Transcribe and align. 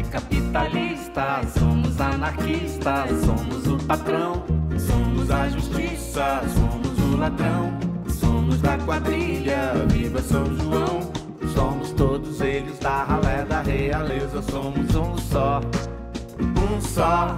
anticapitalista, 0.00 1.40
somos 1.58 2.00
anarquistas, 2.00 3.10
somos 3.24 3.66
o 3.66 3.76
patrão, 3.86 4.42
somos 4.78 5.30
a 5.30 5.48
justiça, 5.48 6.42
somos 6.54 6.98
o 6.98 7.16
ladrão, 7.18 7.78
somos 8.08 8.60
da 8.60 8.78
quadrilha, 8.78 9.74
viva 9.88 10.20
São 10.22 10.44
João, 10.56 11.00
somos 11.54 11.90
todos 11.92 12.40
eles 12.40 12.78
da 12.78 13.04
ralé 13.04 13.44
da 13.44 13.60
realeza, 13.60 14.42
somos 14.42 14.94
um 14.94 15.18
só, 15.18 15.60
um 16.40 16.80
só. 16.80 17.36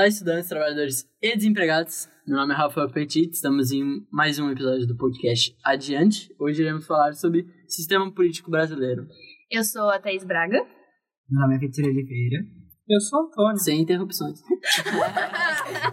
Olá, 0.00 0.08
estudantes, 0.08 0.48
trabalhadores 0.48 1.06
e 1.20 1.36
desempregados. 1.36 2.08
Meu 2.26 2.38
nome 2.38 2.54
é 2.54 2.56
Rafael 2.56 2.88
Petit, 2.88 3.28
estamos 3.30 3.70
em 3.70 4.02
mais 4.10 4.38
um 4.38 4.50
episódio 4.50 4.86
do 4.86 4.96
podcast 4.96 5.54
Adiante. 5.62 6.34
Hoje 6.38 6.62
iremos 6.62 6.86
falar 6.86 7.12
sobre 7.12 7.46
sistema 7.68 8.10
político 8.10 8.50
brasileiro. 8.50 9.06
Eu 9.50 9.62
sou 9.62 9.90
a 9.90 9.98
Thaís 9.98 10.24
Braga. 10.24 10.56
Meu 11.28 11.42
nome 11.42 11.56
é 11.56 11.58
Vitor 11.58 11.84
Oliveira. 11.84 12.38
Eu 12.88 12.98
sou 12.98 13.20
o 13.20 13.26
Antônio. 13.26 13.58
Sem 13.58 13.82
interrupções. 13.82 14.40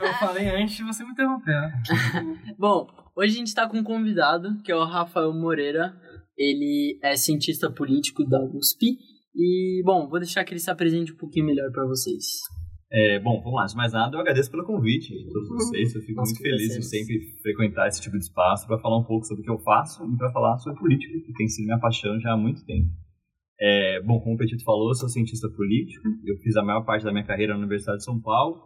Eu 0.01 0.13
falei 0.13 0.47
antes 0.51 0.77
de 0.77 0.85
você 0.85 1.03
me 1.03 1.11
interromper. 1.11 1.73
Bom, 2.57 2.87
hoje 3.13 3.33
a 3.33 3.37
gente 3.39 3.47
está 3.47 3.67
com 3.67 3.79
um 3.79 3.83
convidado, 3.83 4.57
que 4.63 4.71
é 4.71 4.75
o 4.77 4.85
Rafael 4.85 5.33
Moreira. 5.33 5.93
Ele 6.37 6.97
é 7.03 7.17
cientista 7.17 7.69
político 7.69 8.23
da 8.23 8.41
USP. 8.41 8.97
E, 9.35 9.83
bom, 9.85 10.07
vou 10.07 10.17
deixar 10.17 10.45
que 10.45 10.53
ele 10.53 10.61
se 10.61 10.71
apresente 10.71 11.11
um 11.11 11.17
pouquinho 11.17 11.45
melhor 11.45 11.69
para 11.73 11.85
vocês. 11.85 12.23
É, 12.91 13.19
bom, 13.19 13.39
vamos 13.41 13.53
lá. 13.53 13.63
Antes 13.63 13.73
de 13.73 13.77
mais 13.77 13.93
nada, 13.93 14.15
eu 14.15 14.21
agradeço 14.21 14.49
pelo 14.49 14.65
convite 14.65 15.13
de 15.13 15.29
todos 15.31 15.49
vocês. 15.49 15.93
Eu 15.93 16.01
fico 16.01 16.15
Nós 16.15 16.29
muito 16.29 16.41
feliz 16.41 16.73
de 16.73 16.83
sempre 16.83 17.19
frequentar 17.41 17.87
esse 17.87 18.01
tipo 18.01 18.17
de 18.17 18.23
espaço 18.23 18.65
para 18.65 18.79
falar 18.79 18.97
um 18.97 19.03
pouco 19.03 19.25
sobre 19.25 19.41
o 19.41 19.43
que 19.43 19.51
eu 19.51 19.59
faço 19.59 20.05
e 20.05 20.17
para 20.17 20.31
falar 20.31 20.57
sobre 20.59 20.79
política, 20.79 21.13
que 21.25 21.33
tem 21.33 21.47
sido 21.47 21.65
minha 21.65 21.79
paixão 21.79 22.19
já 22.19 22.33
há 22.33 22.37
muito 22.37 22.65
tempo. 22.65 22.89
É, 23.59 24.01
bom, 24.01 24.19
como 24.19 24.35
o 24.35 24.37
Petito 24.37 24.63
falou, 24.63 24.89
eu 24.89 24.95
sou 24.95 25.09
cientista 25.09 25.49
político. 25.49 26.07
Eu 26.25 26.37
fiz 26.37 26.55
a 26.55 26.63
maior 26.63 26.83
parte 26.85 27.03
da 27.03 27.11
minha 27.11 27.25
carreira 27.25 27.53
na 27.53 27.59
Universidade 27.59 27.99
de 27.99 28.05
São 28.05 28.21
Paulo. 28.21 28.61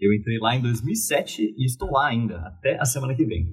Eu 0.00 0.12
entrei 0.12 0.36
lá 0.38 0.56
em 0.56 0.60
2007 0.60 1.54
e 1.56 1.64
estou 1.64 1.92
lá 1.92 2.08
ainda, 2.08 2.38
até 2.40 2.76
a 2.80 2.84
semana 2.84 3.14
que 3.14 3.24
vem. 3.24 3.46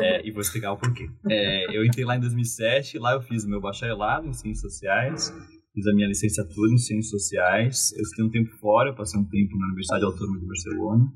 É, 0.00 0.24
e 0.24 0.30
vou 0.30 0.40
explicar 0.40 0.72
o 0.72 0.76
porquê. 0.76 1.08
É, 1.28 1.76
eu 1.76 1.84
entrei 1.84 2.04
lá 2.04 2.16
em 2.16 2.20
2007, 2.20 2.96
lá 2.98 3.12
eu 3.12 3.20
fiz 3.20 3.44
o 3.44 3.48
meu 3.48 3.60
bacharelado 3.60 4.28
em 4.28 4.32
Ciências 4.32 4.60
Sociais, 4.72 5.34
fiz 5.80 5.86
a 5.86 5.94
minha 5.94 6.06
licenciatura 6.06 6.72
em 6.72 6.78
Ciências 6.78 7.10
Sociais. 7.10 7.92
Eu 7.96 8.04
fiquei 8.06 8.24
um 8.24 8.30
tempo 8.30 8.50
fora, 8.58 8.94
passei 8.94 9.18
um 9.18 9.24
tempo 9.24 9.56
na 9.56 9.66
Universidade 9.66 10.04
Autônoma 10.04 10.38
de 10.38 10.46
Barcelona. 10.46 11.12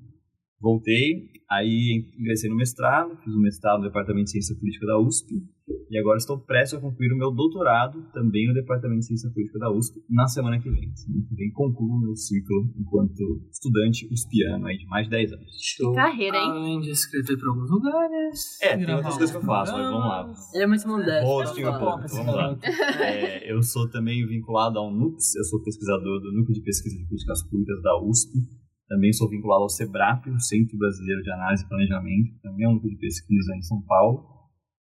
Voltei, 0.60 1.30
aí 1.50 2.04
ingressei 2.18 2.48
no 2.48 2.56
mestrado, 2.56 3.16
fiz 3.22 3.34
o 3.34 3.40
mestrado 3.40 3.78
no 3.78 3.86
Departamento 3.86 4.24
de 4.24 4.30
Ciência 4.30 4.56
Política 4.56 4.86
da 4.86 4.98
USP, 4.98 5.42
e 5.90 5.98
agora 5.98 6.18
estou 6.18 6.38
prestes 6.38 6.78
a 6.78 6.80
concluir 6.80 7.12
o 7.12 7.16
meu 7.16 7.30
doutorado 7.30 8.02
também 8.12 8.48
no 8.48 8.54
Departamento 8.54 9.00
de 9.00 9.06
Ciência 9.06 9.30
Política 9.30 9.58
da 9.58 9.70
USP 9.70 10.02
na 10.10 10.26
semana 10.26 10.58
que 10.60 10.70
vem. 10.70 10.94
Semana 10.94 11.24
que 11.28 11.34
vem 11.34 11.52
concluo 11.52 11.96
o 11.96 12.00
meu 12.00 12.16
ciclo 12.16 12.68
enquanto 12.76 13.42
estudante 13.50 14.06
uspiano 14.12 14.66
aí 14.66 14.76
de 14.76 14.86
mais 14.86 15.04
de 15.06 15.10
10 15.10 15.32
anos. 15.32 15.56
Show. 15.60 15.94
Carreira, 15.94 16.36
hein? 16.36 16.50
Além 16.50 16.80
de 16.80 16.90
escrever 16.90 17.38
para 17.38 17.48
alguns 17.48 17.70
lugares. 17.70 18.62
É, 18.62 18.76
tem 18.76 18.94
outras 18.94 19.16
coisas 19.16 19.30
que 19.30 19.36
eu 19.36 19.46
faço, 19.46 19.72
mas 19.72 19.86
vamos 19.86 20.06
lá. 20.06 20.32
Ele 20.54 20.64
é 20.64 20.66
muito 20.66 20.88
modesto. 20.88 21.30
Hosting 21.30 21.64
um 21.64 21.78
pouco, 21.78 22.08
vamos 22.08 22.34
lá. 22.34 22.58
É, 23.04 23.52
eu 23.52 23.62
sou 23.62 23.88
também 23.88 24.26
vinculado 24.26 24.78
ao 24.78 24.90
NUPS, 24.90 25.36
eu 25.36 25.44
sou 25.44 25.62
pesquisador 25.62 26.20
do 26.20 26.32
Núcleo 26.32 26.54
de 26.54 26.62
Pesquisa 26.62 26.96
de 26.96 27.06
Políticas 27.06 27.42
Públicas 27.42 27.82
da 27.82 28.00
USP. 28.00 28.63
Também 28.88 29.12
sou 29.12 29.28
vinculado 29.28 29.62
ao 29.62 29.68
SEBRAP, 29.68 30.28
o 30.28 30.40
Centro 30.40 30.76
Brasileiro 30.76 31.22
de 31.22 31.30
Análise 31.30 31.64
e 31.64 31.68
Planejamento, 31.68 32.38
também 32.42 32.66
é 32.66 32.68
um 32.68 32.74
núcleo 32.74 32.92
de 32.92 32.98
pesquisa 32.98 33.56
em 33.56 33.62
São 33.62 33.80
Paulo. 33.82 34.26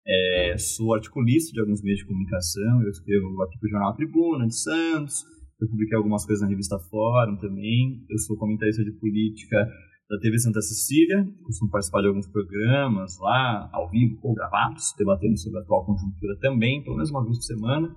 É, 0.07 0.57
sou 0.59 0.95
articulista 0.95 1.53
de 1.53 1.61
alguns 1.61 1.81
meios 1.83 2.01
de 2.01 2.07
comunicação, 2.07 2.83
eu 2.83 2.91
escrevo 2.91 3.41
aqui 3.43 3.59
para 3.59 3.67
o 3.67 3.71
Jornal 3.71 3.95
Tribuna 3.95 4.47
de 4.49 4.57
Santos, 4.57 5.23
eu 5.61 5.69
publiquei 5.69 5.97
algumas 5.97 6.27
coisas 6.27 6.43
na 6.43 6.49
revista 6.49 6.77
Fórum 6.91 7.37
também, 7.37 8.05
eu 8.11 8.19
sou 8.19 8.37
comentarista 8.37 8.83
de 8.83 8.91
política 8.99 9.65
da 10.11 10.19
TV 10.19 10.37
Santa 10.39 10.61
Cecília, 10.61 11.25
costumo 11.45 11.71
participar 11.71 12.03
de 12.03 12.09
alguns 12.09 12.27
programas 12.27 13.17
lá, 13.21 13.71
ao 13.73 13.89
vivo 13.89 14.19
ou 14.23 14.35
gravados, 14.35 14.93
debatendo 14.99 15.39
sobre 15.39 15.61
a 15.61 15.63
atual 15.63 15.87
conjuntura 15.87 16.37
também, 16.41 16.83
pelo 16.83 16.97
menos 16.97 17.11
uma 17.11 17.25
vez 17.25 17.39
por 17.39 17.45
semana. 17.45 17.95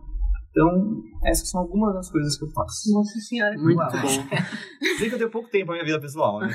Então, 0.55 1.03
essas 1.25 1.49
são 1.49 1.59
algumas 1.59 1.93
das 1.93 2.09
coisas 2.09 2.37
que 2.37 2.45
eu 2.45 2.49
faço. 2.51 2.89
Nossa 2.93 3.19
senhora. 3.19 3.57
Muito 3.57 3.77
Uau. 3.77 3.91
bom. 3.91 4.07
Sei 4.97 5.09
que 5.09 5.15
eu 5.15 5.17
tenho 5.17 5.29
pouco 5.29 5.49
tempo 5.49 5.67
na 5.67 5.73
minha 5.73 5.85
vida 5.85 5.99
pessoal, 5.99 6.39
né? 6.39 6.47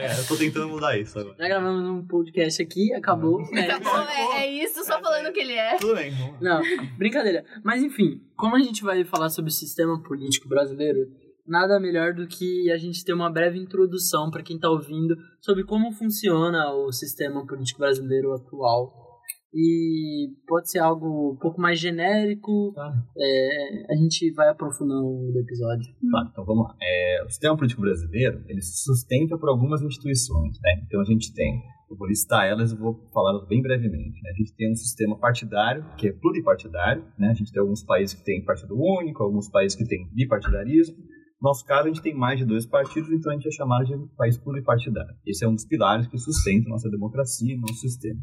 É, 0.00 0.18
eu 0.18 0.26
tô 0.26 0.34
tentando 0.38 0.68
mudar 0.70 0.98
isso 0.98 1.18
agora. 1.18 1.36
Já 1.38 1.46
gravamos 1.46 1.82
um 1.86 2.06
podcast 2.06 2.62
aqui, 2.62 2.94
acabou. 2.94 3.42
É, 3.52 3.78
Tá 3.78 4.08
é, 4.10 4.44
é 4.44 4.64
isso, 4.64 4.82
só 4.84 4.98
falando 5.02 5.28
o 5.28 5.32
que 5.34 5.40
ele 5.40 5.52
é. 5.52 5.76
Tudo 5.76 5.94
bem, 5.94 6.12
vamos 6.12 6.40
lá. 6.40 6.60
Não, 6.62 6.62
brincadeira. 6.96 7.44
Mas 7.62 7.82
enfim, 7.82 8.22
como 8.36 8.56
a 8.56 8.60
gente 8.60 8.82
vai 8.82 9.04
falar 9.04 9.28
sobre 9.28 9.50
o 9.50 9.54
sistema 9.54 10.02
político 10.02 10.48
brasileiro, 10.48 11.00
nada 11.46 11.78
melhor 11.78 12.14
do 12.14 12.26
que 12.26 12.70
a 12.70 12.78
gente 12.78 13.04
ter 13.04 13.12
uma 13.12 13.30
breve 13.30 13.58
introdução 13.58 14.30
para 14.30 14.42
quem 14.42 14.56
está 14.56 14.70
ouvindo 14.70 15.14
sobre 15.42 15.62
como 15.64 15.92
funciona 15.92 16.72
o 16.72 16.90
sistema 16.90 17.46
político 17.46 17.80
brasileiro 17.80 18.32
atual. 18.32 19.03
E 19.54 20.32
pode 20.48 20.68
ser 20.68 20.80
algo 20.80 21.34
um 21.34 21.36
pouco 21.36 21.60
mais 21.60 21.78
genérico, 21.78 22.72
Tá. 22.74 22.92
é, 23.16 23.92
a 23.92 23.96
gente 23.96 24.32
vai 24.32 24.48
aprofundando 24.48 25.04
no 25.32 25.38
episódio. 25.40 25.86
Tá, 26.10 26.28
então 26.32 26.44
vamos 26.44 26.64
lá. 26.64 26.76
É, 26.82 27.22
o 27.24 27.30
sistema 27.30 27.56
político 27.56 27.80
brasileiro, 27.80 28.42
ele 28.48 28.60
se 28.60 28.82
sustenta 28.82 29.38
por 29.38 29.48
algumas 29.48 29.80
instituições, 29.80 30.58
né? 30.60 30.82
Então 30.84 31.00
a 31.00 31.04
gente 31.04 31.32
tem, 31.32 31.62
eu 31.88 31.96
vou 31.96 32.08
listar 32.08 32.46
elas 32.46 32.72
e 32.72 32.76
vou 32.76 33.08
falar 33.12 33.46
bem 33.46 33.62
brevemente. 33.62 34.20
Né? 34.22 34.30
A 34.30 34.34
gente 34.36 34.56
tem 34.56 34.72
um 34.72 34.74
sistema 34.74 35.16
partidário, 35.16 35.84
que 35.96 36.08
é 36.08 36.12
pluripartidário, 36.12 37.04
né? 37.16 37.28
A 37.28 37.34
gente 37.34 37.52
tem 37.52 37.60
alguns 37.62 37.84
países 37.84 38.16
que 38.16 38.24
têm 38.24 38.44
partido 38.44 38.74
único, 38.76 39.22
alguns 39.22 39.48
países 39.48 39.78
que 39.78 39.86
têm 39.86 40.08
bipartidarismo. 40.12 40.96
No 41.40 41.48
nosso 41.50 41.64
caso, 41.64 41.84
a 41.84 41.92
gente 41.92 42.02
tem 42.02 42.14
mais 42.14 42.38
de 42.40 42.44
dois 42.44 42.66
partidos, 42.66 43.10
então 43.12 43.30
a 43.30 43.34
gente 43.36 43.46
é 43.46 43.50
chamado 43.52 43.84
de 43.84 43.94
país 44.16 44.36
pluripartidário. 44.36 45.14
Esse 45.24 45.44
é 45.44 45.48
um 45.48 45.54
dos 45.54 45.64
pilares 45.64 46.08
que 46.08 46.18
sustenta 46.18 46.66
a 46.66 46.70
nossa 46.70 46.90
democracia 46.90 47.54
e 47.54 47.56
nosso 47.56 47.74
sistema. 47.74 48.18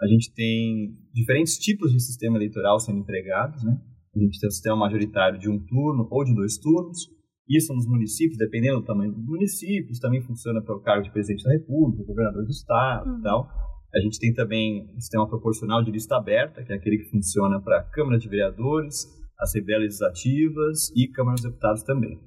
A 0.00 0.06
gente 0.06 0.32
tem 0.32 0.96
diferentes 1.12 1.58
tipos 1.58 1.92
de 1.92 2.00
sistema 2.00 2.36
eleitoral 2.36 2.78
sendo 2.78 3.00
empregados, 3.00 3.62
né? 3.64 3.80
A 4.14 4.18
gente 4.18 4.38
tem 4.38 4.48
o 4.48 4.52
sistema 4.52 4.76
majoritário 4.76 5.38
de 5.38 5.48
um 5.48 5.58
turno 5.58 6.06
ou 6.10 6.24
de 6.24 6.34
dois 6.34 6.56
turnos. 6.58 7.08
Isso 7.48 7.74
nos 7.74 7.86
municípios, 7.86 8.36
dependendo 8.36 8.80
do 8.80 8.84
tamanho 8.84 9.12
dos 9.12 9.24
municípios, 9.24 9.98
também 9.98 10.20
funciona 10.20 10.60
para 10.60 10.76
o 10.76 10.80
cargo 10.80 11.02
de 11.02 11.10
presidente 11.10 11.44
da 11.44 11.52
República, 11.52 12.04
governador 12.04 12.44
do 12.44 12.50
estado 12.50 13.18
e 13.18 13.22
tal. 13.22 13.48
A 13.94 14.00
gente 14.00 14.18
tem 14.18 14.34
também 14.34 14.86
o 14.94 15.00
sistema 15.00 15.26
proporcional 15.26 15.82
de 15.82 15.90
lista 15.90 16.16
aberta, 16.16 16.62
que 16.62 16.72
é 16.72 16.76
aquele 16.76 16.98
que 16.98 17.10
funciona 17.10 17.60
para 17.60 17.78
a 17.78 17.82
Câmara 17.84 18.18
de 18.18 18.28
Vereadores, 18.28 19.06
Assembleias 19.40 19.82
Legislativas 19.82 20.90
e 20.94 21.08
Câmara 21.08 21.36
dos 21.36 21.44
Deputados 21.44 21.82
também. 21.82 22.20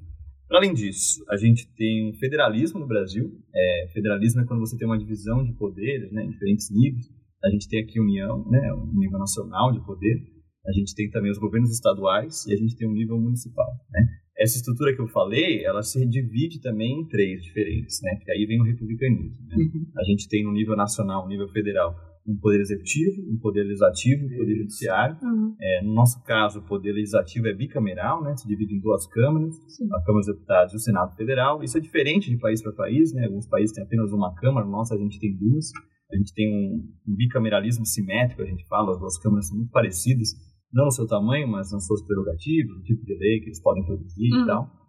Para 0.47 0.57
além 0.57 0.73
disso, 0.73 1.23
a 1.29 1.37
gente 1.37 1.71
tem 1.75 2.09
um 2.09 2.13
federalismo 2.15 2.79
no 2.79 2.87
Brasil. 2.87 3.31
É, 3.53 3.87
federalismo 3.93 4.41
é 4.41 4.45
quando 4.45 4.59
você 4.59 4.77
tem 4.77 4.87
uma 4.87 4.97
divisão 4.97 5.43
de 5.45 5.53
poderes 5.53 6.11
né, 6.11 6.25
em 6.25 6.29
diferentes 6.31 6.69
níveis. 6.69 7.07
A 7.43 7.49
gente 7.49 7.67
tem 7.67 7.81
aqui 7.81 7.99
união, 7.99 8.47
né, 8.49 8.73
um 8.73 8.97
nível 8.97 9.19
nacional 9.19 9.71
de 9.71 9.83
poder. 9.85 10.21
A 10.65 10.71
gente 10.71 10.93
tem 10.93 11.09
também 11.09 11.31
os 11.31 11.39
governos 11.39 11.71
estaduais 11.71 12.45
e 12.45 12.53
a 12.53 12.57
gente 12.57 12.75
tem 12.75 12.87
um 12.87 12.93
nível 12.93 13.19
municipal. 13.19 13.67
Né? 13.89 14.05
Essa 14.37 14.57
estrutura 14.57 14.95
que 14.95 15.01
eu 15.01 15.07
falei, 15.07 15.63
ela 15.65 15.81
se 15.81 16.05
divide 16.07 16.61
também 16.61 17.01
em 17.01 17.07
três 17.07 17.43
diferentes, 17.43 17.99
né? 18.01 18.15
Que 18.23 18.31
aí 18.31 18.45
vem 18.45 18.59
o 18.59 18.63
republicanismo. 18.63 19.45
Né? 19.47 19.55
A 19.97 20.03
gente 20.03 20.27
tem 20.27 20.43
no 20.43 20.51
nível 20.51 20.75
nacional, 20.75 21.23
no 21.23 21.29
nível 21.29 21.47
federal, 21.49 21.95
um 22.27 22.35
poder 22.37 22.61
executivo, 22.61 23.21
um 23.31 23.37
poder 23.37 23.63
legislativo, 23.63 24.25
um 24.25 24.37
poder 24.37 24.55
judiciário. 24.55 25.17
Uhum. 25.21 25.55
É, 25.59 25.83
no 25.83 25.93
nosso 25.93 26.23
caso, 26.23 26.59
o 26.59 26.63
poder 26.63 26.93
legislativo 26.93 27.47
é 27.47 27.53
bicameral, 27.53 28.23
né? 28.23 28.35
Se 28.35 28.47
divide 28.47 28.75
em 28.75 28.79
duas 28.79 29.05
câmaras, 29.07 29.55
a 29.91 30.01
Câmara 30.01 30.25
dos 30.25 30.27
Deputados 30.27 30.73
e 30.73 30.77
o 30.77 30.79
Senado 30.79 31.15
Federal. 31.15 31.63
Isso 31.63 31.77
é 31.77 31.81
diferente 31.81 32.29
de 32.29 32.37
país 32.37 32.61
para 32.61 32.71
país, 32.71 33.13
né? 33.13 33.25
Alguns 33.25 33.47
países 33.47 33.75
têm 33.75 33.83
apenas 33.83 34.11
uma 34.11 34.33
câmara, 34.35 34.65
no 34.65 34.71
nosso 34.71 34.93
a 34.93 34.97
gente 34.97 35.19
tem 35.19 35.35
duas. 35.35 35.71
A 36.11 36.17
gente 36.17 36.33
tem 36.33 36.47
um, 36.51 36.89
um 37.07 37.15
bicameralismo 37.15 37.85
simétrico, 37.85 38.41
a 38.41 38.45
gente 38.45 38.67
fala, 38.67 38.91
as 38.91 38.99
duas 38.99 39.17
câmaras 39.17 39.47
são 39.47 39.57
muito 39.57 39.71
parecidas, 39.71 40.29
não 40.73 40.85
no 40.85 40.91
seu 40.91 41.07
tamanho, 41.07 41.47
mas 41.47 41.71
nas 41.71 41.85
suas 41.85 42.01
prerrogativas, 42.05 42.75
no 42.75 42.83
tipo 42.83 43.03
de 43.05 43.13
lei 43.17 43.39
que 43.39 43.47
eles 43.47 43.61
podem 43.61 43.85
produzir 43.85 44.33
Uhum. 44.33 44.43
e 44.43 44.45
tal. 44.45 44.81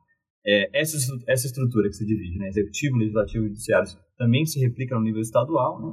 É, 0.45 0.81
essa, 0.81 0.97
essa 1.29 1.47
estrutura 1.47 1.89
que 1.89 1.95
se 1.95 2.05
divide, 2.05 2.37
né? 2.39 2.49
Executivo, 2.49 2.97
legislativo 2.97 3.45
e 3.45 3.49
judiciário, 3.49 3.89
também 4.19 4.45
se 4.45 4.59
replica 4.59 4.97
no 4.97 5.03
nível 5.03 5.21
estadual, 5.21 5.81
né? 5.81 5.93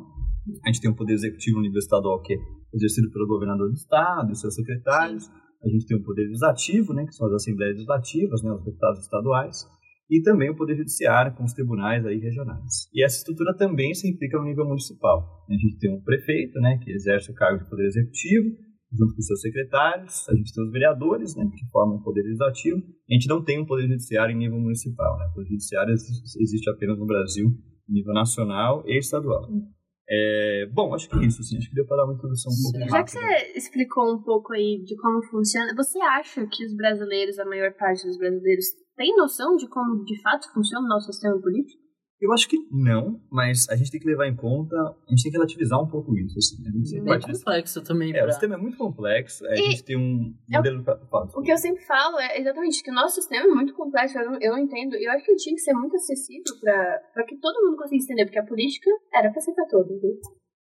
A 0.66 0.72
gente 0.72 0.82
tem 0.82 0.90
um 0.90 0.96
poder 0.96 1.14
executivo 1.14 1.58
no 1.58 1.64
nível 1.64 1.78
estadual 1.78 2.22
que 2.22 2.34
é 2.34 2.38
exercido 2.74 3.12
pelo 3.12 3.28
governador 3.28 3.70
do 3.70 3.76
estado 3.76 4.32
e 4.32 4.36
seus 4.36 4.56
secretários. 4.56 5.30
A 5.64 5.70
gente 5.70 5.86
tem 5.86 5.98
o 5.98 6.04
poder 6.04 6.24
legislativo, 6.24 6.94
né, 6.94 7.06
que 7.06 7.14
são 7.14 7.28
as 7.28 7.34
assembleias 7.34 7.76
legislativas, 7.76 8.42
né, 8.42 8.52
os 8.52 8.64
deputados 8.64 9.02
estaduais, 9.02 9.68
e 10.10 10.22
também 10.22 10.50
o 10.50 10.56
poder 10.56 10.76
judiciário 10.76 11.36
com 11.36 11.44
os 11.44 11.54
tribunais 11.54 12.06
aí 12.06 12.18
regionais. 12.18 12.90
E 12.94 13.04
essa 13.04 13.18
estrutura 13.18 13.56
também 13.56 13.94
se 13.94 14.10
implica 14.10 14.38
no 14.38 14.46
nível 14.46 14.66
municipal. 14.66 15.46
A 15.48 15.54
gente 15.54 15.78
tem 15.78 15.94
um 15.94 16.02
prefeito, 16.02 16.60
né, 16.60 16.80
que 16.84 16.92
exerce 16.92 17.32
o 17.32 17.36
cargo 17.36 17.64
de 17.64 17.70
poder 17.70 17.86
executivo, 17.86 18.50
junto 18.92 19.16
com 19.16 19.22
seus 19.22 19.42
secretários. 19.42 20.28
A 20.28 20.36
gente 20.36 20.54
tem 20.54 20.64
os 20.64 20.72
vereadores, 20.72 21.36
né, 21.36 21.46
que 21.56 21.70
formam 21.72 21.98
o 21.98 22.04
poder 22.04 22.24
legislativo. 22.24 22.78
A 23.10 23.14
gente 23.14 23.28
não 23.28 23.44
tem 23.44 23.60
um 23.60 23.66
poder 23.66 23.88
judiciário 23.88 24.36
em 24.36 24.40
nível 24.40 24.60
municipal, 24.60 25.18
né? 25.20 25.28
O 25.28 25.36
poder 25.36 25.50
judiciário 25.50 25.94
existe 25.94 26.70
apenas 26.70 26.98
no 26.98 27.06
Brasil, 27.06 27.52
nível 27.88 28.14
nacional 28.14 28.84
e 28.88 28.98
estadual. 28.98 29.48
É, 30.12 30.66
bom, 30.74 30.96
acho 30.96 31.08
que 31.08 31.16
é 31.18 31.28
isso, 31.28 31.42
assim, 31.42 31.56
acho 31.58 31.70
que 31.70 31.76
deu 31.76 31.86
para 31.86 31.98
dar 31.98 32.06
uma 32.06 32.16
introdução 32.16 32.52
um 32.52 32.72
pouco 32.72 32.90
Já 32.90 33.04
que 33.04 33.12
você 33.12 33.52
explicou 33.56 34.12
um 34.12 34.24
pouco 34.24 34.54
aí 34.54 34.82
de 34.84 34.96
como 34.96 35.22
funciona, 35.22 35.72
você 35.76 36.00
acha 36.00 36.48
que 36.48 36.66
os 36.66 36.76
brasileiros, 36.76 37.38
a 37.38 37.46
maior 37.46 37.72
parte 37.74 38.08
dos 38.08 38.18
brasileiros, 38.18 38.66
tem 39.00 39.16
noção 39.16 39.56
de 39.56 39.66
como 39.70 40.04
de 40.04 40.22
fato 40.22 40.52
funciona 40.54 40.86
o 40.86 40.90
nosso 40.90 41.12
sistema 41.12 41.40
político? 41.40 41.80
Eu 42.22 42.34
acho 42.34 42.50
que 42.50 42.58
não, 42.70 43.22
mas 43.32 43.66
a 43.70 43.78
gente 43.78 43.90
tem 43.92 44.00
que 44.02 44.06
levar 44.06 44.28
em 44.28 44.36
conta, 44.36 44.76
a 44.76 45.10
gente 45.10 45.24
tem 45.24 45.32
que 45.32 45.38
relativizar 45.38 45.82
um 45.82 45.88
pouco 45.88 46.14
isso, 46.18 46.38
assim, 46.38 46.62
né? 46.62 47.06
Partir 47.06 47.28
desse- 47.28 47.46
complexo 47.46 47.82
também. 47.82 48.10
É, 48.14 48.20
o 48.20 48.24
pra- 48.24 48.32
sistema 48.34 48.56
é 48.56 48.58
muito 48.58 48.78
complexo, 48.78 49.46
é, 49.46 49.54
a 49.54 49.56
gente 49.56 49.86
tem 49.86 49.96
um 49.96 50.36
eu- 50.52 50.58
modelo... 50.58 50.84
Fala, 50.84 51.30
O 51.34 51.42
que 51.42 51.50
eu 51.50 51.58
sempre 51.58 51.82
falo 51.86 52.20
é 52.20 52.38
exatamente 52.42 52.84
que 52.84 52.92
o 52.92 52.94
nosso 52.94 53.16
sistema 53.16 53.46
é 53.46 53.56
muito 53.56 53.74
complexo, 53.74 54.20
eu 54.20 54.32
não, 54.32 54.38
eu 54.42 54.52
não 54.52 54.60
entendo, 54.60 54.98
e 54.98 55.06
eu 55.08 55.12
acho 55.14 55.24
que 55.24 55.32
ele 55.32 55.38
tinha 55.40 55.56
que 55.56 55.62
ser 55.62 55.74
muito 55.74 55.96
acessível 55.96 56.44
para 56.62 57.24
que 57.26 57.38
todo 57.38 57.64
mundo 57.66 57.78
conseguisse 57.78 58.08
entender, 58.12 58.26
porque 58.26 58.40
a 58.40 58.46
política 58.46 58.90
era 59.14 59.32
para 59.32 59.40
ser 59.40 59.54
para 59.54 59.66
todos. 59.68 59.90
Né? 60.04 60.10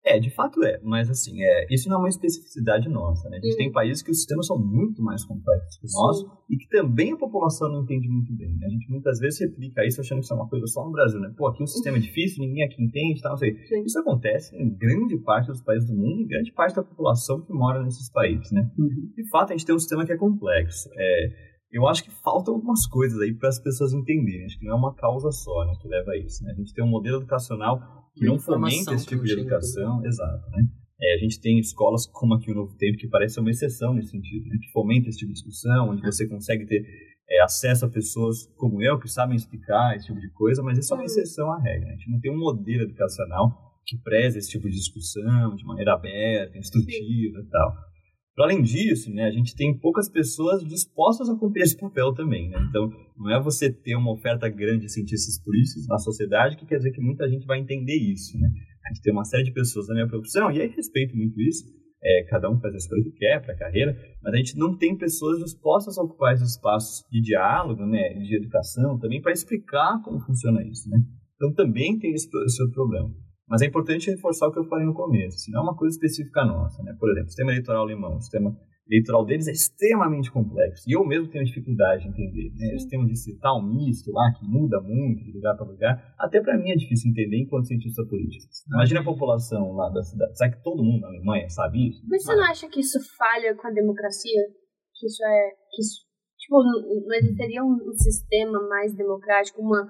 É, 0.05 0.19
de 0.19 0.31
fato 0.31 0.63
é, 0.65 0.81
mas 0.83 1.11
assim, 1.11 1.43
é, 1.43 1.67
isso 1.71 1.89
não 1.89 1.97
é 1.97 1.99
uma 2.01 2.09
especificidade 2.09 2.89
nossa, 2.89 3.29
né? 3.29 3.37
A 3.37 3.41
gente 3.41 3.53
Uhum. 3.53 3.59
tem 3.59 3.73
países 3.73 4.03
que 4.03 4.11
os 4.11 4.19
sistemas 4.19 4.47
são 4.47 4.59
muito 4.59 5.03
mais 5.03 5.25
complexos 5.25 5.77
que 5.79 5.87
o 5.87 5.91
nosso 6.01 6.31
e 6.49 6.57
que 6.57 6.69
também 6.69 7.13
a 7.13 7.17
população 7.17 7.69
não 7.69 7.83
entende 7.83 8.09
muito 8.09 8.33
bem, 8.35 8.55
né? 8.57 8.67
A 8.67 8.71
gente 8.71 8.89
muitas 8.91 9.19
vezes 9.19 9.41
replica 9.41 9.85
isso 9.85 10.01
achando 10.01 10.19
que 10.21 10.25
isso 10.25 10.33
é 10.33 10.37
uma 10.37 10.49
coisa 10.49 10.67
só 10.67 10.85
no 10.85 10.93
Brasil, 10.93 11.21
né? 11.21 11.33
Pô, 11.37 11.49
aqui 11.49 11.63
o 11.63 11.67
sistema 11.67 11.97
é 11.99 12.01
difícil, 12.09 12.43
ninguém 12.43 12.65
aqui 12.65 12.83
entende, 12.83 13.21
tal, 13.21 13.33
não 13.33 13.39
sei. 13.39 13.55
Sim. 13.67 13.83
Isso 13.85 13.99
acontece 13.99 14.57
em 14.57 14.71
grande 14.77 15.19
parte 15.19 15.49
dos 15.49 15.61
países 15.63 15.89
do 15.89 15.95
mundo 15.97 16.23
e 16.23 16.27
grande 16.27 16.53
parte 16.53 16.77
da 16.77 16.83
população 16.83 17.41
que 17.43 17.53
mora 17.53 17.83
nesses 17.83 18.11
países, 18.11 18.51
né? 18.53 18.71
Uhum. 18.79 19.13
De 19.15 19.29
fato, 19.29 19.53
a 19.53 19.57
gente 19.57 19.67
tem 19.67 19.75
um 19.75 19.79
sistema 19.79 20.07
que 20.07 20.13
é 20.13 20.17
complexo. 20.17 20.89
É, 20.97 21.48
eu 21.71 21.87
acho 21.87 22.03
que 22.03 22.11
faltam 22.11 22.55
algumas 22.55 22.87
coisas 22.87 23.21
aí 23.21 23.35
para 23.35 23.49
as 23.49 23.59
pessoas 23.59 23.93
entenderem. 23.93 24.47
Acho 24.47 24.59
que 24.59 24.65
não 24.65 24.75
é 24.75 24.79
uma 24.79 24.95
causa 24.95 25.31
só 25.31 25.65
né, 25.67 25.75
que 25.81 25.89
leva 25.89 26.13
a 26.13 26.17
isso. 26.17 26.43
Né? 26.45 26.53
A 26.53 26.55
gente 26.55 26.73
tem 26.73 26.85
um 26.85 26.89
modelo 26.89 27.19
educacional 27.19 27.81
que 28.15 28.25
não 28.25 28.39
fomenta 28.39 28.95
esse 28.95 29.07
tipo 29.07 29.23
de 29.23 29.31
chega 29.31 29.43
educação. 29.43 30.05
Exato. 30.05 30.51
Né? 30.51 30.67
É, 31.01 31.15
a 31.15 31.19
gente 31.19 31.41
tem 31.41 31.59
escolas 31.59 32.07
como 32.07 32.35
aqui 32.35 32.51
o 32.51 32.55
Novo 32.55 32.75
Tempo 32.77 32.99
que 32.99 33.07
parece 33.07 33.35
ser 33.35 33.41
uma 33.41 33.51
exceção 33.51 33.95
nesse 33.95 34.11
sentido, 34.11 34.49
né? 34.49 34.57
que 34.61 34.73
fomenta 34.73 35.09
esse 35.09 35.19
tipo 35.19 35.29
de 35.29 35.35
discussão, 35.35 35.91
onde 35.91 36.03
você 36.03 36.27
consegue 36.27 36.67
ter 36.67 36.83
é, 37.31 37.43
acesso 37.43 37.85
a 37.85 37.89
pessoas 37.89 38.47
como 38.57 38.83
eu 38.83 38.99
que 38.99 39.09
sabem 39.09 39.37
explicar 39.37 39.95
esse 39.95 40.07
tipo 40.07 40.19
de 40.19 40.31
coisa, 40.31 40.63
mas 40.63 40.79
isso 40.79 40.93
é 40.93 40.97
uma 40.97 41.03
Uhum. 41.03 41.07
exceção 41.07 41.53
à 41.53 41.61
regra. 41.61 41.89
A 41.89 41.93
gente 41.93 42.11
não 42.11 42.19
tem 42.19 42.33
um 42.33 42.39
modelo 42.39 42.83
educacional 42.85 43.69
que 43.85 43.97
preze 43.99 44.39
esse 44.39 44.51
tipo 44.51 44.69
de 44.69 44.75
discussão 44.75 45.55
de 45.55 45.65
maneira 45.65 45.95
aberta, 45.95 46.59
instrutiva 46.59 47.39
e 47.41 47.47
tal. 47.51 47.73
Para 48.39 48.53
além 48.53 48.63
disso, 48.63 49.13
né, 49.13 49.25
a 49.25 49.33
gente 49.33 49.57
tem 49.57 49.77
poucas 49.77 50.09
pessoas 50.09 50.65
dispostas 50.65 51.29
a 51.29 51.35
cumprir 51.35 51.65
esse 51.65 51.77
papel 51.77 52.15
também. 52.15 52.49
Né? 52.49 52.57
Então, 52.69 52.89
não 53.17 53.33
é 53.33 53.43
você 53.43 53.69
ter 53.69 53.97
uma 53.97 54.13
oferta 54.13 54.49
grande 54.49 54.87
de 54.87 54.93
cientistas 54.93 55.43
políticos 55.43 55.89
na 55.89 55.99
sociedade 55.99 56.57
que 56.57 56.65
quer 56.65 56.77
dizer 56.77 56.93
que 56.93 57.01
muita 57.01 57.29
gente 57.29 57.45
vai 57.45 57.59
entender 57.59 57.97
isso. 57.97 58.39
Né? 58.39 58.49
A 58.87 58.95
gente 58.95 59.03
tem 59.03 59.13
uma 59.13 59.25
série 59.25 59.43
de 59.43 59.51
pessoas 59.51 59.89
da 59.89 59.95
minha 59.95 60.07
profissão, 60.07 60.53
e 60.53 60.61
aí 60.61 60.69
respeito 60.69 61.17
muito 61.17 61.41
isso, 61.41 61.65
é, 62.01 62.27
cada 62.31 62.49
um 62.49 62.61
faz 62.61 62.75
a 62.75 62.77
escolha 62.77 63.03
que 63.03 63.11
quer 63.11 63.43
para 63.43 63.55
a 63.55 63.59
carreira, 63.59 63.99
mas 64.23 64.33
a 64.33 64.37
gente 64.37 64.57
não 64.57 64.79
tem 64.79 64.97
pessoas 64.97 65.43
dispostas 65.43 65.99
a 65.99 66.03
ocupar 66.05 66.33
esses 66.35 66.53
espaços 66.53 67.05
de 67.11 67.21
diálogo, 67.21 67.85
né, 67.87 68.15
de 68.21 68.37
educação 68.37 69.01
também, 69.01 69.21
para 69.21 69.33
explicar 69.33 70.01
como 70.05 70.21
funciona 70.21 70.63
isso. 70.63 70.89
Né? 70.89 71.03
Então, 71.35 71.53
também 71.55 71.99
tem 71.99 72.13
esse, 72.13 72.29
esse 72.47 72.71
problema. 72.71 73.13
Mas 73.49 73.63
é 73.63 73.67
importante 73.67 74.11
reforçar 74.11 74.49
o 74.49 74.53
que 74.53 74.59
eu 74.59 74.65
falei 74.65 74.85
no 74.85 74.95
começo. 74.95 75.37
Assim, 75.37 75.51
não 75.53 75.61
é 75.61 75.63
uma 75.63 75.77
coisa 75.77 75.95
específica 75.95 76.45
nossa. 76.45 76.83
Né? 76.83 76.95
Por 76.99 77.11
exemplo, 77.11 77.27
o 77.27 77.31
sistema 77.31 77.53
eleitoral 77.53 77.83
alemão, 77.83 78.17
o 78.17 78.21
sistema 78.21 78.55
eleitoral 78.91 79.25
deles 79.25 79.47
é 79.47 79.53
extremamente 79.53 80.31
complexo. 80.33 80.85
E 80.89 80.97
eu 80.97 81.05
mesmo 81.05 81.29
tenho 81.29 81.45
dificuldade 81.45 82.03
de 82.03 82.09
entender. 82.09 82.53
Né? 82.57 82.69
Eles 82.71 82.87
têm 82.87 82.99
um 82.99 83.07
distrital 83.07 83.63
misto 83.63 84.11
lá, 84.11 84.33
que 84.33 84.45
muda 84.47 84.81
muito 84.81 85.23
de 85.23 85.33
lugar 85.33 85.57
para 85.57 85.67
lugar. 85.67 86.15
Até 86.19 86.41
para 86.41 86.57
mim 86.57 86.71
é 86.71 86.77
difícil 86.77 87.11
entender 87.11 87.43
enquanto 87.43 87.67
cientista 87.69 88.05
político. 88.05 88.47
Imagina 88.73 89.01
a 89.01 89.05
população 89.05 89.73
lá 89.73 89.91
da 89.91 90.03
cidade. 90.03 90.37
Será 90.37 90.51
que 90.51 90.63
todo 90.63 90.83
mundo 90.83 91.01
na 91.03 91.09
Alemanha 91.09 91.49
sabe 91.49 91.91
isso? 91.91 92.03
Mas 92.09 92.25
você 92.25 92.35
não 92.35 92.45
acha 92.45 92.69
que 92.69 92.81
isso 92.81 92.99
falha 93.17 93.55
com 93.55 93.67
a 93.67 93.71
democracia? 93.71 94.43
Que 94.95 95.07
isso 95.07 95.23
é. 95.25 95.51
Que 95.71 95.83
isso, 95.83 96.01
tipo, 96.39 96.63
não 96.63 97.15
existiria 97.15 97.63
um 97.63 97.93
sistema 97.93 98.67
mais 98.69 98.95
democrático, 98.95 99.61
uma. 99.61 99.87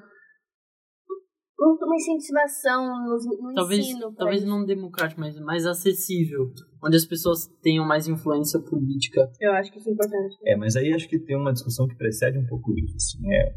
Uma 1.58 1.96
incentivação 1.96 2.86
no, 3.04 3.16
no 3.16 3.54
Talvez, 3.54 3.80
ensino. 3.86 4.12
talvez 4.14 4.42
isso? 4.42 4.50
não 4.50 4.64
democrático, 4.64 5.20
mas 5.20 5.38
mais 5.40 5.66
acessível. 5.66 6.52
Onde 6.82 6.96
as 6.96 7.04
pessoas 7.04 7.46
tenham 7.60 7.84
mais 7.84 8.06
influência 8.06 8.60
política. 8.60 9.28
Eu 9.40 9.52
acho 9.52 9.72
que 9.72 9.78
isso 9.78 9.88
é 9.88 9.92
importante. 9.92 10.36
É, 10.44 10.56
mas 10.56 10.76
aí 10.76 10.92
acho 10.92 11.08
que 11.08 11.18
tem 11.18 11.36
uma 11.36 11.52
discussão 11.52 11.88
que 11.88 11.96
precede 11.96 12.38
um 12.38 12.46
pouco 12.46 12.72
isso. 12.78 12.94
Assim, 12.94 13.34
é, 13.34 13.54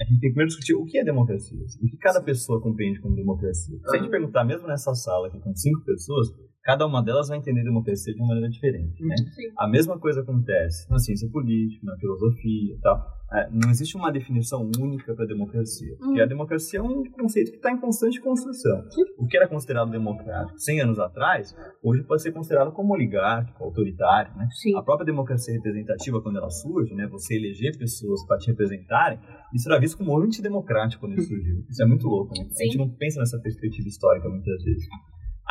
a 0.00 0.04
gente 0.04 0.20
tem 0.20 0.30
que 0.30 0.34
primeiro 0.34 0.48
discutir 0.48 0.74
o 0.74 0.84
que 0.84 0.98
é 0.98 1.04
democracia, 1.04 1.60
assim, 1.64 1.84
o 1.84 1.90
que 1.90 1.96
cada 1.96 2.22
pessoa 2.22 2.60
compreende 2.60 3.00
como 3.00 3.16
democracia. 3.16 3.78
Se 3.86 3.96
a 3.96 4.00
gente 4.00 4.10
perguntar, 4.10 4.44
mesmo 4.44 4.68
nessa 4.68 4.94
sala 4.94 5.26
aqui 5.26 5.40
com 5.40 5.54
cinco 5.54 5.84
pessoas, 5.84 6.28
cada 6.62 6.86
uma 6.86 7.02
delas 7.02 7.28
vai 7.28 7.38
entender 7.38 7.62
democracia 7.64 8.12
de 8.14 8.20
uma 8.20 8.28
maneira 8.28 8.48
diferente. 8.50 9.02
Né? 9.04 9.16
Sim. 9.16 9.52
A 9.58 9.68
mesma 9.68 9.98
coisa 9.98 10.20
acontece 10.20 10.90
na 10.90 10.98
ciência 10.98 11.28
política, 11.30 11.84
na 11.84 11.96
filosofia 11.96 12.74
e 12.74 12.78
tal. 12.80 13.22
É, 13.32 13.48
não 13.50 13.70
existe 13.70 13.96
uma 13.96 14.12
definição 14.12 14.70
única 14.78 15.14
para 15.14 15.24
democracia, 15.24 15.96
porque 15.98 16.18
Uhum. 16.18 16.22
a 16.22 16.26
democracia 16.26 16.80
é 16.80 16.82
um 16.82 17.02
conceito 17.12 17.50
que 17.50 17.56
está 17.56 17.72
em 17.72 17.80
constante 17.80 18.20
construção. 18.20 18.84
O 19.16 19.26
que 19.26 19.38
era 19.38 19.48
considerado 19.48 19.90
democrático 19.90 20.58
100 20.58 20.82
anos 20.82 20.98
atrás, 20.98 21.54
hoje 21.82 22.02
pode 22.02 22.20
ser 22.20 22.32
considerado 22.32 22.72
como 22.72 22.92
oligárquico, 22.92 23.64
autoritário, 23.64 24.36
né? 24.36 24.48
Sim. 24.52 24.76
A 24.76 24.82
própria 24.82 25.06
democracia 25.06 25.54
representativa, 25.54 26.20
quando 26.20 26.36
ela 26.36 26.50
surge, 26.50 26.94
né, 26.94 27.06
você 27.06 27.34
eleger 27.36 27.76
pessoas 27.78 28.22
para 28.26 28.36
te 28.36 28.48
representarem, 28.48 29.18
isso 29.54 29.66
era 29.70 29.80
visto 29.80 29.96
como 29.96 30.14
antidemocrático 30.20 31.00
quando 31.00 31.18
isso 31.18 31.28
surgiu. 31.28 31.64
Isso 31.70 31.82
é 31.82 31.86
muito 31.86 32.06
louco, 32.06 32.34
né? 32.38 32.46
A 32.60 32.64
gente 32.64 32.76
não 32.76 32.90
pensa 32.90 33.18
nessa 33.18 33.38
perspectiva 33.40 33.88
histórica 33.88 34.28
muitas 34.28 34.62
vezes. 34.62 34.84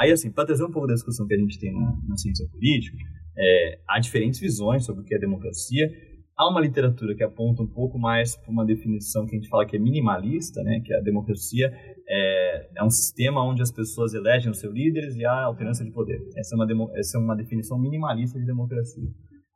Aí, 0.01 0.12
assim, 0.12 0.31
para 0.31 0.48
trazer 0.48 0.63
um 0.63 0.71
pouco 0.71 0.88
da 0.88 0.95
discussão 0.95 1.27
que 1.27 1.36
a 1.36 1.38
gente 1.38 1.59
tem 1.59 1.71
na, 1.71 1.95
na 2.07 2.18
ciência 2.18 2.48
política, 2.48 2.98
é, 3.38 3.80
há 3.88 4.00
diferentes 4.00 4.39
visões 4.39 4.83
sobre 4.83 5.03
o 5.03 5.06
que 5.06 5.13
é 5.13 5.19
democracia. 5.19 5.92
Há 6.36 6.50
uma 6.50 6.59
literatura 6.59 7.13
que 7.13 7.24
aponta 7.24 7.62
um 7.62 7.68
pouco 7.68 8.00
mais 8.00 8.36
para 8.36 8.50
uma 8.50 8.65
definição 8.65 9.27
que 9.27 9.36
a 9.36 9.39
gente 9.39 9.48
fala 9.48 9.63
que 9.63 9.75
é 9.75 9.80
minimalista, 9.80 10.63
né? 10.63 10.81
que 10.83 10.92
a 10.92 11.00
democracia 11.01 11.71
é, 12.09 12.69
é 12.77 12.83
um 12.83 12.89
sistema 12.89 13.45
onde 13.45 13.62
as 13.62 13.71
pessoas 13.71 14.15
elegem 14.15 14.50
os 14.50 14.59
seus 14.59 14.74
líderes 14.74 15.15
e 15.18 15.24
há 15.24 15.44
alternância 15.44 15.86
de 15.86 15.92
poder. 15.92 16.19
Essa 16.36 16.56
é 16.56 16.57
uma, 16.57 16.98
essa 16.98 17.18
é 17.19 17.21
uma 17.21 17.36
definição 17.36 17.77
minimalista 17.77 18.39
de 18.39 18.45
democracia. 18.48 19.07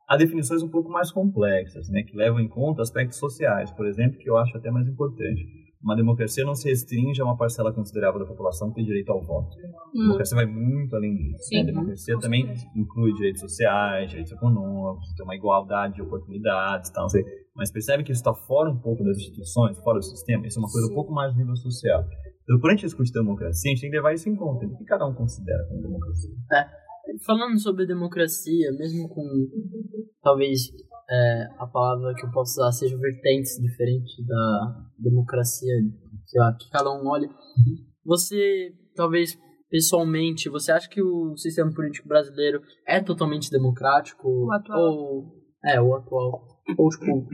Há 0.08 0.16
definições 0.16 0.62
um 0.62 0.68
pouco 0.68 0.88
mais 0.88 1.10
complexas, 1.10 1.88
né? 1.88 2.04
que 2.04 2.16
levam 2.16 2.38
em 2.38 2.46
conta 2.46 2.82
aspectos 2.82 3.18
sociais, 3.18 3.72
por 3.72 3.84
exemplo, 3.84 4.16
que 4.16 4.30
eu 4.30 4.36
acho 4.36 4.56
até 4.56 4.70
mais 4.70 4.86
importante. 4.86 5.44
Uma 5.86 5.94
democracia 5.94 6.44
não 6.44 6.56
se 6.56 6.68
restringe 6.68 7.22
a 7.22 7.24
uma 7.24 7.36
parcela 7.36 7.72
considerável 7.72 8.18
da 8.18 8.26
população 8.26 8.70
que 8.70 8.74
tem 8.74 8.84
direito 8.84 9.12
ao 9.12 9.22
voto. 9.22 9.56
A 9.56 9.92
democracia 10.02 10.34
vai 10.34 10.44
muito 10.44 10.96
além 10.96 11.14
disso. 11.14 11.48
né? 11.52 11.60
A 11.60 11.60
Sim. 11.60 11.66
democracia 11.66 12.18
também 12.18 12.54
inclui 12.74 13.12
direitos 13.14 13.40
sociais, 13.40 14.10
direitos 14.10 14.32
econômicos, 14.32 15.14
tem 15.14 15.24
uma 15.24 15.36
igualdade 15.36 15.94
de 15.94 16.02
oportunidades, 16.02 16.90
tal, 16.90 17.08
sei. 17.08 17.22
mas 17.54 17.70
percebe 17.70 18.02
que 18.02 18.10
isso 18.10 18.18
está 18.18 18.34
fora 18.34 18.68
um 18.68 18.76
pouco 18.80 19.04
das 19.04 19.16
instituições, 19.16 19.78
fora 19.78 20.00
do 20.00 20.04
sistema. 20.04 20.44
Isso 20.44 20.58
é 20.58 20.62
uma 20.62 20.72
coisa 20.72 20.90
um 20.90 20.94
pouco 20.94 21.12
mais 21.12 21.32
no 21.32 21.38
nível 21.38 21.54
social. 21.54 22.04
Então, 22.42 22.58
quando 22.58 22.70
a 22.70 22.74
gente 22.74 22.86
discute 22.86 23.12
democracia, 23.12 23.70
a 23.70 23.74
gente 23.74 23.82
tem 23.82 23.90
que 23.90 23.96
levar 23.96 24.12
isso 24.12 24.28
em 24.28 24.34
conta. 24.34 24.66
O 24.66 24.76
que 24.76 24.84
cada 24.84 25.06
um 25.06 25.14
considera 25.14 25.64
como 25.68 25.82
democracia? 25.82 26.34
Falando 27.24 27.60
sobre 27.60 27.86
democracia, 27.86 28.72
mesmo 28.72 29.08
com 29.08 29.22
talvez 30.20 30.62
é, 31.10 31.46
a 31.58 31.66
palavra 31.66 32.14
que 32.14 32.24
eu 32.26 32.30
posso 32.30 32.52
usar 32.60 32.72
seja 32.72 32.96
vertentes 32.98 33.56
diferentes 33.60 34.12
da 34.26 34.84
democracia 34.98 35.74
que, 36.26 36.38
a- 36.40 36.52
que 36.58 36.68
cada 36.70 36.90
um 36.90 37.06
olha, 37.08 37.28
você 38.04 38.72
talvez 38.94 39.38
pessoalmente, 39.70 40.48
você 40.48 40.72
acha 40.72 40.88
que 40.88 41.02
o 41.02 41.36
sistema 41.36 41.72
político 41.72 42.08
brasileiro 42.08 42.60
é 42.86 43.00
totalmente 43.00 43.50
democrático? 43.50 44.28
O 44.28 44.52
atual. 44.52 44.80
Ou, 44.80 45.24
é, 45.64 45.80
o 45.80 45.94
atual. 45.94 46.46
Ou, 46.78 46.88
tipo, 46.88 47.28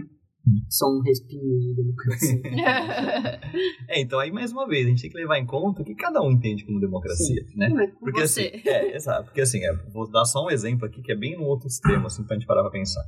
são 0.69 1.01
respinhos 1.03 1.61
de 1.63 1.75
democracia. 1.77 2.43
É, 3.89 4.01
então 4.01 4.19
aí 4.19 4.31
mais 4.33 4.51
uma 4.53 4.67
vez, 4.67 4.87
a 4.87 4.89
gente 4.89 5.03
tem 5.03 5.11
que 5.11 5.17
levar 5.19 5.39
em 5.39 5.45
conta 5.45 5.83
o 5.83 5.85
que 5.85 5.95
cada 5.95 6.23
um 6.23 6.31
entende 6.31 6.65
como 6.65 6.81
democracia, 6.81 7.45
né? 7.55 7.69
Porque 8.01 8.21
Você. 8.27 8.51
assim, 8.55 8.69
é, 8.69 8.97
exato, 8.97 9.25
porque 9.27 9.43
assim, 9.43 9.59
é, 9.63 9.73
vou 9.93 10.11
dar 10.11 10.25
só 10.25 10.47
um 10.47 10.51
exemplo 10.51 10.87
aqui 10.87 11.03
que 11.03 11.13
é 11.13 11.17
bem 11.17 11.37
no 11.37 11.45
outro 11.45 11.67
extremo, 11.69 12.07
assim, 12.07 12.25
pra 12.25 12.35
gente 12.37 12.47
parar 12.47 12.63
pra 12.63 12.71
pensar. 12.71 13.03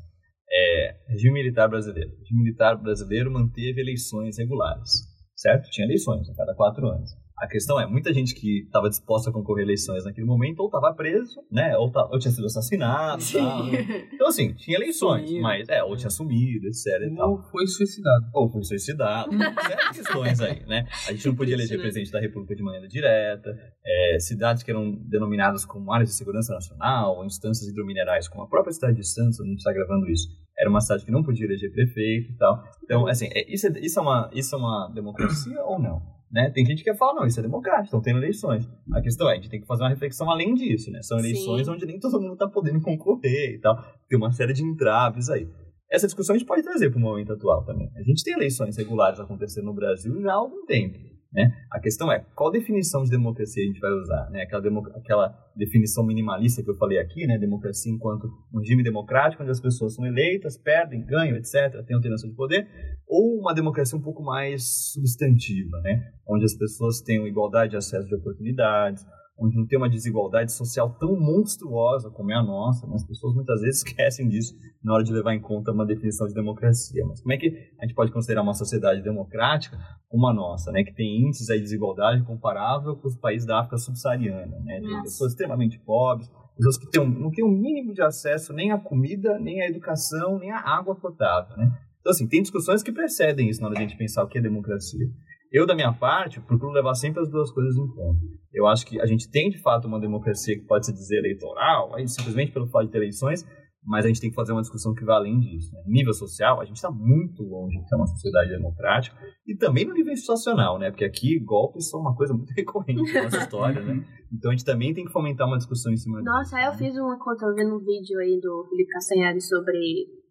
É, 0.67 0.97
regime 1.09 1.35
militar 1.35 1.69
brasileiro. 1.69 2.11
O 2.11 2.19
regime 2.21 2.43
militar 2.43 2.77
brasileiro 2.77 3.31
manteve 3.31 3.81
eleições 3.81 4.39
regulares, 4.39 4.91
certo? 5.37 5.69
Tinha 5.71 5.87
eleições 5.87 6.29
a 6.31 6.35
cada 6.35 6.55
quatro 6.55 6.87
anos. 6.89 7.11
A 7.37 7.49
questão 7.49 7.81
é, 7.81 7.87
muita 7.87 8.13
gente 8.13 8.33
que 8.35 8.61
estava 8.63 8.89
disposta 8.89 9.29
a 9.29 9.33
concorrer 9.33 9.65
a 9.65 9.67
eleições 9.67 10.05
naquele 10.05 10.25
momento 10.27 10.61
ou 10.61 10.67
estava 10.67 10.95
preso, 10.95 11.41
né? 11.51 11.77
Ou, 11.77 11.91
tá- 11.91 12.09
ou 12.13 12.19
tinha 12.19 12.31
sido 12.31 12.47
assassinado 12.47 13.23
tal. 13.33 13.67
né? 13.67 14.09
Então, 14.13 14.29
assim, 14.29 14.55
tinha 14.55 14.77
eleições, 14.77 15.27
Sumiu. 15.29 15.43
mas, 15.43 15.69
é, 15.69 15.83
ou 15.83 15.97
tinha 15.97 16.11
sumido, 16.11 16.67
etc 16.69 16.87
e 17.11 17.17
tal 17.17 17.33
Ou 17.33 17.43
foi 17.51 17.67
suicidado. 17.67 18.27
ou 18.33 18.49
foi 18.49 18.63
suicidado, 18.63 19.31
certas 19.67 19.97
questões 19.97 20.41
aí, 20.41 20.65
né? 20.67 20.87
A 21.09 21.13
gente 21.13 21.27
não 21.27 21.35
podia 21.35 21.55
eleger 21.55 21.81
presidente 21.81 22.13
da 22.13 22.21
República 22.21 22.55
de 22.55 22.63
maneira 22.63 22.87
direta, 22.87 23.51
é, 23.85 24.19
cidades 24.21 24.63
que 24.63 24.71
eram 24.71 24.93
denominadas 25.09 25.65
como 25.65 25.93
áreas 25.93 26.11
de 26.11 26.15
segurança 26.15 26.55
nacional, 26.55 27.17
ou 27.17 27.25
instâncias 27.25 27.69
hidrominerais, 27.69 28.29
como 28.29 28.45
a 28.45 28.49
própria 28.49 28.73
cidade 28.73 28.97
de 28.97 29.07
Santos, 29.09 29.41
onde 29.41 29.49
a 29.49 29.51
gente 29.51 29.59
está 29.59 29.73
gravando 29.73 30.09
isso, 30.09 30.29
era 30.57 30.71
uma 30.71 30.81
cidade 30.81 31.05
que 31.05 31.11
não 31.11 31.25
podia 31.25 31.47
eleger 31.47 31.73
prefeito 31.73 32.31
e 32.31 32.37
tal. 32.37 32.63
Então, 32.85 33.09
assim, 33.09 33.27
é, 33.33 33.53
isso, 33.53 33.67
é, 33.67 33.71
isso, 33.81 33.99
é 33.99 34.03
uma, 34.03 34.31
isso 34.33 34.55
é 34.55 34.59
uma 34.59 34.89
democracia 34.95 35.61
ou 35.65 35.81
não? 35.81 36.14
Né? 36.35 36.51
Tem 36.51 36.67
gente 36.67 36.79
que 36.79 36.91
quer 36.91 36.97
falar, 36.97 37.15
não, 37.15 37.25
isso 37.25 37.39
é 37.39 37.43
democrático, 37.45 37.85
estão 37.85 38.03
tendo 38.03 38.19
eleições. 38.19 38.69
A 38.93 39.01
questão 39.01 39.31
é, 39.31 39.35
a 39.35 39.37
gente 39.37 39.49
tem 39.49 39.61
que 39.61 39.69
fazer 39.69 39.85
uma 39.85 39.89
reflexão 39.89 40.29
além 40.29 40.53
disso, 40.53 40.91
né? 40.91 41.01
São 41.01 41.17
eleições 41.17 41.65
Sim. 41.65 41.73
onde 41.73 41.87
nem 41.87 42.01
todo 42.01 42.21
mundo 42.21 42.33
está 42.33 42.49
podendo 42.49 42.81
concorrer 42.81 43.55
e 43.55 43.61
tal. 43.61 43.77
Tem 44.09 44.19
uma 44.19 44.33
série 44.33 44.53
de 44.53 44.65
entraves 44.65 45.31
aí. 45.31 45.49
Essa 45.89 46.09
discussão 46.09 46.35
a 46.35 46.39
gente 46.39 46.49
pode 46.49 46.65
trazer 46.65 46.91
para 46.91 46.99
o 46.99 47.01
momento 47.01 47.33
atual 47.33 47.65
também. 47.65 47.89
A 47.95 48.03
gente 48.03 48.25
tem 48.25 48.35
eleições 48.35 48.77
regulares 48.77 49.21
acontecendo 49.21 49.67
no 49.67 49.75
Brasil 49.75 50.21
já 50.21 50.33
há 50.33 50.35
algum 50.35 50.67
tempo. 50.67 50.99
Né? 51.35 51.53
A 51.69 51.81
questão 51.81 52.13
é, 52.13 52.25
qual 52.35 52.51
definição 52.51 53.03
de 53.03 53.11
democracia 53.11 53.63
a 53.63 53.67
gente 53.67 53.81
vai 53.81 53.91
usar? 53.91 54.31
Né? 54.31 54.43
Aquela, 54.43 54.63
aquela 54.97 55.51
definição 55.57 56.07
minimalista 56.07 56.63
que 56.63 56.71
eu 56.71 56.77
falei 56.77 56.99
aqui, 56.99 57.27
né? 57.27 57.37
democracia 57.37 57.93
enquanto 57.93 58.29
um 58.53 58.61
regime 58.61 58.85
democrático, 58.85 59.43
onde 59.43 59.51
as 59.51 59.61
pessoas 59.61 59.95
são 59.95 60.07
eleitas, 60.07 60.57
perdem, 60.57 61.05
ganham, 61.05 61.37
etc., 61.37 61.85
têm 61.85 61.97
alternância 61.97 62.29
de 62.29 62.35
poder, 62.37 62.69
ou 63.09 63.41
uma 63.41 63.53
democracia 63.53 63.99
um 63.99 64.03
pouco 64.03 64.23
mais 64.23 64.93
substantiva, 64.93 65.81
né? 65.81 66.13
onde 66.27 66.45
as 66.45 66.55
pessoas 66.55 67.01
tenham 67.01 67.27
igualdade 67.27 67.73
de 67.73 67.77
acesso 67.77 68.07
de 68.07 68.15
oportunidades, 68.15 69.05
onde 69.37 69.57
não 69.57 69.67
tem 69.67 69.77
uma 69.77 69.89
desigualdade 69.89 70.53
social 70.53 70.97
tão 70.99 71.19
monstruosa 71.19 72.11
como 72.11 72.31
é 72.31 72.35
a 72.37 72.43
nossa, 72.43 72.87
né? 72.87 72.95
as 72.95 73.05
pessoas 73.05 73.35
muitas 73.35 73.61
vezes 73.61 73.83
esquecem 73.85 74.29
disso 74.29 74.55
na 74.83 74.95
hora 74.95 75.03
de 75.05 75.13
levar 75.13 75.35
em 75.35 75.41
conta 75.41 75.73
uma 75.73 75.85
definição 75.85 76.27
de 76.27 76.35
democracia. 76.35 77.05
Mas 77.07 77.21
como 77.21 77.33
é 77.33 77.37
que 77.37 77.49
a 77.79 77.85
gente 77.85 77.95
pode 77.95 78.13
considerar 78.13 78.43
uma 78.43 78.55
sociedade 78.55 79.03
democrática 79.03 79.77
como 80.09 80.27
a 80.29 80.33
nossa, 80.33 80.71
né, 80.71 80.85
que 80.85 80.95
tem 80.95 81.23
índices 81.27 81.47
de 81.47 81.61
desigualdade 81.61 82.23
comparável 82.25 82.95
com 82.97 83.09
os 83.09 83.17
países 83.17 83.47
da 83.47 83.59
África 83.61 83.77
subsaariana, 83.79 84.59
né, 84.61 84.81
tem 84.81 85.03
pessoas 85.03 85.33
extremamente 85.33 85.79
pobres, 85.81 86.31
pessoas 86.57 86.79
que 86.79 86.89
têm 86.89 87.03
um- 87.03 87.09
não 87.09 87.31
têm 87.33 87.45
o 87.45 87.49
mínimo 87.49 87.93
de 87.93 88.03
acesso 88.03 88.53
nem 88.53 88.71
à 88.71 88.79
comida, 88.79 89.39
nem 89.41 89.61
à 89.63 89.67
educação, 89.69 90.39
nem 90.39 90.53
à 90.53 90.59
água 90.61 90.95
potável, 90.95 91.57
né? 91.57 91.77
Então, 92.01 92.11
assim, 92.11 92.29
tem 92.29 92.43
discussões 92.43 92.83
que 92.83 92.93
precedem 92.93 93.49
isso 93.49 93.61
na 93.63 93.67
hora 93.67 93.77
de 93.77 93.83
a 93.83 93.89
gente 93.89 93.97
pensar 93.99 94.23
o 94.23 94.29
que 94.29 94.39
é 94.39 94.41
democracia. 94.43 95.09
Eu, 95.55 95.65
da 95.65 95.75
minha 95.77 95.93
parte, 95.93 96.41
procuro 96.41 96.73
levar 96.73 96.97
sempre 96.97 97.23
as 97.23 97.31
duas 97.31 97.49
coisas 97.53 97.77
em 97.77 97.87
conta. 97.87 98.19
Eu 98.53 98.67
acho 98.67 98.85
que 98.85 99.01
a 99.01 99.07
gente 99.07 99.31
tem, 99.31 99.49
de 99.49 99.63
fato, 99.63 99.87
uma 99.87 100.01
democracia 100.01 100.59
que 100.59 100.67
pode 100.67 100.85
se 100.85 100.93
dizer 100.93 101.19
eleitoral, 101.19 101.95
aí 101.95 102.09
simplesmente 102.09 102.51
pelo 102.51 102.67
fato 102.67 102.87
de 102.87 102.91
ter 102.91 102.99
eleições, 102.99 103.47
mas 103.87 104.05
a 104.05 104.09
gente 104.09 104.21
tem 104.21 104.31
que 104.31 104.35
fazer 104.35 104.51
uma 104.51 104.63
discussão 104.63 104.93
que 104.93 105.05
vai 105.05 105.15
além 105.15 105.39
disso. 105.39 105.73
Né? 105.73 105.81
Nível 105.87 106.13
social, 106.13 106.61
a 106.61 106.65
gente 106.65 106.75
está 106.75 106.91
muito 106.91 107.45
longe 107.45 107.79
de 107.79 107.89
ter 107.89 107.95
uma 107.95 108.07
sociedade 108.09 108.51
democrática 108.51 109.17
e 109.47 109.57
também 109.57 109.85
no 109.85 109.95
nível 109.95 110.13
institucional, 110.13 110.77
né? 110.77 110.91
Porque 110.91 111.05
aqui 111.05 111.39
golpes 111.39 111.89
são 111.89 112.01
uma 112.01 112.17
coisa 112.17 112.35
muito 112.35 112.51
recorrente 112.57 113.13
na 113.13 113.23
nossa 113.23 113.39
história, 113.39 113.81
né? 113.81 114.05
Então 114.33 114.51
a 114.51 114.55
gente 114.55 114.65
também 114.65 114.93
tem 114.93 115.05
que 115.05 115.13
fomentar 115.13 115.47
uma 115.47 115.59
discussão 115.59 115.93
em 115.93 115.97
cima 115.97 116.19
disso. 116.19 116.33
Nossa, 116.33 116.57
aí 116.57 116.65
eu 116.65 116.73
fiz 116.73 116.97
uma 116.97 117.17
conta 117.17 117.47
vendo 117.55 117.77
um 117.77 117.79
vídeo 117.79 118.19
aí 118.19 118.41
do 118.43 118.67
Felipe 118.71 118.91
Castanhari 118.91 119.41
sobre 119.41 119.79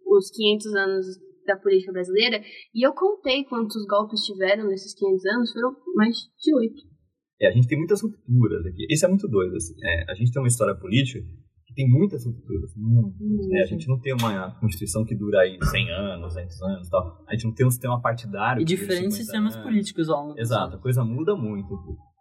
os 0.06 0.30
500 0.32 0.76
anos 0.76 1.06
da 1.46 1.58
política 1.58 1.92
brasileira 1.92 2.42
e 2.74 2.86
eu 2.86 2.94
contei 2.94 3.44
quantos 3.46 3.86
golpes 3.86 4.22
tiveram 4.22 4.68
nesses 4.68 4.94
500 4.94 5.26
anos, 5.26 5.54
foram 5.54 5.76
mais 5.96 6.16
de 6.42 6.56
oito. 6.56 6.82
É, 7.42 7.48
a 7.48 7.52
gente 7.52 7.68
tem 7.68 7.78
muitas 7.78 8.02
rupturas 8.02 8.66
aqui. 8.66 8.86
Isso 8.90 9.06
é 9.06 9.10
muito 9.10 9.28
doido. 9.28 9.56
Assim. 9.56 9.74
É, 9.84 10.12
a 10.12 10.16
gente 10.16 10.32
tem 10.32 10.42
uma 10.42 10.48
história 10.48 10.76
política 10.76 11.20
que 11.66 11.74
tem 11.74 11.90
muitas 11.90 12.26
rupturas. 12.26 12.72
Muitas, 12.76 13.48
né? 13.50 13.62
A 13.62 13.66
gente 13.66 13.88
não 13.88 14.00
tem 14.00 14.14
uma 14.14 14.52
Constituição 14.60 15.04
que 15.04 15.16
dura 15.16 15.40
aí 15.42 15.58
100 15.62 15.92
anos, 15.92 16.34
200 16.34 16.62
anos 16.62 16.88
e 16.88 16.90
tal. 16.90 17.24
A 17.28 17.34
gente 17.34 17.46
não 17.46 17.54
tem 17.54 17.66
um 17.66 17.72
sistema 17.72 18.00
partidário. 18.02 18.62
E 18.62 18.66
diferentes 18.66 19.16
50 19.16 19.24
sistemas 19.24 19.56
anos. 19.56 19.66
políticos 19.68 20.10
ao 20.10 20.28
longo 20.28 20.40
Exato, 20.40 20.76
a 20.76 20.80
coisa 20.80 21.04
muda 21.04 21.36
muito. 21.36 21.68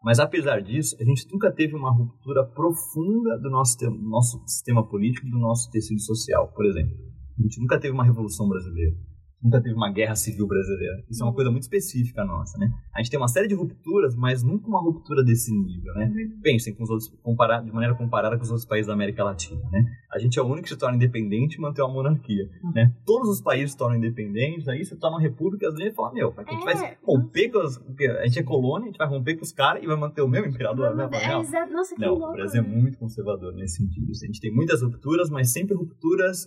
Mas 0.03 0.19
apesar 0.19 0.61
disso, 0.61 0.97
a 1.01 1.05
gente 1.05 1.25
nunca 1.31 1.53
teve 1.53 1.77
uma 1.77 1.93
ruptura 1.93 2.45
profunda 2.45 3.39
do 3.39 3.49
nosso, 3.51 3.77
te- 3.77 3.89
nosso 3.89 4.43
sistema 4.47 4.89
político 4.89 5.27
e 5.27 5.31
do 5.31 5.39
nosso 5.39 5.71
tecido 5.71 6.01
social, 6.01 6.53
por 6.53 6.67
exemplo. 6.67 6.97
A 7.39 7.43
gente 7.43 7.61
nunca 7.61 7.79
teve 7.79 7.95
uma 7.95 8.05
revolução 8.05 8.49
brasileira. 8.49 8.97
Nunca 9.43 9.61
teve 9.61 9.75
uma 9.75 9.91
guerra 9.91 10.15
civil 10.15 10.47
brasileira. 10.47 11.03
Isso 11.11 11.23
é 11.23 11.27
uma 11.27 11.35
coisa 11.35 11.51
muito 11.51 11.65
específica 11.65 12.25
nossa, 12.25 12.57
né? 12.59 12.71
A 12.95 12.99
gente 13.03 13.11
tem 13.11 13.19
uma 13.19 13.29
série 13.29 13.49
de 13.49 13.55
rupturas, 13.55 14.15
mas 14.15 14.43
nunca 14.43 14.69
uma 14.69 14.81
ruptura 14.81 15.25
desse 15.25 15.53
nível, 15.53 15.93
né? 15.95 16.13
Pensem 16.43 16.75
com 16.75 16.85
os 16.85 16.91
outros, 16.91 17.09
comparar, 17.23 17.61
de 17.63 17.73
maneira 17.73 17.95
comparada 17.95 18.37
com 18.37 18.43
os 18.43 18.51
outros 18.51 18.67
países 18.67 18.87
da 18.87 18.93
América 18.93 19.25
Latina, 19.25 19.61
né? 19.73 19.85
A 20.13 20.19
gente 20.19 20.39
é 20.39 20.43
o 20.43 20.47
único 20.47 20.63
que 20.65 20.69
se 20.69 20.77
torna 20.77 20.97
independente 20.97 21.57
e 21.57 21.61
mantém 21.61 21.85
uma 21.85 21.93
monarquia, 21.93 22.49
né? 22.75 22.95
Todos 23.05 23.29
os 23.29 23.41
países 23.41 23.73
se 23.73 23.77
tornam 23.77 23.97
independentes, 23.97 24.69
aí 24.69 24.85
você 24.85 24.95
torna 24.97 25.17
uma 25.17 25.23
república, 25.23 25.67
e 25.67 25.75
vezes 25.75 25.95
fala, 25.95 26.13
meu, 26.13 26.33
a 26.37 26.43
gente 26.53 26.69
É, 26.69 26.75
vai 26.75 26.97
romper 27.03 27.49
com 27.51 27.63
porque 27.87 28.07
A 28.07 28.27
gente 28.27 28.39
é 28.39 28.43
colônia, 28.43 28.85
a 28.85 28.89
gente 28.91 28.99
vai 28.99 29.09
romper 29.09 29.37
com 29.37 29.43
os 29.43 29.53
caras 29.53 29.83
e 29.83 29.87
vai 29.87 29.97
manter 29.97 30.23
o 30.23 30.29
mesmo 30.29 30.49
imperador, 30.49 30.95
né? 30.95 31.09
É, 31.13 31.29
Não, 31.29 31.41
exato. 31.41 31.73
Nossa, 31.73 31.95
que 31.95 32.01
não, 32.01 32.15
louco. 32.15 32.31
o 32.31 32.33
Brasil 32.37 32.63
é 32.63 32.67
muito 32.67 32.99
conservador 32.99 33.53
nesse 33.55 33.77
sentido. 33.77 34.11
A 34.11 34.27
gente 34.27 34.41
tem 34.41 34.53
muitas 34.55 34.83
rupturas, 34.83 35.31
mas 35.31 35.51
sempre 35.53 35.75
rupturas 35.75 36.47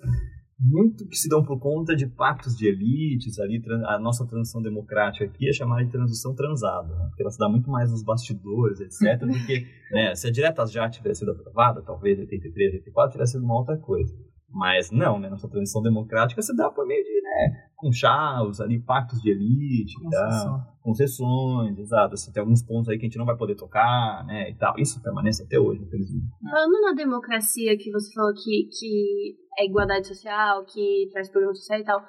muito 0.59 1.07
que 1.07 1.15
se 1.15 1.27
dão 1.27 1.43
por 1.43 1.59
conta 1.59 1.95
de 1.95 2.07
pactos 2.07 2.55
de 2.55 2.67
elites 2.67 3.39
ali. 3.39 3.61
A 3.87 3.99
nossa 3.99 4.25
transição 4.25 4.61
democrática 4.61 5.25
aqui 5.25 5.49
é 5.49 5.53
chamada 5.53 5.83
de 5.83 5.91
transição 5.91 6.33
transada, 6.33 6.95
né? 6.95 7.05
porque 7.07 7.23
ela 7.23 7.31
se 7.31 7.37
dá 7.37 7.49
muito 7.49 7.69
mais 7.69 7.91
nos 7.91 8.03
bastidores, 8.03 8.79
etc. 8.79 9.19
do 9.25 9.45
que 9.45 9.67
né, 9.91 10.15
se 10.15 10.27
a 10.27 10.31
diretas 10.31 10.71
já 10.71 10.89
tivesse 10.89 11.19
sido 11.19 11.31
aprovada, 11.31 11.81
talvez 11.81 12.17
em 12.17 12.23
83, 12.23 12.73
84, 12.75 13.11
tivesse 13.11 13.31
sido 13.33 13.43
uma 13.43 13.55
outra 13.55 13.77
coisa. 13.77 14.15
Mas 14.55 14.89
não, 14.89 15.19
né? 15.19 15.29
Nossa 15.29 15.49
transição 15.49 15.81
democrática 15.81 16.41
se 16.41 16.55
dá 16.55 16.69
por 16.69 16.87
meio 16.87 17.03
de, 17.03 17.21
né, 17.21 17.67
com 17.75 17.91
chavos 17.91 18.61
ali, 18.61 18.79
pactos 18.81 19.21
de 19.21 19.29
elite 19.29 19.93
e 19.99 20.09
tal 20.09 20.23
Concessão. 20.23 20.67
concessões, 20.81 21.77
exato. 21.77 22.13
Assim, 22.13 22.31
tem 22.31 22.39
alguns 22.39 22.63
pontos 22.63 22.87
aí 22.87 22.97
que 22.97 23.05
a 23.05 23.09
gente 23.09 23.17
não 23.17 23.25
vai 23.25 23.35
poder 23.35 23.55
tocar, 23.55 24.25
né, 24.25 24.49
e 24.49 24.55
tal. 24.55 24.73
Isso 24.79 25.03
permanece 25.03 25.43
até 25.43 25.59
hoje, 25.59 25.83
infelizmente. 25.83 26.25
Falando 26.49 26.81
na 26.81 26.93
democracia 26.93 27.77
que 27.77 27.91
você 27.91 28.13
falou 28.13 28.33
que, 28.33 28.69
que 28.71 29.35
é 29.59 29.65
igualdade 29.65 30.07
social, 30.07 30.63
que 30.65 31.09
traz 31.11 31.29
programa 31.29 31.53
social 31.53 31.79
e 31.79 31.83
tal, 31.83 32.01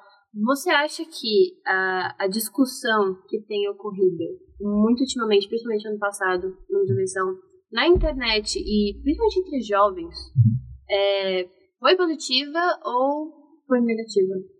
você 0.44 0.70
acha 0.70 1.02
que 1.04 1.60
a, 1.66 2.14
a 2.24 2.28
discussão 2.28 3.16
que 3.28 3.40
tem 3.42 3.68
ocorrido 3.68 4.24
muito 4.60 5.00
ultimamente, 5.00 5.48
principalmente 5.48 5.88
ano 5.88 5.98
passado, 5.98 6.56
na 6.70 6.94
eleição, 6.94 7.34
na 7.72 7.88
internet 7.88 8.56
e 8.56 9.00
principalmente 9.02 9.40
entre 9.40 9.60
jovens, 9.62 10.14
é, 10.88 11.48
foi 11.78 11.96
positiva 11.96 12.80
ou 12.84 13.60
foi 13.66 13.80
negativa? 13.80 14.55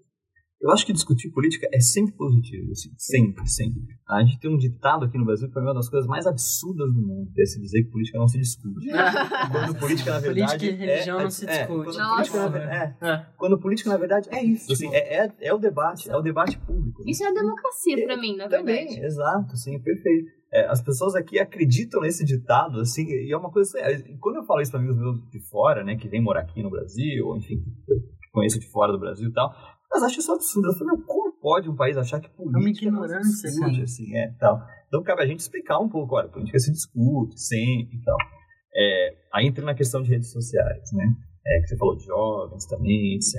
Eu 0.67 0.73
acho 0.73 0.85
que 0.85 0.93
discutir 0.93 1.31
política 1.31 1.69
é 1.73 1.79
sempre 1.79 2.13
positivo, 2.15 2.73
assim, 2.73 2.91
sempre, 2.99 3.47
sempre. 3.49 3.83
A 4.09 4.21
gente 4.25 4.41
tem 4.41 4.53
um 4.53 4.59
ditado 4.59 5.05
aqui 5.05 5.17
no 5.17 5.25
Brasil 5.25 5.47
que 5.47 5.55
foi 5.55 5.63
uma 5.63 5.73
das 5.73 5.89
coisas 5.89 6.09
mais 6.09 6.27
absurdas 6.27 6.93
do 6.93 7.01
mundo, 7.01 7.31
que 7.33 7.41
é 7.41 7.45
se 7.47 7.61
dizer 7.61 7.85
que 7.85 7.91
política 7.91 8.19
não 8.19 8.27
se 8.27 8.37
discute. 8.39 8.87
Quando 9.53 9.79
política, 9.79 10.11
na 10.13 10.19
verdade, 10.21 10.59
Política 10.59 10.67
e 10.67 10.87
religião 10.87 11.21
é, 11.21 11.23
não 11.23 11.31
se 11.31 11.47
é, 11.49 11.59
discute. 11.59 11.97
Quando 11.97 12.11
política, 12.17 12.59
é, 12.59 13.09
É. 13.09 13.27
quando 13.37 13.59
política, 13.61 13.91
na 13.91 13.97
verdade, 13.97 14.29
é 14.33 14.43
isso. 14.45 14.73
Assim, 14.73 14.89
é, 14.93 15.25
é, 15.27 15.33
é 15.41 15.55
o 15.55 15.59
debate, 15.59 16.11
é 16.11 16.17
o 16.17 16.21
debate 16.21 16.59
público. 16.59 17.05
né? 17.05 17.11
Isso 17.11 17.23
é 17.23 17.29
a 17.29 17.33
democracia 17.33 18.05
pra 18.05 18.17
mim, 18.17 18.37
na 18.37 18.49
Também, 18.49 18.87
verdade. 18.89 19.07
exato, 19.07 19.57
sim, 19.57 19.79
perfeito. 19.79 20.31
É, 20.53 20.67
as 20.67 20.81
pessoas 20.83 21.15
aqui 21.15 21.39
acreditam 21.39 22.01
nesse 22.01 22.25
ditado, 22.25 22.81
assim, 22.81 23.05
e 23.07 23.33
é 23.33 23.37
uma 23.37 23.51
coisa. 23.53 23.79
Quando 24.21 24.37
eu 24.37 24.45
falo 24.45 24.61
isso 24.61 24.71
para 24.73 24.81
amigos 24.81 24.97
meus 24.99 25.21
de 25.31 25.41
fora, 25.49 25.85
né, 25.85 25.97
que 25.97 26.09
vêm 26.09 26.21
morar 26.23 26.41
aqui 26.41 26.63
no 26.63 26.71
Brasil, 26.71 27.27
ou 27.27 27.37
enfim, 27.37 27.57
que 27.85 27.93
eu 27.93 27.99
conheço 28.33 28.59
de 28.59 28.67
fora 28.71 28.93
do 28.93 28.99
Brasil 28.99 29.29
e 29.29 29.33
tal, 29.33 29.53
elas 29.93 30.05
acham 30.05 30.19
isso 30.21 30.33
absurdo. 30.33 30.69
Eu 30.69 30.75
falo, 30.75 30.87
meu, 30.97 31.07
como 31.07 31.33
pode 31.41 31.69
um 31.71 31.77
país 31.77 31.97
achar 31.97 32.21
que 32.21 32.29
política 32.31 32.59
não 32.61 32.63
se 32.75 32.83
ignorância, 32.83 33.49
discute, 33.51 33.71
cara. 33.73 33.83
assim, 33.85 34.17
é, 34.17 34.31
tal. 34.39 34.61
Então 34.89 35.03
cabe 35.03 35.23
a 35.23 35.27
gente 35.27 35.41
explicar 35.41 35.79
um 35.79 35.89
pouco, 35.89 36.15
olha, 36.17 36.29
política 36.29 36.59
se 36.59 36.73
discute 36.73 37.39
sempre 37.41 37.97
e 37.97 38.03
tal. 38.03 38.17
É, 38.75 39.15
aí 39.33 39.47
entra 39.47 39.65
na 39.65 39.75
questão 39.75 40.03
de 40.03 40.11
redes 40.11 40.31
sociais, 40.31 40.91
né, 40.93 41.07
é, 41.47 41.61
que 41.61 41.69
você 41.69 41.77
falou 41.77 41.97
de 41.97 42.05
jovens 42.05 42.67
também, 42.67 43.15
etc. 43.15 43.35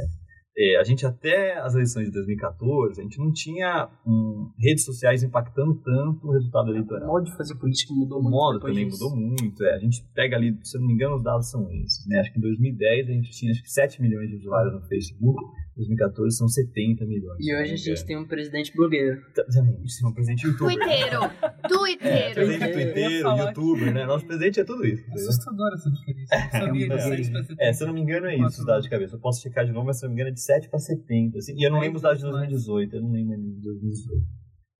É, 0.59 0.79
a 0.79 0.83
gente 0.83 1.05
até 1.05 1.55
as 1.59 1.75
eleições 1.75 2.05
de 2.07 2.11
2014, 2.13 2.99
a 2.99 3.03
gente 3.03 3.19
não 3.19 3.31
tinha 3.31 3.87
hum, 4.07 4.49
redes 4.57 4.85
sociais 4.85 5.21
impactando 5.21 5.75
tanto 5.83 6.27
o 6.27 6.31
resultado 6.31 6.69
O 6.69 6.71
eleitoral. 6.71 7.07
modo 7.07 7.25
de 7.25 7.37
fazer 7.37 7.53
política 7.59 7.93
mudou 7.93 8.17
O 8.19 8.23
muito. 8.23 8.33
modo 8.33 8.53
depois 8.55 8.73
também 8.73 8.89
disso. 8.89 9.03
mudou 9.03 9.15
muito. 9.19 9.63
É. 9.63 9.75
A 9.75 9.77
gente 9.77 10.03
pega 10.15 10.35
ali, 10.35 10.57
se 10.63 10.75
eu 10.75 10.81
não 10.81 10.87
me 10.87 10.95
engano, 10.95 11.17
os 11.17 11.23
dados 11.23 11.47
são 11.51 11.69
esses. 11.71 12.07
Né? 12.07 12.19
Acho 12.21 12.33
que 12.33 12.39
em 12.39 12.41
2010 12.41 13.07
a 13.07 13.11
gente 13.11 13.29
tinha 13.33 13.51
acho 13.51 13.61
que 13.61 13.69
7 13.71 14.01
milhões 14.01 14.29
de 14.31 14.35
usuários 14.37 14.73
no 14.73 14.81
Facebook, 14.87 15.39
2014 15.77 16.35
são 16.37 16.47
70 16.47 17.05
milhões. 17.05 17.37
E 17.39 17.55
hoje 17.55 17.73
a 17.73 17.75
gente 17.77 18.05
tem 18.05 18.17
um 18.17 18.25
presidente 18.25 18.73
blogueiro. 18.75 19.21
tem. 19.33 19.43
A 19.47 19.63
gente 19.63 19.99
tem 19.99 20.09
um 20.09 20.13
presidente 20.13 20.47
youtuber. 20.47 20.75
Tuiteiro! 20.75 21.19
É, 21.67 21.67
Tuiteiro! 21.67 22.33
presidente 22.73 23.13
Eu 23.15 23.21
falar 23.23 23.47
youtuber, 23.49 23.93
né? 23.93 24.05
Nosso 24.05 24.25
presidente 24.25 24.59
é 24.59 24.63
tudo 24.63 24.85
isso. 24.85 25.03
Assustadora 25.13 25.75
essa 25.75 25.89
diferença. 25.91 26.35
Eu 26.35 26.59
sabia 26.59 26.85
É, 26.85 26.95
de 26.95 27.03
6 27.03 27.29
pra 27.29 27.43
70. 27.43 27.63
É, 27.63 27.73
se 27.73 27.83
eu 27.83 27.87
não 27.87 27.93
me 27.93 28.01
engano 28.01 28.25
é 28.27 28.35
isso, 28.35 28.59
os 28.59 28.65
dados 28.65 28.83
de 28.83 28.89
cabeça. 28.89 29.15
Eu 29.15 29.19
posso 29.19 29.41
checar 29.41 29.65
de 29.65 29.71
novo, 29.71 29.85
mas 29.85 29.99
se 29.99 30.05
eu 30.05 30.09
não 30.09 30.15
me 30.15 30.21
engano 30.21 30.31
é 30.31 30.33
de 30.33 30.41
7 30.41 30.69
para 30.69 30.79
70. 30.79 31.37
Assim, 31.37 31.53
e 31.57 31.63
eu 31.65 31.71
não 31.71 31.79
lembro 31.79 31.97
os 31.97 32.01
dados 32.01 32.19
de 32.19 32.23
2018, 32.29 32.95
eu 32.95 33.01
não 33.01 33.11
lembro 33.11 33.35
de 33.37 33.61
2018. 33.61 34.25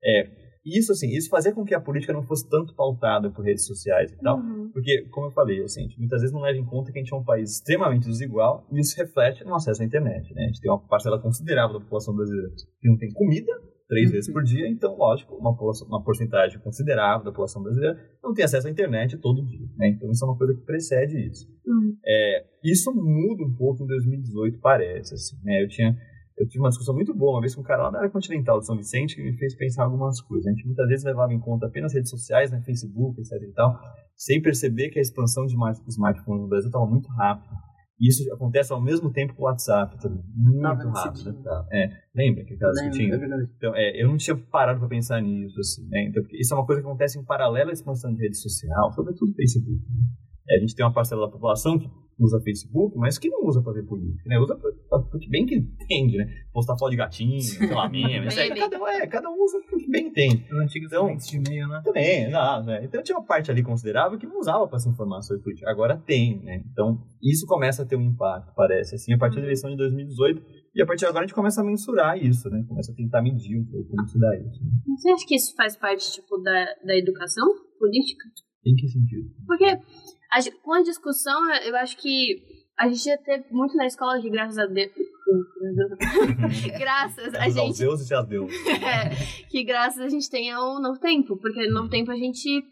É, 0.04 0.47
isso, 0.76 0.92
assim, 0.92 1.10
isso 1.10 1.30
fazia 1.30 1.54
com 1.54 1.64
que 1.64 1.74
a 1.74 1.80
política 1.80 2.14
não 2.14 2.24
fosse 2.24 2.48
tanto 2.50 2.74
pautada 2.76 3.30
por 3.30 3.46
redes 3.46 3.66
sociais 3.66 4.12
e 4.12 4.18
tal. 4.18 4.40
Uhum. 4.40 4.70
Porque, 4.74 5.08
como 5.12 5.28
eu 5.28 5.32
falei, 5.32 5.64
assim, 5.64 5.82
a 5.82 5.84
gente 5.84 6.00
muitas 6.00 6.22
vezes 6.22 6.34
não 6.34 6.42
leva 6.42 6.58
em 6.58 6.66
conta 6.66 6.92
que 6.92 7.00
a 7.00 7.02
gente 7.02 7.14
é 7.14 7.18
um 7.18 7.24
país 7.24 7.52
extremamente 7.52 8.08
desigual 8.08 8.66
e 8.72 8.80
isso 8.80 8.98
reflete 8.98 9.44
no 9.44 9.56
acesso 9.56 9.82
à 9.82 9.86
internet. 9.86 10.34
Né? 10.34 10.44
A 10.44 10.48
gente 10.48 10.62
tem 10.62 10.72
uma 10.72 10.80
parcela 10.80 11.20
considerável 11.20 11.80
da 11.80 11.84
população 11.84 12.16
brasileira 12.16 12.50
que 12.80 12.90
não 12.90 12.98
tem 12.98 13.12
comida 13.14 13.52
três 13.88 14.12
vezes 14.12 14.32
por 14.32 14.44
dia, 14.44 14.68
então, 14.68 14.98
lógico, 14.98 15.36
uma, 15.36 15.56
uma 15.88 16.04
porcentagem 16.04 16.60
considerável 16.60 17.24
da 17.24 17.32
população 17.32 17.64
brasileira 17.64 17.98
não 18.22 18.34
tem 18.34 18.44
acesso 18.44 18.68
à 18.68 18.70
internet 18.70 19.18
todo 19.18 19.46
dia. 19.46 19.66
Né? 19.78 19.90
Então, 19.90 20.12
isso 20.12 20.26
é 20.26 20.28
uma 20.28 20.38
coisa 20.38 20.54
que 20.54 20.62
precede 20.62 21.26
isso. 21.26 21.48
Uhum. 21.66 21.96
É, 22.06 22.46
isso 22.64 22.94
muda 22.94 23.44
um 23.44 23.56
pouco 23.56 23.84
em 23.84 23.88
2018, 23.88 24.60
parece. 24.60 25.14
Assim, 25.14 25.38
né? 25.44 25.64
Eu 25.64 25.70
tinha 25.70 25.96
eu 26.38 26.48
tive 26.48 26.60
uma 26.60 26.70
discussão 26.70 26.94
muito 26.94 27.16
boa 27.16 27.34
uma 27.34 27.42
vez 27.42 27.56
com 27.56 27.62
um 27.62 27.64
cara 27.64 27.84
lá 27.84 27.90
da 27.90 27.98
área 28.00 28.10
continental 28.12 28.60
de 28.60 28.66
São 28.68 28.78
Vicente 28.78 29.16
que 29.16 29.24
me 29.24 29.36
fez 29.38 29.56
pensar 29.56 29.86
algumas 29.86 30.22
coisas. 30.22 30.46
A 30.46 30.52
gente 30.52 30.66
muitas 30.66 30.88
vezes 30.88 31.04
levava 31.04 31.34
em 31.34 31.40
conta 31.40 31.66
apenas 31.66 31.94
redes 31.94 32.12
sociais, 32.12 32.52
né, 32.52 32.62
Facebook, 32.64 33.20
etc 33.20 33.32
e 33.42 33.54
tal, 33.54 33.80
sem 34.16 34.42
perceber 34.42 34.90
que 34.90 35.00
a 35.00 35.02
expansão 35.02 35.46
de 35.46 35.56
smartphones 35.88 36.42
no 36.44 36.48
Brasil 36.48 36.68
estava 36.68 36.86
muito 36.86 37.08
rápida. 37.10 37.56
E 38.00 38.10
isso 38.10 38.32
acontece 38.32 38.72
ao 38.72 38.80
mesmo 38.80 39.12
tempo 39.12 39.34
com 39.34 39.42
o 39.42 39.46
WhatsApp 39.46 40.00
também. 40.00 40.24
Muito 40.36 40.62
Tava 40.62 40.92
rápido. 40.92 41.34
Tá? 41.42 41.68
É, 41.72 41.90
lembra 42.16 42.46
que 42.46 42.56
discutinha? 42.56 43.16
é 43.16 43.18
verdade. 43.18 43.50
Então, 43.58 43.76
é, 43.76 44.00
eu 44.00 44.08
não 44.08 44.18
tinha 44.18 44.38
parado 44.38 44.80
para 44.80 44.88
pensar 44.88 45.20
nisso, 45.20 45.60
assim, 45.60 45.88
né? 45.90 46.04
Então, 46.04 46.24
isso 46.34 46.54
é 46.54 46.58
uma 46.58 46.66
coisa 46.66 46.80
que 46.80 46.88
acontece 46.88 47.18
em 47.18 47.26
paralelo 47.26 47.72
à 47.72 47.74
expansão 47.74 48.14
de 48.14 48.22
rede 48.22 48.38
social, 48.38 48.92
sobretudo 48.94 49.34
Facebook. 49.34 49.82
né? 49.90 50.06
É, 50.50 50.58
a 50.58 50.60
gente 50.60 50.76
tem 50.76 50.86
uma 50.86 50.94
parcela 50.94 51.26
da 51.26 51.32
população 51.32 51.78
que 51.78 51.90
usa 52.20 52.40
Facebook, 52.42 52.98
mas 52.98 53.18
que 53.20 53.30
não 53.30 53.46
usa 53.46 53.62
para 53.62 53.74
ver 53.74 53.84
política, 53.86 54.24
né? 54.28 54.40
Usa 54.40 54.56
pra- 54.56 55.00
porque 55.12 55.30
bem 55.30 55.46
que 55.46 55.56
entende, 55.56 56.18
né? 56.18 56.26
Postar 56.52 56.76
foto 56.78 56.90
de 56.92 56.98
gatinho, 56.98 57.40
sei 57.70 57.70
lá, 57.70 57.88
meme, 57.90 58.20
Meme. 58.22 58.60
cada, 58.60 58.80
um- 58.82 58.88
é, 58.88 59.06
cada 59.08 59.30
um 59.30 59.44
usa 59.44 59.60
porque 59.70 59.88
bem 59.88 60.08
entende. 60.08 60.44
Os 60.52 60.60
antigos 60.60 60.92
Então- 60.92 61.16
de 61.16 61.36
e-mail, 61.38 61.68
né? 61.68 61.82
Também, 61.84 62.26
exato. 62.26 62.66
Né? 62.66 62.84
Então 62.86 63.04
tinha 63.04 63.18
uma 63.18 63.26
parte 63.26 63.52
ali 63.52 63.62
considerável 63.62 64.18
que 64.18 64.26
não 64.26 64.40
usava 64.40 64.68
para 64.68 64.80
se 64.80 64.90
informar 64.90 65.22
sobre 65.22 65.44
política. 65.44 65.70
Agora 65.70 65.96
tem, 65.98 66.42
né? 66.42 66.64
Então 66.72 66.98
isso 67.22 67.46
começa 67.46 67.84
a 67.84 67.86
ter 67.86 67.96
um 67.96 68.02
impacto, 68.02 68.52
parece, 68.56 68.96
assim, 68.96 69.14
a 69.14 69.18
partir 69.18 69.36
da 69.38 69.44
eleição 69.44 69.70
de 69.70 69.76
2018. 69.78 70.42
E 70.74 70.82
a 70.82 70.86
partir 70.86 71.02
de 71.02 71.06
agora 71.08 71.24
a 71.24 71.28
gente 71.28 71.36
começa 71.36 71.62
a 71.62 71.64
mensurar 71.64 72.18
isso, 72.24 72.50
né? 72.50 72.64
Começa 72.68 72.92
a 72.92 72.96
tentar 72.96 73.22
medir 73.22 73.60
um 73.60 73.66
pouco 73.66 73.90
como 73.90 74.08
se 74.08 74.18
dá 74.20 74.36
isso. 74.38 74.64
Né? 74.64 74.72
Você 74.98 75.10
acha 75.12 75.26
que 75.28 75.36
isso 75.36 75.54
faz 75.56 75.76
parte, 75.76 76.12
tipo, 76.12 76.38
da, 76.40 76.66
da 76.86 76.96
educação 76.98 77.46
política? 77.80 78.24
Em 78.66 78.76
que 78.76 78.88
sentido? 78.88 79.30
Porque 79.46 79.66
a, 80.32 80.40
gen- 80.42 80.54
com 80.64 80.74
a 80.74 80.82
discussão, 80.84 81.40
eu 81.64 81.76
acho 81.78 81.98
que 81.98 82.42
a 82.80 82.88
gente 82.88 83.04
já 83.04 83.18
teve 83.18 83.46
muito 83.52 83.76
na 83.76 83.86
escola 83.88 84.20
que, 84.22 84.30
graças 84.30 84.58
a 84.58 84.66
Deus. 84.66 84.92
graças 86.80 87.34
a 87.34 87.44
Aos 87.46 87.54
gente. 87.54 87.80
deuses 87.80 88.10
e 88.10 88.14
às 88.14 88.28
deusas. 88.28 88.56
É, 88.68 89.10
que 89.50 89.64
graças 89.64 90.00
a 90.02 90.08
gente 90.10 90.30
tem 90.30 90.52
ao 90.52 90.82
Novo 90.82 91.00
Tempo, 91.00 91.38
porque 91.38 91.68
no 91.68 91.74
Novo 91.74 91.90
Tempo 91.90 92.12
a 92.12 92.16
gente 92.16 92.64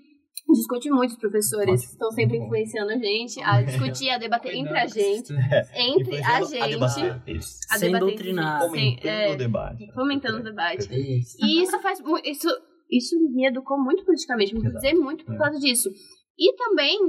discute 0.54 0.90
muito, 0.92 1.12
os 1.12 1.18
professores 1.18 1.84
estão 1.84 2.12
sempre 2.12 2.38
bom. 2.38 2.46
influenciando 2.46 2.92
a 2.92 2.98
gente 2.98 3.42
a 3.42 3.62
discutir, 3.64 4.10
a 4.12 4.18
debater 4.18 4.54
entre 4.54 4.78
a 4.78 4.86
gente, 4.86 5.34
entre 5.74 6.24
a 6.24 6.42
gente, 6.44 7.38
Isso. 7.38 7.60
a 7.72 7.78
Sem 7.78 7.92
debater 7.92 8.08
doutrinar. 8.16 8.62
sem- 8.62 8.70
Fomentando 8.70 9.08
é, 9.08 9.32
o 9.34 9.38
debate. 9.38 9.92
fomentando 9.94 10.38
o 10.40 10.44
debate. 10.44 10.84
Isso. 11.20 11.38
E 11.44 11.64
isso 11.64 11.80
faz 11.80 12.00
isso 12.24 12.48
isso 12.92 13.16
me 13.34 13.48
educou 13.48 13.82
muito 13.84 14.06
politicamente, 14.06 14.54
me 14.54 14.62
dizer 14.62 14.94
muito 14.94 15.26
por 15.26 15.34
É. 15.34 15.38
causa 15.40 15.58
disso. 15.60 15.90
E 16.38 16.56
também 16.56 17.00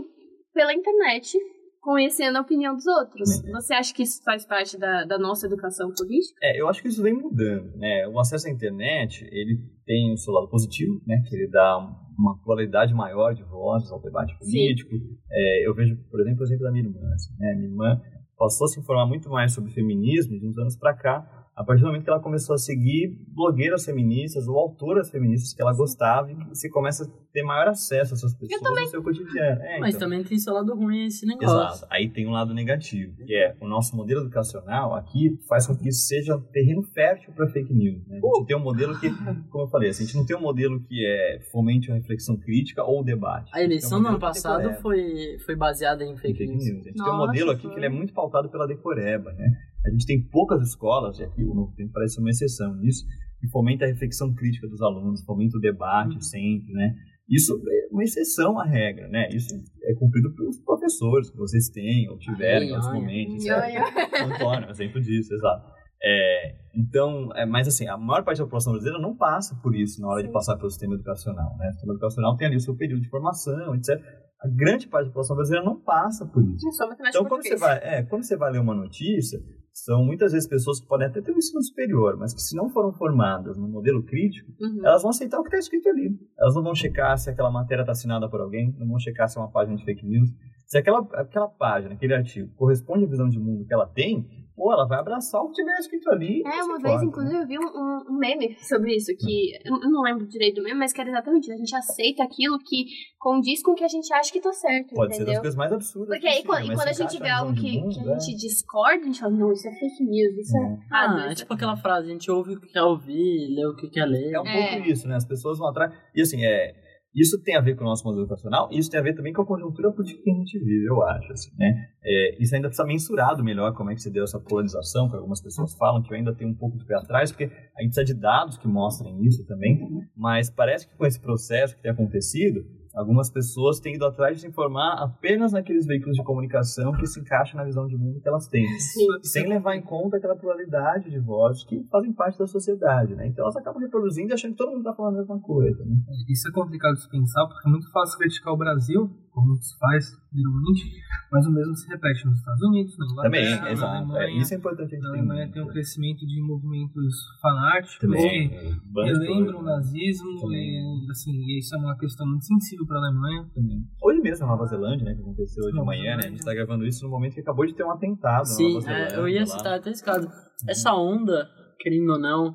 pela 0.57 0.73
internet, 0.73 1.39
conhecendo 1.83 2.39
a 2.39 2.41
opinião 2.41 2.75
dos 2.75 2.87
outros. 2.87 3.45
É. 3.45 3.53
Você 3.53 3.75
acha 3.75 3.95
que 3.95 4.03
isso 4.03 4.23
faz 4.25 4.47
parte 4.47 4.79
da, 4.79 5.05
da 5.05 5.19
nossa 5.19 5.47
educação 5.47 5.93
política? 5.93 6.39
É, 6.43 6.59
eu 6.59 6.67
acho 6.67 6.81
que 6.81 6.89
isso 6.89 7.03
vem 7.03 7.13
mudando, 7.13 7.77
né? 7.77 8.09
O 8.09 8.19
acesso 8.19 8.49
à 8.49 8.51
internet, 8.51 9.23
ele 9.31 9.61
tem 9.85 10.15
o 10.15 10.17
seu 10.17 10.33
lado 10.33 10.49
positivo, 10.49 10.99
né? 11.07 11.23
Que 11.29 11.37
ele 11.37 11.49
dá 11.49 11.77
uma 12.19 12.39
qualidade 12.43 12.95
maior 12.95 13.35
de 13.35 13.43
vozes 13.43 13.93
ao 13.93 14.01
debate 14.01 14.35
político. 14.39 14.97
É, 15.31 15.69
eu 15.69 15.75
vejo, 15.75 15.95
por 16.11 16.21
exemplo, 16.23 16.41
o 16.41 16.45
exemplo 16.45 16.65
da 16.65 16.73
minha 16.73 16.85
irmã. 16.85 17.01
assim, 17.15 17.35
né? 17.39 17.55
Minha 17.55 17.69
irmã 17.69 18.01
passou 18.39 18.65
a 18.65 18.69
se 18.69 18.81
informar 18.81 19.07
muito 19.07 19.29
mais 19.29 19.53
sobre 19.53 19.73
feminismo 19.73 20.41
de 20.41 20.47
uns 20.47 20.57
anos 20.57 20.77
para 20.77 20.95
cá, 20.95 21.46
a 21.57 21.65
partir 21.65 21.81
do 21.81 21.87
momento 21.87 22.05
que 22.05 22.11
ela 22.11 22.21
começou 22.21 22.55
a 22.55 22.59
seguir 22.59 23.19
blogueiras 23.29 23.85
feministas 23.85 24.47
ou 24.47 24.59
autoras 24.59 25.09
feministas 25.09 25.55
que 25.55 25.63
ela 25.63 25.73
gostava 25.73 26.29
você 26.51 26.69
começa 26.69 27.05
a 27.05 27.07
ter 27.33 27.43
maior 27.43 27.69
acesso 27.69 28.15
a 28.15 28.17
essas 28.17 28.35
pessoas 28.35 28.61
no 28.63 28.87
seu 28.89 29.03
cotidiano. 29.03 29.63
É, 29.63 29.79
Mas 29.79 29.95
então. 29.95 30.09
também 30.09 30.25
tem 30.25 30.39
seu 30.39 30.55
lado 30.55 30.75
ruim 30.75 31.07
esse 31.07 31.27
negócio. 31.27 31.57
Exato. 31.57 31.87
Aí 31.91 32.09
tem 32.09 32.27
um 32.27 32.31
lado 32.31 32.55
negativo, 32.55 33.15
que 33.25 33.35
é 33.35 33.55
o 33.61 33.69
nosso 33.69 33.97
modelo 33.97 34.23
educacional 34.23 34.95
aqui 34.95 35.39
faz 35.49 35.67
com 35.67 35.77
que 35.77 35.89
isso 35.89 36.07
seja 36.07 36.39
terreno 36.53 36.83
fértil 36.83 37.33
para 37.35 37.47
fake 37.49 37.73
news. 37.73 38.07
Né? 38.07 38.21
A 38.23 38.39
gente 38.39 38.47
tem 38.47 38.57
um 38.57 38.61
modelo 38.61 38.99
que, 38.99 39.11
como 39.51 39.65
eu 39.65 39.69
falei, 39.69 39.91
assim, 39.91 40.05
a 40.05 40.07
gente 40.07 40.17
não 40.17 40.27
tem 40.27 40.37
um 40.37 40.41
modelo 40.41 40.81
que 40.81 41.07
é 41.07 41.41
fomente 41.53 41.91
a 41.91 41.95
reflexão 41.95 42.37
crítica 42.37 42.83
ou 42.85 43.01
o 43.01 43.05
debate. 43.05 43.51
A 43.55 43.63
eleição 43.63 44.01
do 44.01 44.09
ano 44.09 44.19
passado 44.19 44.73
foi, 44.81 45.39
foi 45.45 45.57
baseada 45.57 46.05
em 46.05 46.17
fake, 46.17 46.39
fake 46.39 46.53
news. 46.53 46.65
news. 46.65 46.81
A 46.81 46.89
gente 46.89 46.95
tem 46.95 47.03
um 47.03 47.07
Nossa, 47.07 47.27
modelo 47.27 47.51
aqui 47.51 47.63
foi. 47.63 47.71
que 47.73 47.79
ele 47.79 47.87
é 47.87 47.91
muito 47.91 48.13
pautado 48.13 48.49
pela 48.49 48.67
decoreba, 48.67 49.33
né? 49.33 49.47
A 49.87 49.91
gente 49.91 50.07
tem 50.07 50.23
poucas 50.23 50.63
escolas, 50.69 51.19
e 51.19 51.25
aqui 51.25 51.45
o 51.45 51.55
Novo 51.55 51.73
Tempo 51.77 51.93
parece 51.93 52.15
ser 52.15 52.21
uma 52.21 52.31
exceção 52.31 52.75
nisso, 52.77 53.05
que 53.41 53.49
fomenta 53.49 53.85
a 53.85 53.89
reflexão 53.89 54.35
crítica 54.35 54.67
dos 54.67 54.81
alunos, 54.83 55.23
fomenta 55.25 55.57
o 55.57 55.61
debate 55.61 56.15
Uhum. 56.15 56.21
sempre, 56.21 56.73
né? 56.73 56.95
Isso 57.29 57.53
é 57.69 57.89
uma 57.93 58.05
exceção 58.05 58.59
à 58.59 58.65
regra, 58.65 59.09
né? 59.09 59.29
Isso 59.31 59.53
é 59.83 59.95
cumprido 59.95 60.33
pelos 60.35 60.59
professores 60.61 61.29
que 61.31 61.37
vocês 61.37 61.69
têm 61.71 62.09
ou 62.09 62.17
tiveram 62.19 62.65
em 62.65 62.69
Ai, 62.69 62.73
outros 62.73 62.87
ai. 62.89 62.95
momentos. 63.01 63.49
Ai, 63.49 63.77
etc. 63.77 64.21
Antônio 64.23 64.65
é 64.65 64.69
um 64.69 64.71
exemplo 64.71 65.01
disso, 65.01 65.35
exato. 65.35 65.77
É, 66.03 66.55
então, 66.75 67.31
é, 67.35 67.45
mas 67.45 67.67
assim, 67.67 67.89
a 67.89 67.97
maior 67.97 68.23
parte 68.23 68.39
da 68.39 68.45
população 68.45 68.73
brasileira 68.73 69.01
não 69.03 69.17
passa 69.17 69.57
por 69.63 69.75
isso 69.75 70.01
na 70.01 70.09
hora 70.09 70.23
de 70.23 70.29
Sim. 70.29 70.33
passar 70.33 70.57
pelo 70.57 70.71
sistema 70.71 70.95
educacional, 70.95 71.57
né? 71.59 71.69
O 71.69 71.73
sistema 71.73 71.93
educacional 71.95 72.37
tem 72.37 72.47
ali 72.47 72.57
o 72.57 72.61
seu 72.61 72.77
período 72.77 73.03
de 73.03 73.09
formação, 73.09 73.75
etc. 73.75 74.01
A 74.41 74.49
grande 74.49 74.87
parte 74.87 75.07
da 75.07 75.11
população 75.11 75.35
brasileira 75.35 75.67
não 75.67 75.81
passa 75.81 76.27
por 76.27 76.45
isso. 76.45 76.65
Então, 77.09 77.25
quando 77.25 77.43
você, 77.43 77.57
vai, 77.57 77.79
é, 77.83 78.03
quando 78.05 78.23
você 78.23 78.37
vai 78.37 78.53
ler 78.53 78.61
uma 78.61 78.75
notícia, 78.75 79.41
são 79.85 80.03
muitas 80.05 80.33
vezes 80.33 80.49
pessoas 80.49 80.81
que 80.81 80.87
podem 80.87 81.07
até 81.07 81.21
ter 81.21 81.33
um 81.33 81.37
ensino 81.37 81.63
superior, 81.63 82.17
mas 82.17 82.33
que 82.33 82.41
se 82.41 82.57
não 82.57 82.71
foram 82.71 82.93
formadas 82.95 83.59
no 83.59 83.69
modelo 83.69 84.03
crítico, 84.03 84.51
Uhum. 84.61 84.81
elas 84.85 85.03
vão 85.03 85.11
aceitar 85.11 85.39
o 85.39 85.43
que 85.43 85.49
está 85.49 85.59
escrito 85.59 85.89
ali. 85.91 86.19
Elas 86.39 86.55
não 86.55 86.63
vão 86.63 86.75
checar 86.75 87.17
se 87.19 87.29
aquela 87.29 87.51
matéria 87.51 87.83
está 87.83 87.93
assinada 87.93 88.29
por 88.29 88.41
alguém, 88.41 88.75
não 88.79 88.89
vão 88.89 88.99
checar 88.99 89.29
se 89.29 89.37
é 89.37 89.41
uma 89.41 89.51
página 89.51 89.77
de 89.77 89.85
fake 89.85 90.07
news. 90.07 90.31
Se 90.67 90.79
aquela, 90.79 91.01
aquela 91.13 91.47
página, 91.49 91.95
aquele 91.95 92.15
artigo, 92.15 92.51
corresponde 92.57 93.05
à 93.05 93.07
visão 93.09 93.29
de 93.29 93.39
mundo 93.39 93.65
que 93.67 93.75
ela 93.75 93.87
tem, 93.87 94.27
pô, 94.57 94.73
ela 94.73 94.87
vai 94.89 94.99
abraçar 94.99 95.43
o 95.43 95.49
que 95.49 95.55
tiver 95.63 95.79
escrito 95.79 96.11
ali. 96.11 96.43
É, 96.47 96.57
não 96.59 96.67
uma 96.67 96.79
vez, 96.79 97.03
importa, 97.03 97.03
né? 97.03 97.05
inclusive, 97.07 97.37
eu 97.43 97.47
vi 97.47 97.59
um, 97.59 97.69
um- 98.13 98.19
meme 98.19 98.57
sobre 98.63 98.97
isso, 98.97 99.13
que 99.19 99.53
eu 99.65 99.79
não 99.91 100.01
lembro 100.03 100.27
direito 100.27 100.57
do 100.57 100.63
meme, 100.63 100.79
mas 100.79 100.93
que 100.93 101.01
era 101.01 101.11
exatamente, 101.11 101.53
a 101.53 101.57
gente 101.57 101.77
aceita 101.77 102.23
aquilo 102.25 102.59
que 102.59 102.87
condiz 103.19 103.63
com 103.63 103.73
o 103.73 103.75
que 103.75 103.85
a 103.85 103.89
gente 103.89 104.13
acha 104.15 104.33
que 104.33 104.41
tá 104.41 104.53
certo, 104.53 104.95
Pode 104.95 105.13
ser 105.15 105.19
das 105.21 105.29
entendeu? 105.29 105.41
coisas 105.43 105.57
mais 105.57 105.73
absurdas. 105.73 106.09
Porque 106.09 106.27
aí, 106.29 106.43
quando, 106.43 106.65
e 106.73 106.75
quando 106.75 106.89
a 106.89 106.93
gente 106.93 107.19
vê 107.19 107.29
algo 107.29 107.55
que, 107.55 107.81
mundo, 107.81 107.93
que 107.95 108.09
a 108.09 108.13
é. 108.15 108.19
gente 108.21 108.37
discorda, 108.39 109.03
a 109.03 109.05
gente 109.05 109.21
fala, 109.21 109.33
não, 109.33 109.53
isso 109.53 109.69
é 109.69 109.73
fake 109.73 110.05
news, 110.05 110.37
isso 110.39 110.57
é... 110.57 110.63
É. 110.67 110.79
Ah, 110.91 111.17
isso 111.19 111.27
é 111.31 111.35
tipo 111.35 111.53
aquela 111.55 111.77
frase, 111.77 112.09
a 112.09 112.13
gente 112.13 112.31
ouve 112.31 112.55
o 112.55 112.61
que 112.61 112.69
quer 112.69 112.83
ouvir, 112.83 113.49
lê 113.55 113.67
o 113.67 113.77
que 113.77 113.89
quer 113.91 114.07
ler. 114.07 114.33
É 114.33 114.41
um 114.41 114.47
É. 114.47 114.75
pouco 114.77 114.89
isso, 114.89 115.07
né? 115.07 115.17
As 115.17 115.25
pessoas 115.27 115.59
vão 115.59 115.69
atrás. 115.69 115.93
E 116.15 116.23
assim, 116.23 116.45
é. 116.45 116.75
Isso 117.17 117.43
tem 117.43 117.57
a 117.57 117.63
ver 117.63 117.75
com 117.77 117.83
o 117.83 117.87
nosso 117.87 118.05
modelo 118.05 118.25
educacional 118.25 118.69
e 118.71 118.79
isso 118.79 118.91
tem 118.91 119.01
a 119.01 119.03
ver 119.03 119.15
também 119.15 119.33
com 119.33 119.41
a 119.41 119.47
conjuntura 119.47 119.91
política 119.91 120.23
que 120.23 120.31
a 120.31 120.35
gente 120.35 120.59
vive, 120.59 120.85
eu 120.85 121.03
acho. 121.03 121.33
Assim, 121.33 121.51
né? 121.59 121.89
É, 122.05 122.43
isso 122.43 122.55
ainda 122.55 122.69
precisa 122.69 122.87
mensurado 122.87 123.43
melhor 123.43 123.73
como 123.73 123.91
é 123.91 123.95
que 123.95 124.03
se 124.03 124.11
deu 124.13 124.25
essa 124.25 124.39
polarização, 124.39 125.09
que 125.09 125.17
algumas 125.17 125.41
pessoas 125.41 125.75
falam 125.75 126.03
que 126.03 126.13
eu 126.13 126.17
ainda 126.17 126.35
tenho 126.35 126.51
um 126.51 126.55
pouco 126.55 126.77
de 126.77 126.85
pé 126.85 126.95
atrás, 126.95 127.33
porque 127.33 127.45
a 127.45 127.83
gente 127.83 127.95
precisa 127.95 128.05
de 128.05 128.15
dados 128.15 128.59
que 128.59 128.69
mostrem 128.69 129.25
isso 129.25 129.47
também. 129.47 130.07
Mas 130.15 130.51
parece 130.51 130.87
que 130.87 130.95
com 130.95 131.07
esse 131.07 131.19
processo 131.19 131.75
que 131.75 131.83
tem 131.83 131.91
acontecido, 131.91 132.65
algumas 132.97 133.31
pessoas 133.31 133.79
têm 133.79 133.95
ido 133.95 134.07
atrás 134.07 134.37
de 134.37 134.41
se 134.43 134.49
informar 134.49 134.95
apenas 134.95 135.53
naqueles 135.53 135.87
veículos 135.87 136.17
de 136.17 136.25
comunicação 136.25 136.93
que 136.93 137.07
se 137.07 137.21
encaixam 137.21 137.59
na 137.59 137.65
visão 137.65 137.87
de 137.87 137.97
mundo 137.97 138.21
que 138.21 138.29
elas 138.29 138.49
têm. 138.49 138.67
Sem 139.23 139.47
levar 139.47 139.77
em 139.77 139.83
conta 139.83 140.17
aquela 140.17 140.35
pluralidade 140.35 141.11
de 141.11 141.19
vozes 141.19 141.63
que 141.65 141.85
fazem 141.91 142.13
parte 142.13 142.39
da 142.39 142.47
sociedade, 142.47 143.15
né? 143.15 143.27
Então 143.27 143.45
elas 143.45 143.57
acabam 143.57 143.83
reproduzindo 143.83 144.31
e 144.31 144.35
achando 144.35 144.53
que 144.53 144.59
todo 144.59 144.71
mundo 144.71 144.81
está 144.81 144.95
falando 144.95 145.17
a 145.17 145.19
mesma 145.19 145.39
coisa, 145.41 145.85
né? 145.85 145.95
Isso 146.29 146.49
é 146.49 146.53
complicado 146.53 146.95
de 146.95 147.03
se 147.03 147.11
pensar, 147.11 147.47
porque 147.47 147.69
é 147.69 147.71
muito 147.71 147.91
fácil 147.93 148.19
criticar 148.19 148.55
o 148.55 148.57
Brasil, 148.57 149.11
como 149.37 149.55
se 149.61 149.77
faz, 149.79 150.07
geralmente, 150.33 150.97
mas 151.31 151.47
o 151.47 151.53
mesmo 151.53 151.77
se 151.77 151.87
repete 151.91 152.25
nos 152.25 152.39
Estados 152.39 152.63
Unidos, 152.63 152.97
na 152.97 153.05
Inglaterra, 153.05 153.31
Também, 153.31 153.61
na 153.61 153.71
exato. 153.71 153.93
É, 153.93 153.99
Alemanha. 153.99 154.41
isso 154.43 154.55
é 154.55 154.57
importante 154.57 154.87
a 154.87 154.97
gente 154.97 155.03
na. 155.03 155.09
Alemanha 155.11 155.53
tem 155.53 155.63
um 155.63 155.67
crescimento 155.67 156.27
de 156.27 156.41
movimentos 156.41 157.15
fanáticos 157.43 157.99
Também. 157.99 158.49
que 158.49 158.81
bandas 158.91 159.19
relembram 159.19 159.61
o 159.61 159.63
doidas, 159.63 159.77
nazismo, 159.77 160.41
Também. 160.41 161.05
e, 161.07 161.11
assim, 161.11 161.33
e 161.33 161.59
isso 161.59 161.75
é 161.75 161.79
uma 161.79 161.99
questão 161.99 162.27
muito 162.27 162.47
sensível 162.47 162.87
para 162.87 162.97
a 162.97 163.01
Alemanha. 163.09 163.47
também. 163.55 163.85
Hoje 164.03 164.21
mesmo, 164.23 164.47
na 164.47 164.53
Nova 164.53 164.65
Zelândia, 164.65 165.05
né, 165.05 165.15
que 165.15 165.21
aconteceu 165.21 165.65
hoje 165.65 165.79
de 165.79 165.85
manhã, 165.85 166.17
né? 166.17 166.23
A 166.25 166.29
gente 166.29 166.39
está 166.39 166.55
gravando 166.55 166.87
isso 166.87 167.05
no 167.05 167.11
momento 167.11 167.35
que 167.35 167.41
acabou 167.41 167.67
de 167.67 167.75
ter 167.75 167.85
um 167.85 167.91
atentado 167.91 168.39
na 168.39 168.45
Sim, 168.47 168.69
Nova 168.73 168.81
Zelândia. 168.81 169.15
é, 169.15 169.19
eu 169.19 169.29
ia 169.29 169.41
lá. 169.41 169.47
citar 169.47 169.75
até 169.79 169.91
esse 169.91 170.03
caso. 170.03 170.27
Essa 170.67 170.95
onda, 170.95 171.47
querendo 171.79 172.11
ou 172.13 172.19
não, 172.19 172.55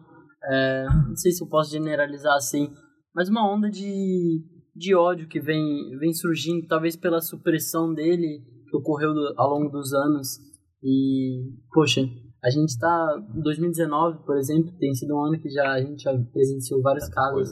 é, 0.50 0.86
não 1.08 1.16
sei 1.16 1.32
se 1.32 1.44
eu 1.44 1.48
posso 1.48 1.72
generalizar 1.72 2.34
assim, 2.36 2.72
mas 3.14 3.30
uma 3.30 3.48
onda 3.48 3.70
de, 3.70 4.42
de 4.76 4.96
ódio 4.96 5.28
que 5.28 5.40
vem, 5.40 5.98
vem 6.00 6.14
surgindo, 6.14 6.68
talvez 6.68 6.96
pela 6.96 7.20
supressão 7.22 7.94
dele, 7.94 8.42
que 8.70 8.78
ocorreu 8.78 9.14
do- 9.14 9.34
ao 9.38 9.50
longo 9.50 9.70
dos 9.70 9.94
anos. 9.94 10.40
E, 10.84 11.44
poxa, 11.74 12.02
a 12.44 12.50
gente 12.50 12.78
tá. 12.80 13.18
2019, 13.44 14.26
por 14.26 14.38
exemplo, 14.38 14.72
tem 14.80 14.94
sido 14.94 15.16
um 15.16 15.24
ano 15.26 15.40
que 15.40 15.50
já, 15.50 15.74
a 15.74 15.82
gente 15.82 16.04
já 16.04 16.18
presenciou 16.32 16.82
vários 16.82 17.08
casos 17.10 17.50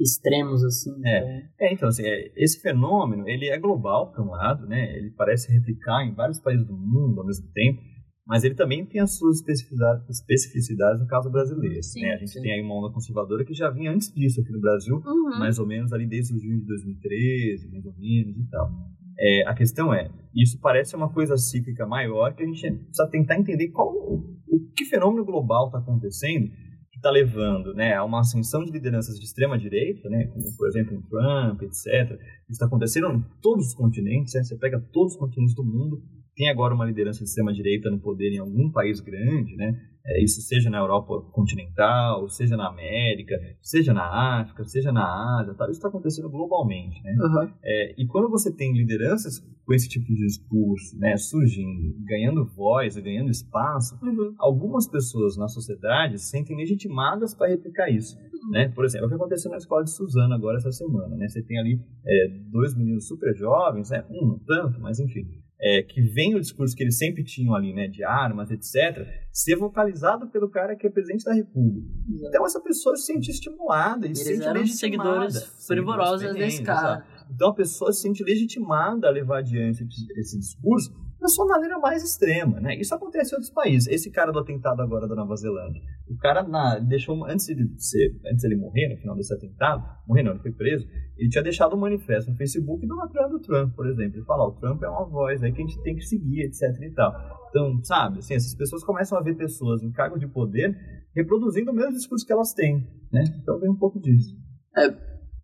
extremos, 0.00 0.62
assim. 0.64 0.90
É. 1.04 1.18
então- 1.18 1.48
É, 1.60 1.72
então, 1.72 1.88
assim, 1.88 2.02
é, 2.04 2.32
esse 2.36 2.60
fenômeno, 2.60 3.26
ele 3.28 3.48
é 3.48 3.58
global, 3.58 4.12
por 4.12 4.22
um 4.24 4.30
lado, 4.30 4.66
né? 4.66 4.96
Ele 4.98 5.10
parece 5.16 5.50
replicar 5.52 6.04
em 6.04 6.14
vários 6.14 6.40
países 6.40 6.66
do 6.66 6.76
mundo 6.76 7.20
ao 7.20 7.26
mesmo 7.26 7.46
tempo, 7.52 7.80
mas 8.26 8.42
ele 8.44 8.54
também 8.54 8.84
tem 8.86 9.00
as 9.00 9.16
suas 9.16 9.36
especificidades, 9.36 10.08
especificidades 10.08 11.00
no 11.00 11.06
caso 11.06 11.30
brasileiro. 11.30 11.82
Sim, 11.82 12.00
né? 12.02 12.14
A 12.14 12.16
gente 12.18 12.30
sim. 12.32 12.40
tem 12.40 12.52
aí 12.52 12.62
uma 12.62 12.78
onda 12.78 12.92
conservadora 12.92 13.44
que 13.44 13.54
já 13.54 13.70
vinha 13.70 13.92
antes 13.92 14.12
disso 14.12 14.40
aqui 14.40 14.52
no 14.52 14.60
Brasil, 14.60 14.96
Uhum. 15.04 15.38
mais 15.38 15.58
ou 15.58 15.66
menos 15.66 15.92
ali 15.92 16.06
desde 16.06 16.34
o 16.34 16.38
junho 16.38 16.60
de 16.60 16.66
2013, 16.66 17.68
mais 17.70 17.84
ou 17.84 17.94
menos 17.98 18.36
e 18.36 18.48
tal. 18.50 18.70
É, 19.18 19.46
a 19.46 19.54
questão 19.54 19.94
é, 19.94 20.10
isso 20.34 20.58
parece 20.60 20.96
uma 20.96 21.12
coisa 21.12 21.36
cíclica 21.36 21.86
maior 21.86 22.34
que 22.34 22.42
a 22.42 22.46
gente 22.46 22.60
precisa 22.68 23.08
tentar 23.08 23.38
entender 23.38 23.68
qual 23.68 23.88
o, 23.88 24.40
o 24.48 24.60
que 24.76 24.84
fenômeno 24.84 25.24
global 25.24 25.66
está 25.66 25.78
acontecendo 25.78 26.50
que 26.90 26.98
está 26.98 27.10
levando 27.10 27.74
né, 27.74 27.94
a 27.94 28.04
uma 28.04 28.20
ascensão 28.20 28.64
de 28.64 28.70
lideranças 28.70 29.18
de 29.18 29.24
extrema 29.24 29.58
direita, 29.58 30.08
né, 30.08 30.26
como 30.26 30.44
por 30.56 30.66
exemplo 30.68 30.96
o 30.96 31.02
Trump, 31.02 31.62
etc. 31.62 32.12
Isso 32.42 32.52
está 32.52 32.66
acontecendo 32.66 33.08
em 33.12 33.24
todos 33.42 33.66
os 33.68 33.74
continentes, 33.74 34.34
né, 34.34 34.42
você 34.42 34.56
pega 34.56 34.80
todos 34.92 35.12
os 35.14 35.18
continentes 35.18 35.54
do 35.54 35.64
mundo, 35.64 36.02
tem 36.36 36.48
agora 36.50 36.74
uma 36.74 36.84
liderança 36.84 37.20
de 37.20 37.24
extrema 37.24 37.52
direita 37.52 37.90
no 37.90 37.98
poder 38.00 38.32
em 38.32 38.38
algum 38.38 38.70
país 38.70 39.00
grande, 39.00 39.56
né? 39.56 39.78
É, 40.06 40.22
isso 40.22 40.42
seja 40.42 40.68
na 40.68 40.78
Europa 40.78 41.18
continental, 41.32 42.28
seja 42.28 42.56
na 42.58 42.68
América, 42.68 43.36
seja 43.62 43.94
na 43.94 44.40
África, 44.40 44.62
seja 44.64 44.92
na 44.92 45.38
Ásia, 45.40 45.54
tal. 45.54 45.66
isso 45.70 45.78
está 45.78 45.88
acontecendo 45.88 46.28
globalmente, 46.28 47.02
né? 47.02 47.16
Uhum. 47.18 47.50
É, 47.62 47.94
e 47.96 48.06
quando 48.06 48.28
você 48.28 48.54
tem 48.54 48.76
lideranças 48.76 49.38
com 49.64 49.72
esse 49.72 49.88
tipo 49.88 50.04
de 50.04 50.16
discurso, 50.16 50.98
né, 50.98 51.16
surgindo, 51.16 51.94
ganhando 52.04 52.44
voz, 52.44 52.98
ganhando 52.98 53.30
espaço, 53.30 53.98
Uhum. 54.02 54.34
algumas 54.38 54.86
pessoas 54.86 55.38
na 55.38 55.48
sociedade 55.48 56.18
se 56.18 56.28
sentem 56.28 56.54
legitimadas 56.54 57.34
para 57.34 57.48
replicar 57.48 57.88
isso. 57.88 58.18
Né? 58.50 58.68
Por 58.68 58.84
exemplo, 58.84 59.06
o 59.06 59.08
que 59.08 59.14
aconteceu 59.14 59.50
na 59.50 59.56
escola 59.56 59.84
de 59.84 59.90
Suzano 59.90 60.34
agora 60.34 60.58
essa 60.58 60.70
semana. 60.70 61.16
Né? 61.16 61.28
Você 61.28 61.42
tem 61.42 61.58
ali 61.58 61.80
é, 62.06 62.28
dois 62.52 62.76
meninos 62.76 63.08
super 63.08 63.34
jovens, 63.34 63.88
né? 63.88 64.04
um 64.10 64.26
não 64.26 64.38
tanto, 64.40 64.78
mas 64.82 65.00
enfim, 65.00 65.22
é, 65.60 65.82
que 65.82 66.00
vem 66.02 66.34
o 66.34 66.40
discurso 66.40 66.76
que 66.76 66.82
eles 66.82 66.98
sempre 66.98 67.24
tinham 67.24 67.54
ali, 67.54 67.72
né, 67.72 67.88
de 67.88 68.04
armas, 68.04 68.50
etc., 68.50 69.06
ser 69.32 69.56
vocalizado 69.56 70.28
pelo 70.28 70.48
cara 70.48 70.76
que 70.76 70.86
é 70.86 70.90
presidente 70.90 71.24
da 71.24 71.32
República. 71.32 71.88
Então 72.28 72.44
essa 72.44 72.60
pessoa 72.60 72.96
se 72.96 73.06
sente 73.06 73.30
estimulada 73.30 74.06
e 74.06 74.14
se 74.14 74.28
Eles 74.28 74.44
sente 74.44 74.52
legitimada. 74.58 75.30
seguidores 75.30 75.66
fervorosos 75.66 76.34
desse 76.34 76.62
cara. 76.62 76.98
exato. 76.98 77.13
Então 77.30 77.48
a 77.50 77.54
pessoa 77.54 77.92
se 77.92 78.02
sente 78.02 78.22
legitimada 78.24 79.06
a 79.08 79.10
levar 79.10 79.38
adiante 79.38 79.84
esse- 80.16 80.38
discurso 80.38 80.92
da 81.20 81.28
sua 81.28 81.46
maneira 81.46 81.78
mais 81.78 82.02
extrema, 82.02 82.60
né? 82.60 82.76
Isso 82.78 82.94
acontece 82.94 83.32
em 83.32 83.36
outros 83.36 83.50
países. 83.50 83.88
Esse 83.88 84.10
cara 84.10 84.30
do 84.30 84.38
atentado 84.38 84.82
agora 84.82 85.08
da 85.08 85.14
Nova 85.14 85.34
Zelândia, 85.36 85.80
o 86.06 86.16
cara 86.18 86.42
na, 86.42 86.78
deixou 86.78 87.24
antes 87.24 87.46
de 87.46 87.66
ser, 87.82 88.20
antes 88.30 88.42
dele 88.42 88.56
morrer 88.56 88.88
no 88.90 89.00
final 89.00 89.16
desse 89.16 89.32
atentado, 89.32 89.82
morrer 90.06 90.22
não, 90.22 90.32
ele 90.32 90.40
foi 90.40 90.52
preso. 90.52 90.86
Ele 91.16 91.30
tinha 91.30 91.42
deixado 91.42 91.74
um 91.74 91.80
manifesto 91.80 92.30
no 92.30 92.36
Facebook 92.36 92.86
do 92.86 92.94
do 92.94 93.40
Trump, 93.40 93.74
por 93.74 93.86
exemplo. 93.86 94.18
Ele 94.18 94.24
fala, 94.26 94.46
o 94.48 94.52
Trump 94.52 94.82
é 94.82 94.88
uma 94.88 95.06
voz 95.06 95.42
aí 95.42 95.50
que 95.52 95.62
a 95.62 95.66
gente 95.66 95.82
tem 95.82 95.94
que 95.96 96.02
seguir, 96.04 96.42
etc 96.42 96.62
e 96.82 96.90
tal. 96.90 97.12
Então, 97.48 97.82
sabe, 97.84 98.18
assim, 98.18 98.34
essas 98.34 98.54
pessoas 98.54 98.84
começam 98.84 99.16
a 99.16 99.22
ver 99.22 99.34
pessoas 99.36 99.82
em 99.82 99.90
cargo 99.92 100.18
de 100.18 100.26
poder 100.26 100.76
reproduzindo 101.14 101.70
o 101.70 101.74
mesmo 101.74 101.92
discurso 101.92 102.26
que 102.26 102.32
elas 102.32 102.52
têm, 102.52 102.86
né? 103.10 103.24
Então 103.40 103.58
vem 103.60 103.70
um 103.70 103.76
pouco 103.78 103.98
disso. 104.00 104.36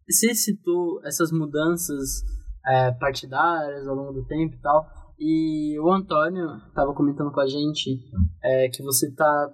Você 0.09 0.35
citou 0.35 1.01
essas 1.05 1.31
mudanças 1.33 2.23
é, 2.67 2.93
partidárias 2.93 3.87
ao 3.87 3.95
longo 3.95 4.13
do 4.13 4.25
tempo 4.27 4.55
e 4.55 4.61
tal. 4.61 4.87
E 5.19 5.79
o 5.81 5.93
Antônio 5.93 6.47
estava 6.69 6.95
comentando 6.95 7.31
com 7.31 7.41
a 7.41 7.47
gente 7.47 7.99
é, 8.43 8.69
que 8.69 8.83
você 8.83 9.13
tá, 9.15 9.51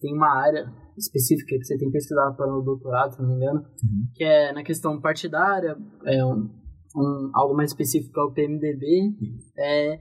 tem 0.00 0.14
uma 0.14 0.28
área 0.32 0.72
específica 0.96 1.56
que 1.56 1.64
você 1.64 1.76
tem 1.76 1.90
pesquisado 1.90 2.36
para 2.36 2.46
o 2.46 2.62
doutorado, 2.62 3.14
se 3.14 3.22
não 3.22 3.28
me 3.28 3.34
engano, 3.36 3.64
que 4.14 4.22
é 4.22 4.52
na 4.52 4.62
questão 4.62 5.00
partidária, 5.00 5.76
é 6.04 6.24
um, 6.24 6.48
um- 6.96 7.30
algo 7.34 7.56
mais 7.56 7.70
específico 7.70 8.20
é 8.20 8.22
o 8.24 8.32
PMDB, 8.32 8.86
é, 9.58 9.98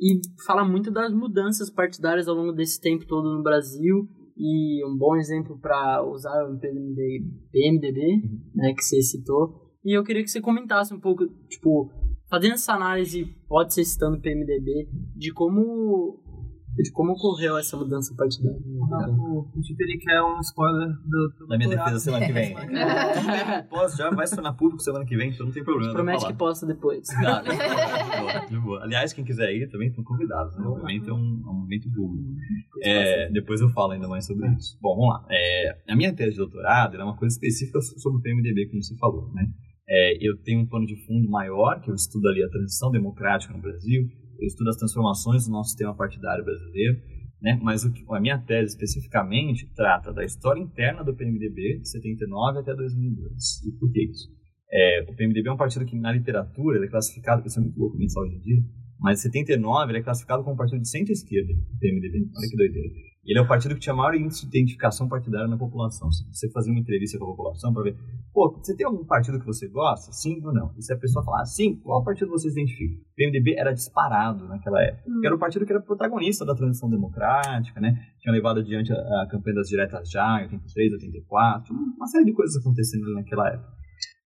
e 0.00 0.20
fala 0.46 0.64
muito 0.64 0.90
das 0.90 1.12
mudanças 1.12 1.70
partidárias 1.70 2.26
ao 2.26 2.34
longo 2.34 2.52
desse 2.52 2.80
tempo 2.80 3.06
todo 3.06 3.36
no 3.36 3.42
Brasil. 3.42 4.08
E 4.42 4.82
um 4.86 4.96
bom 4.96 5.16
exemplo 5.16 5.58
para 5.58 6.02
usar 6.02 6.44
o 6.44 6.58
PMDB 6.58 8.22
né, 8.54 8.72
que 8.72 8.82
você 8.82 9.02
citou. 9.02 9.70
E 9.84 9.92
eu 9.92 10.02
queria 10.02 10.22
que 10.22 10.30
você 10.30 10.40
comentasse 10.40 10.94
um 10.94 10.98
pouco, 10.98 11.26
tipo, 11.46 11.90
fazendo 12.26 12.54
essa 12.54 12.72
análise, 12.72 13.26
pode 13.46 13.74
ser 13.74 13.84
citando 13.84 14.16
o 14.16 14.20
PMDB, 14.20 14.88
de 15.14 15.30
como, 15.34 16.22
de 16.82 16.92
como 16.92 17.12
ocorreu 17.12 17.56
essa 17.58 17.76
mudança 17.76 18.14
partidária. 18.16 18.58
O 18.58 19.30
o 19.40 19.62
Twitter 19.62 19.86
ele 19.88 19.98
quer 19.98 20.22
um 20.22 20.40
spoiler 20.40 20.88
do, 20.88 21.34
do 21.38 21.46
Na 21.48 21.56
minha 21.56 21.70
defesa 21.70 21.98
semana 21.98 22.26
que 22.26 22.32
vem. 22.32 22.54
É. 22.56 23.62
Posso 23.70 23.96
já 23.96 24.10
vai 24.10 24.26
se 24.26 24.34
tornar 24.34 24.52
público 24.54 24.82
semana 24.82 25.04
que 25.04 25.16
vem, 25.16 25.30
então 25.30 25.46
não 25.46 25.52
tem 25.52 25.64
problema. 25.64 25.92
Promete 25.92 26.20
vou 26.20 26.30
que 26.30 26.38
posta 26.38 26.66
depois. 26.66 27.06
Tá, 27.08 27.42
de 27.42 27.50
boa, 27.50 28.46
de 28.46 28.58
boa. 28.58 28.82
Aliás, 28.82 29.12
quem 29.12 29.24
quiser 29.24 29.52
ir 29.54 29.68
também 29.70 29.88
estão 29.88 30.04
convidados. 30.04 30.56
Né? 30.56 30.66
O 30.66 30.78
evento 30.88 31.10
é 31.10 31.14
um, 31.14 31.42
é 31.46 31.50
um 31.50 31.64
evento 31.66 31.90
público. 31.92 32.28
É, 32.82 33.30
depois 33.30 33.60
eu 33.60 33.68
falo 33.70 33.92
ainda 33.92 34.08
mais 34.08 34.26
sobre 34.26 34.48
isso. 34.54 34.78
Bom, 34.80 34.96
vamos 34.96 35.14
lá. 35.14 35.26
É, 35.30 35.78
a 35.88 35.96
minha 35.96 36.14
tese 36.14 36.32
de 36.32 36.38
doutorado 36.38 36.94
era 36.94 37.04
uma 37.04 37.16
coisa 37.16 37.34
específica 37.34 37.80
sobre 37.80 38.18
o 38.18 38.22
PMDB, 38.22 38.68
como 38.68 38.82
você 38.82 38.96
falou. 38.96 39.30
Né? 39.32 39.46
É, 39.88 40.16
eu 40.20 40.36
tenho 40.42 40.60
um 40.60 40.66
plano 40.66 40.86
de 40.86 40.96
fundo 41.04 41.28
maior, 41.28 41.80
que 41.80 41.90
eu 41.90 41.94
estudo 41.94 42.28
ali 42.28 42.42
a 42.42 42.48
transição 42.48 42.90
democrática 42.90 43.52
no 43.52 43.60
Brasil, 43.60 44.08
eu 44.40 44.46
estudo 44.46 44.70
as 44.70 44.76
transformações 44.76 45.46
do 45.46 45.52
nosso 45.52 45.70
sistema 45.70 45.94
partidário 45.94 46.44
brasileiro, 46.44 47.00
né? 47.40 47.58
mas 47.62 47.84
o 47.84 48.14
a 48.14 48.20
minha 48.20 48.38
tese 48.38 48.74
especificamente 48.74 49.70
trata 49.74 50.12
da 50.12 50.24
história 50.24 50.60
interna 50.60 51.04
do 51.04 51.14
PMDB, 51.14 51.80
de 51.80 51.88
79 51.88 52.58
até 52.58 52.74
2002. 52.74 53.66
E 53.66 53.72
por 53.78 53.90
que 53.92 54.04
isso? 54.04 54.28
É, 54.72 55.06
o 55.08 55.14
PMDB 55.14 55.48
é 55.48 55.52
um 55.52 55.56
partido 55.56 55.84
que 55.84 55.98
na 55.98 56.12
literatura 56.12 56.76
ele 56.76 56.86
é 56.86 56.90
classificado, 56.90 57.46
isso 57.46 57.58
é 57.58 57.62
muito 57.62 57.78
louco 57.78 57.98
pensar 57.98 58.20
hoje 58.20 58.36
em 58.36 58.40
dia, 58.40 58.62
mas 58.98 59.18
em 59.18 59.22
79 59.22 59.90
ele 59.90 59.98
é 59.98 60.02
classificado 60.02 60.42
como 60.42 60.54
um 60.54 60.58
partido 60.58 60.80
de 60.80 60.88
centro-esquerda, 60.88 61.52
o 61.52 61.78
PMDB, 61.78 62.18
olha 62.18 62.48
que 62.48 62.56
doideira. 62.56 63.09
Ele 63.30 63.38
é 63.38 63.42
o 63.42 63.46
partido 63.46 63.74
que 63.76 63.80
tinha 63.80 63.94
maior 63.94 64.12
índice 64.16 64.42
de 64.42 64.58
identificação 64.58 65.08
partidária 65.08 65.46
na 65.46 65.56
população. 65.56 66.10
Se 66.10 66.24
você 66.32 66.50
fazia 66.50 66.72
uma 66.72 66.80
entrevista 66.80 67.16
com 67.16 67.26
a 67.26 67.28
população 67.28 67.72
para 67.72 67.84
ver, 67.84 67.96
pô, 68.34 68.58
você 68.58 68.74
tem 68.74 68.84
algum 68.84 69.04
partido 69.04 69.38
que 69.38 69.46
você 69.46 69.68
gosta? 69.68 70.10
Sim 70.10 70.44
ou 70.44 70.52
não? 70.52 70.74
E 70.76 70.82
se 70.82 70.92
a 70.92 70.98
pessoa 70.98 71.24
falar 71.24 71.44
sim, 71.44 71.76
qual 71.76 72.02
partido 72.02 72.28
você 72.28 72.50
se 72.50 72.60
identifica? 72.60 72.92
O 72.96 73.14
PMDB 73.14 73.54
era 73.56 73.72
disparado 73.72 74.48
naquela 74.48 74.82
época. 74.82 75.04
porque 75.04 75.26
Era 75.28 75.36
o 75.36 75.38
partido 75.38 75.64
que 75.64 75.72
era 75.72 75.80
protagonista 75.80 76.44
da 76.44 76.56
transição 76.56 76.90
democrática, 76.90 77.80
né? 77.80 78.04
Tinha 78.18 78.32
levado 78.32 78.58
adiante 78.58 78.92
a, 78.92 78.96
a 78.96 79.28
campanha 79.30 79.54
das 79.54 79.68
diretas 79.68 80.10
já, 80.10 80.40
em 80.40 80.46
83, 80.46 80.94
84, 80.94 81.72
uma 81.72 82.08
série 82.08 82.24
de 82.24 82.32
coisas 82.32 82.56
acontecendo 82.56 83.14
naquela 83.14 83.48
época. 83.48 83.70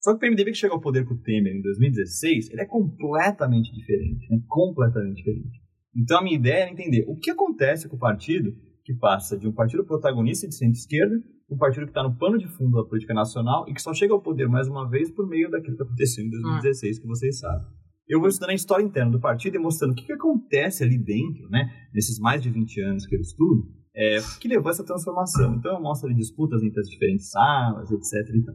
Só 0.00 0.12
que 0.12 0.16
o 0.16 0.20
PMDB 0.20 0.52
que 0.52 0.56
chegou 0.56 0.76
ao 0.76 0.80
poder 0.80 1.04
com 1.04 1.12
o 1.12 1.18
Temer 1.18 1.54
em 1.54 1.60
2016, 1.60 2.48
ele 2.52 2.62
é 2.62 2.66
completamente 2.66 3.70
diferente, 3.70 4.30
né? 4.30 4.40
completamente 4.48 5.16
diferente. 5.16 5.62
Então 5.94 6.20
a 6.20 6.22
minha 6.22 6.36
ideia 6.36 6.62
era 6.62 6.70
entender 6.70 7.04
o 7.06 7.16
que 7.16 7.30
acontece 7.30 7.86
com 7.86 7.96
o 7.96 7.98
partido 7.98 8.50
que 8.84 8.94
passa 8.94 9.38
de 9.38 9.48
um 9.48 9.52
partido 9.52 9.84
protagonista 9.84 10.46
de 10.46 10.54
centro-esquerda 10.54 11.16
um 11.50 11.56
partido 11.56 11.84
que 11.84 11.90
está 11.90 12.02
no 12.02 12.16
pano 12.16 12.38
de 12.38 12.48
fundo 12.48 12.76
da 12.76 12.88
política 12.88 13.14
nacional 13.14 13.64
e 13.68 13.74
que 13.74 13.82
só 13.82 13.92
chega 13.92 14.12
ao 14.12 14.20
poder 14.20 14.48
mais 14.48 14.68
uma 14.68 14.88
vez 14.88 15.10
por 15.10 15.26
meio 15.26 15.50
daquilo 15.50 15.76
que 15.76 15.82
aconteceu 15.82 16.24
em 16.24 16.30
2016, 16.30 16.98
que 16.98 17.06
vocês 17.06 17.38
sabem. 17.38 17.66
Eu 18.08 18.20
vou 18.20 18.28
estudando 18.28 18.50
a 18.50 18.54
história 18.54 18.82
interna 18.82 19.10
do 19.10 19.20
partido 19.20 19.56
e 19.56 19.58
mostrando 19.58 19.92
o 19.92 19.94
que, 19.94 20.04
que 20.04 20.12
acontece 20.12 20.84
ali 20.84 20.98
dentro, 20.98 21.48
né, 21.48 21.70
nesses 21.92 22.18
mais 22.18 22.42
de 22.42 22.50
20 22.50 22.80
anos 22.82 23.06
que 23.06 23.16
eu 23.16 23.20
estudo, 23.20 23.66
é, 23.96 24.18
que 24.40 24.48
levou 24.48 24.68
a 24.68 24.70
essa 24.70 24.84
transformação. 24.84 25.54
Então 25.54 25.74
eu 25.74 25.80
mostro 25.80 26.08
ali 26.08 26.16
disputas 26.16 26.62
entre 26.62 26.80
as 26.80 26.88
diferentes 26.88 27.30
salas, 27.30 27.90
etc. 27.90 28.34
E 28.34 28.42
tal. 28.42 28.54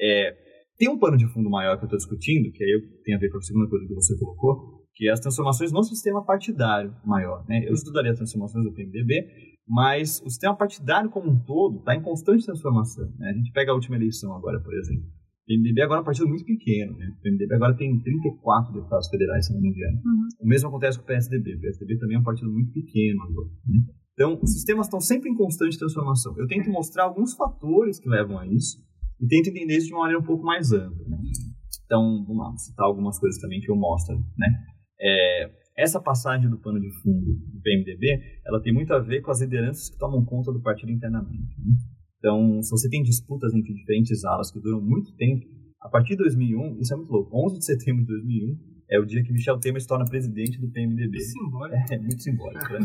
É, 0.00 0.36
tem 0.76 0.88
um 0.88 0.98
pano 0.98 1.16
de 1.16 1.26
fundo 1.28 1.50
maior 1.50 1.76
que 1.76 1.84
eu 1.84 1.86
estou 1.86 1.98
discutindo, 1.98 2.50
que 2.52 2.64
aí 2.64 3.02
tem 3.04 3.14
a 3.14 3.18
ver 3.18 3.30
com 3.30 3.38
a 3.38 3.42
segunda 3.42 3.68
coisa 3.68 3.86
que 3.86 3.94
você 3.94 4.18
colocou, 4.18 4.80
que 4.94 5.08
é 5.08 5.12
as 5.12 5.20
transformações 5.20 5.70
no 5.70 5.84
sistema 5.84 6.24
partidário 6.24 6.94
maior. 7.04 7.44
Né? 7.48 7.64
Eu 7.68 7.74
estudaria 7.74 8.10
as 8.10 8.16
transformações 8.16 8.64
do 8.64 8.72
PMDB, 8.72 9.26
mas 9.70 10.20
o 10.26 10.28
sistema 10.28 10.56
partidário 10.56 11.08
como 11.08 11.30
um 11.30 11.38
todo 11.38 11.78
está 11.78 11.94
em 11.94 12.02
constante 12.02 12.44
transformação. 12.44 13.08
Né? 13.16 13.30
A 13.30 13.32
gente 13.34 13.52
pega 13.52 13.70
a 13.70 13.74
última 13.74 13.94
eleição 13.94 14.34
agora, 14.34 14.60
por 14.60 14.74
exemplo. 14.74 15.04
O 15.04 15.46
PMDB 15.46 15.82
agora 15.82 16.00
é 16.00 16.02
um 16.02 16.04
partido 16.04 16.26
muito 16.26 16.44
pequeno. 16.44 16.96
Né? 16.96 17.06
O 17.16 17.22
PMDB 17.22 17.54
agora 17.54 17.76
tem 17.76 17.96
34 18.00 18.74
deputados 18.74 19.08
federais, 19.08 19.46
se 19.46 19.54
não 19.54 19.60
me 19.60 19.68
engano. 19.68 20.00
O 20.40 20.46
mesmo 20.46 20.68
acontece 20.68 20.98
com 20.98 21.04
o 21.04 21.06
PSDB. 21.06 21.54
O 21.54 21.60
PSDB 21.60 21.98
também 21.98 22.16
é 22.16 22.18
um 22.18 22.24
partido 22.24 22.50
muito 22.50 22.72
pequeno 22.72 23.22
agora. 23.22 23.48
Né? 23.64 23.80
Então, 24.14 24.40
os 24.42 24.52
sistemas 24.52 24.86
estão 24.86 25.00
sempre 25.00 25.30
em 25.30 25.36
constante 25.36 25.78
transformação. 25.78 26.36
Eu 26.36 26.48
tento 26.48 26.68
mostrar 26.68 27.04
alguns 27.04 27.34
fatores 27.34 28.00
que 28.00 28.08
levam 28.08 28.40
a 28.40 28.46
isso 28.48 28.76
e 29.20 29.26
tento 29.28 29.50
entender 29.50 29.76
isso 29.76 29.86
de 29.86 29.92
uma 29.92 30.00
maneira 30.00 30.20
um 30.20 30.26
pouco 30.26 30.44
mais 30.44 30.72
ampla. 30.72 31.06
Né? 31.06 31.16
Então, 31.84 32.24
vamos 32.26 32.42
lá, 32.42 32.56
citar 32.56 32.86
algumas 32.86 33.20
coisas 33.20 33.40
também 33.40 33.60
que 33.60 33.70
eu 33.70 33.76
mostro. 33.76 34.16
Né? 34.36 34.48
É, 35.00 35.59
essa 35.80 36.00
passagem 36.00 36.48
do 36.48 36.58
pano 36.58 36.80
de 36.80 36.90
fundo 37.00 37.34
do 37.34 37.60
PMDB, 37.62 38.20
ela 38.44 38.60
tem 38.60 38.72
muito 38.72 38.92
a 38.92 38.98
ver 38.98 39.22
com 39.22 39.30
as 39.30 39.40
lideranças 39.40 39.88
que 39.88 39.98
tomam 39.98 40.24
conta 40.24 40.52
do 40.52 40.60
partido 40.60 40.92
internamente. 40.92 41.56
né? 41.58 41.74
Então, 42.18 42.62
se 42.62 42.70
você 42.70 42.88
tem 42.88 43.02
disputas 43.02 43.54
entre 43.54 43.72
diferentes 43.72 44.24
alas 44.24 44.50
que 44.50 44.60
duram 44.60 44.80
muito 44.80 45.14
tempo, 45.16 45.46
a 45.80 45.88
partir 45.88 46.10
de 46.10 46.18
2001, 46.18 46.78
isso 46.80 46.92
é 46.92 46.96
muito 46.96 47.10
louco, 47.10 47.46
11 47.46 47.58
de 47.58 47.64
setembro 47.64 48.02
de 48.02 48.08
2001 48.08 48.79
é 48.90 48.98
o 48.98 49.06
dia 49.06 49.22
que 49.22 49.32
Michel 49.32 49.58
Temer 49.58 49.80
se 49.80 49.86
torna 49.86 50.04
presidente 50.04 50.60
do 50.60 50.68
PMDB. 50.68 51.20
Simbólico. 51.20 51.92
É, 51.92 51.98
muito 52.00 52.22
simbólico, 52.22 52.72
né? 52.72 52.80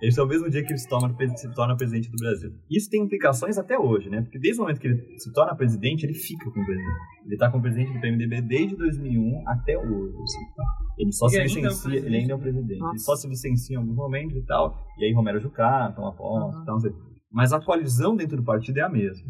Esse 0.00 0.18
é 0.18 0.22
o 0.22 0.26
mesmo 0.26 0.48
dia 0.48 0.62
que 0.64 0.72
ele 0.72 0.78
se 0.78 0.88
torna, 0.88 1.14
se 1.36 1.54
torna 1.54 1.76
presidente 1.76 2.10
do 2.10 2.16
Brasil. 2.16 2.52
Isso 2.70 2.88
tem 2.88 3.02
implicações 3.02 3.58
até 3.58 3.78
hoje, 3.78 4.08
né? 4.08 4.22
Porque 4.22 4.38
desde 4.38 4.60
o 4.60 4.64
momento 4.64 4.80
que 4.80 4.88
ele 4.88 5.18
se 5.18 5.30
torna 5.32 5.54
presidente, 5.54 6.04
ele 6.04 6.14
fica 6.14 6.50
com 6.50 6.60
o 6.60 6.64
presidente. 6.64 6.98
Ele 7.24 7.34
está 7.34 7.50
com 7.50 7.58
o 7.58 7.62
presidente 7.62 7.92
do 7.92 8.00
PMDB 8.00 8.40
desde 8.40 8.76
2001 8.76 9.48
até 9.48 9.76
hoje. 9.76 10.14
assim, 10.22 10.54
tá? 10.56 10.64
Ele 10.98 11.12
só 11.12 11.26
Ele 11.26 11.32
se 11.32 11.38
é 11.38 11.42
licencia, 11.42 11.96
ele 11.96 12.16
ainda 12.16 12.32
é 12.32 12.36
o 12.36 12.38
presidente. 12.38 12.82
Ele 12.82 12.98
só 12.98 13.14
se 13.14 13.28
licencia 13.28 13.74
em 13.74 13.78
alguns 13.78 13.96
momentos 13.96 14.36
e 14.36 14.42
tal. 14.46 14.78
E 14.98 15.04
aí 15.04 15.12
Romero 15.12 15.38
Jucá 15.40 15.92
toma 15.92 16.14
posse 16.14 16.62
e 16.62 16.64
tal, 16.64 16.80
sei. 16.80 16.92
Mas 17.30 17.52
a 17.52 17.60
coalizão 17.60 18.16
dentro 18.16 18.38
do 18.38 18.42
partido 18.42 18.78
é 18.78 18.82
a 18.82 18.88
mesma. 18.88 19.28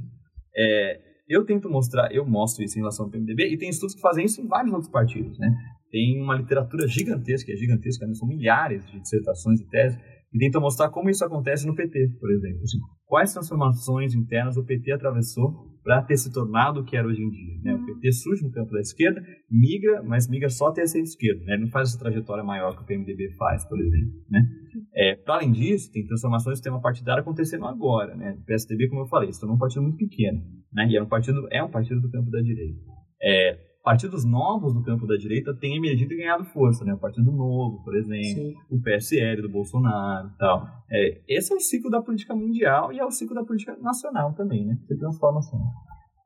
É, 0.57 1.01
eu 1.29 1.45
tento 1.45 1.69
mostrar, 1.69 2.13
eu 2.13 2.27
mostro 2.27 2.65
isso 2.65 2.77
em 2.77 2.81
relação 2.81 3.07
ao 3.07 3.11
PMDB, 3.11 3.53
e 3.53 3.59
tem 3.59 3.69
estudos 3.69 3.95
que 3.95 4.01
fazem 4.01 4.25
isso 4.25 4.41
em 4.41 4.47
vários 4.47 4.73
outros 4.73 4.91
partidos, 4.91 5.39
né? 5.39 5.55
Tem 5.91 6.21
uma 6.23 6.37
literatura 6.37 6.87
gigantesca, 6.87 7.53
é 7.53 7.57
gigantesca, 7.57 8.07
são 8.15 8.29
milhares 8.29 8.87
de 8.87 9.01
dissertações 9.01 9.61
e 9.61 9.69
teses 9.69 9.99
E 10.33 10.39
tenta 10.39 10.61
mostrar 10.61 10.91
como 10.91 11.11
isso 11.11 11.25
acontece 11.25 11.67
no 11.67 11.75
PT, 11.75 12.17
por 12.21 12.31
exemplo. 12.31 12.63
Assim, 12.63 12.79
quais 13.07 13.33
transformações 13.33 14.15
internas 14.15 14.57
o 14.57 14.65
PT 14.65 14.93
atravessou 14.93 15.71
para 15.83 16.03
ter 16.03 16.17
se 16.17 16.33
tornado 16.33 16.81
o 16.81 16.85
que 16.85 16.97
era 16.97 17.07
hoje 17.07 17.23
em 17.23 17.31
dia. 17.31 17.59
Né? 17.63 17.75
O 17.75 17.85
PT 17.85 18.13
surge 18.13 18.43
no 18.45 18.51
campo 18.51 18.73
da 18.73 18.81
esquerda, 18.81 19.23
migra, 19.51 20.03
mas 20.03 20.29
migra 20.29 20.49
só 20.49 20.69
até 20.69 20.83
a 20.83 20.85
esquerda. 20.85 21.45
Né? 21.45 21.55
Ele 21.55 21.65
não 21.65 21.71
faz 21.71 21.89
essa 21.89 21.99
trajetória 21.99 22.45
maior 22.45 22.77
que 22.77 22.83
o 22.83 22.87
PMDB 22.87 23.31
faz, 23.37 23.65
por 23.65 23.81
exemplo. 23.81 24.13
Né? 24.31 24.47
É, 24.95 25.17
para 25.17 25.37
além 25.37 25.53
disso, 25.53 25.91
tem 25.91 26.07
transformações 26.07 26.55
do 26.55 26.57
sistema 26.57 26.81
partidário 26.81 27.23
acontecendo 27.23 27.65
agora. 27.65 28.15
Né? 28.15 28.37
O 28.41 28.45
PSDB, 28.45 28.89
como 28.89 29.03
eu 29.03 29.07
falei, 29.07 29.33
se 29.33 29.41
tornou 29.41 29.57
um 29.57 29.59
partido 29.59 29.83
muito 29.83 29.97
pequeno. 29.97 30.43
Né? 30.73 30.89
E 30.91 30.97
é 30.97 31.03
um 31.03 31.09
partido, 31.09 31.49
é 31.51 31.63
um 31.63 31.71
partido 31.71 32.01
do 32.01 32.11
campo 32.11 32.31
da 32.31 32.41
direita. 32.41 32.79
É, 33.23 33.59
partidos 33.83 34.25
novos 34.25 34.75
do 34.75 34.83
campo 34.83 35.07
da 35.07 35.17
direita 35.17 35.55
têm 35.55 35.77
emergido 35.77 36.13
e 36.13 36.17
ganhado 36.19 36.45
força, 36.45 36.85
né? 36.85 36.95
O 36.95 36.99
Partido 36.99 37.31
Novo, 37.33 37.83
por 37.83 37.97
exemplo, 37.97 38.23
Sim. 38.23 38.55
o 38.71 38.81
PSL 38.81 39.43
do 39.43 39.51
Bolsonaro 39.51 40.29
e 40.29 40.39
tal. 40.39 40.67
É, 40.91 41.21
esse 41.29 41.53
é 41.53 41.57
o 41.57 41.61
ciclo 41.61 41.91
da 41.91 42.03
política 42.03 42.35
mundial 42.35 42.93
e 42.93 42.99
é 42.99 43.05
o 43.05 43.11
ciclo 43.11 43.35
da 43.35 43.45
política 43.45 43.77
nacional 43.81 44.35
também, 44.35 44.67
né? 44.67 44.77
Você 44.87 44.97
transformação. 44.97 45.61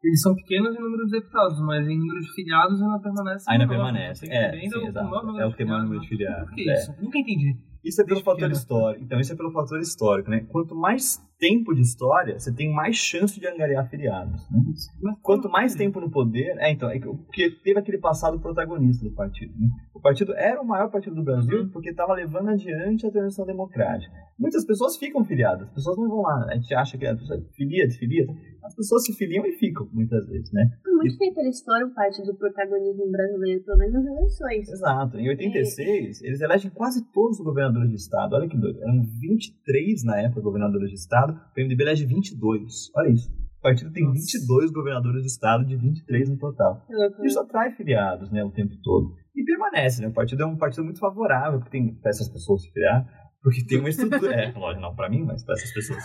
Eles 0.03 0.21
são 0.21 0.35
pequenos 0.35 0.77
em 0.77 0.81
número 0.81 1.07
de 1.07 1.13
deputados, 1.13 1.59
mas 1.61 1.89
em 1.89 1.99
número 1.99 2.21
de 2.21 2.31
filiados 2.35 2.83
ainda 2.83 2.99
permanece. 2.99 3.45
Ainda 3.49 3.67
permanece, 3.67 4.31
é, 4.31 4.51
sim, 4.61 4.87
exato. 4.87 5.39
É 5.39 5.47
o 5.47 5.51
que 5.51 5.57
tem 5.57 5.67
maior 5.67 5.83
número 5.83 6.01
de 6.03 6.09
filiados. 6.09 6.49
Por 6.49 6.55
que 6.55 6.71
isso? 6.71 6.93
É. 6.93 7.03
Nunca 7.03 7.19
entendi. 7.19 7.57
Isso 7.83 8.01
é 8.01 8.05
pelo 8.05 8.23
fator 8.23 8.51
histórico. 8.51 9.05
Então, 9.05 9.21
isso 9.21 9.33
é 9.33 9.37
pelo 9.37 9.51
fator 9.51 9.79
histórico, 9.79 10.31
né? 10.31 10.41
Quanto 10.51 10.75
mais 10.75 11.23
tempo 11.39 11.75
de 11.75 11.83
história, 11.83 12.39
você 12.39 12.53
tem 12.53 12.73
mais 12.73 12.97
chance 12.97 13.39
de 13.39 13.47
angariar 13.47 13.85
afiliados. 13.85 14.49
Né? 14.51 15.15
Quanto 15.23 15.49
mais 15.49 15.75
tempo 15.75 16.01
no 16.01 16.11
poder, 16.11 16.57
é 16.59 16.71
então, 16.71 16.91
é 16.91 16.99
porque 16.99 17.51
teve 17.63 17.79
aquele 17.79 17.99
passado 17.99 18.39
protagonista 18.41 19.05
do 19.05 19.15
partido. 19.15 19.53
Né? 19.59 19.69
O 19.95 20.01
partido 20.01 20.35
era 20.35 20.61
o 20.61 20.67
maior 20.67 20.91
partido 20.91 21.17
do 21.17 21.23
Brasil 21.23 21.63
uhum. 21.63 21.69
porque 21.69 21.91
estava 21.91 22.15
levando 22.15 22.51
adiante 22.51 23.07
a 23.07 23.11
transição 23.11 23.47
democrática. 23.47 24.13
Muitas 24.39 24.65
pessoas 24.65 24.97
ficam 24.97 25.25
filiadas, 25.25 25.69
as 25.69 25.75
pessoas 25.75 25.97
não 25.97 26.09
vão 26.09 26.23
lá. 26.23 26.47
A 26.51 26.55
gente 26.57 26.75
acha 26.75 26.99
que 26.99 27.07
a 27.07 27.15
pessoa 27.15 27.41
filia, 27.57 27.87
desfilia. 27.87 28.27
As 28.65 28.75
pessoas 28.75 29.05
se 29.05 29.13
filiam 29.13 29.45
e 29.47 29.53
ficam, 29.53 29.89
muitas 29.93 30.27
vezes, 30.27 30.51
né? 30.51 30.71
Por 30.83 30.95
muito 30.97 31.15
e... 31.15 31.19
tempo 31.19 31.41
eles 31.41 31.63
foram 31.63 31.93
parte 31.93 32.23
do 32.25 32.35
protagonismo 32.35 33.11
brasileiro, 33.11 33.63
pelo 33.63 33.79
menos 33.79 33.95
nas 33.95 34.07
eleições. 34.07 34.69
Exato. 34.71 35.19
Em 35.19 35.29
86, 35.29 36.23
é. 36.23 36.27
eles 36.27 36.41
elegem 36.41 36.71
quase 36.71 37.05
todos 37.13 37.39
os 37.39 37.45
governadores 37.45 37.91
de 37.91 37.97
estado. 37.97 38.35
Olha 38.35 38.49
que 38.49 38.57
doido. 38.57 38.83
Eram 38.83 39.03
23 39.21 40.05
na 40.05 40.21
época 40.21 40.41
governadores 40.41 40.89
de 40.91 40.97
estado 40.97 41.24
o 41.33 41.55
PMDB 41.55 41.83
elege 41.83 42.07
22. 42.07 42.91
Olha 42.97 43.11
isso. 43.11 43.31
O 43.31 43.63
partido 43.63 43.91
tem 43.93 44.11
22 44.11 44.71
governadores 44.71 45.23
de 45.23 45.29
estado, 45.29 45.65
de 45.65 45.77
23 45.77 46.29
no 46.29 46.37
total. 46.37 46.87
Isso 47.23 47.41
atrai 47.41 47.73
filiados 47.73 48.31
né, 48.31 48.45
o 48.45 48.51
tempo 48.51 48.75
todo. 48.83 49.15
E 49.35 49.43
permanece, 49.43 50.03
né? 50.03 50.09
O 50.09 50.13
partido 50.13 50.43
é 50.43 50.47
um 50.47 50.57
partido 50.57 50.85
muito 50.85 51.01
favorável, 51.01 51.61
para 51.61 52.11
essas 52.11 52.29
pessoas 52.29 52.63
se 52.63 52.71
filiar, 52.71 53.05
porque 53.45 53.63
tem 53.63 53.79
uma 53.79 53.91
estrutura. 53.91 54.33
é, 54.35 54.53
lógico, 54.57 54.81
não 54.81 54.95
para 54.95 55.11
mim, 55.11 55.23
mas 55.23 55.45
para 55.45 55.53
essas 55.55 55.71
pessoas. 55.75 56.03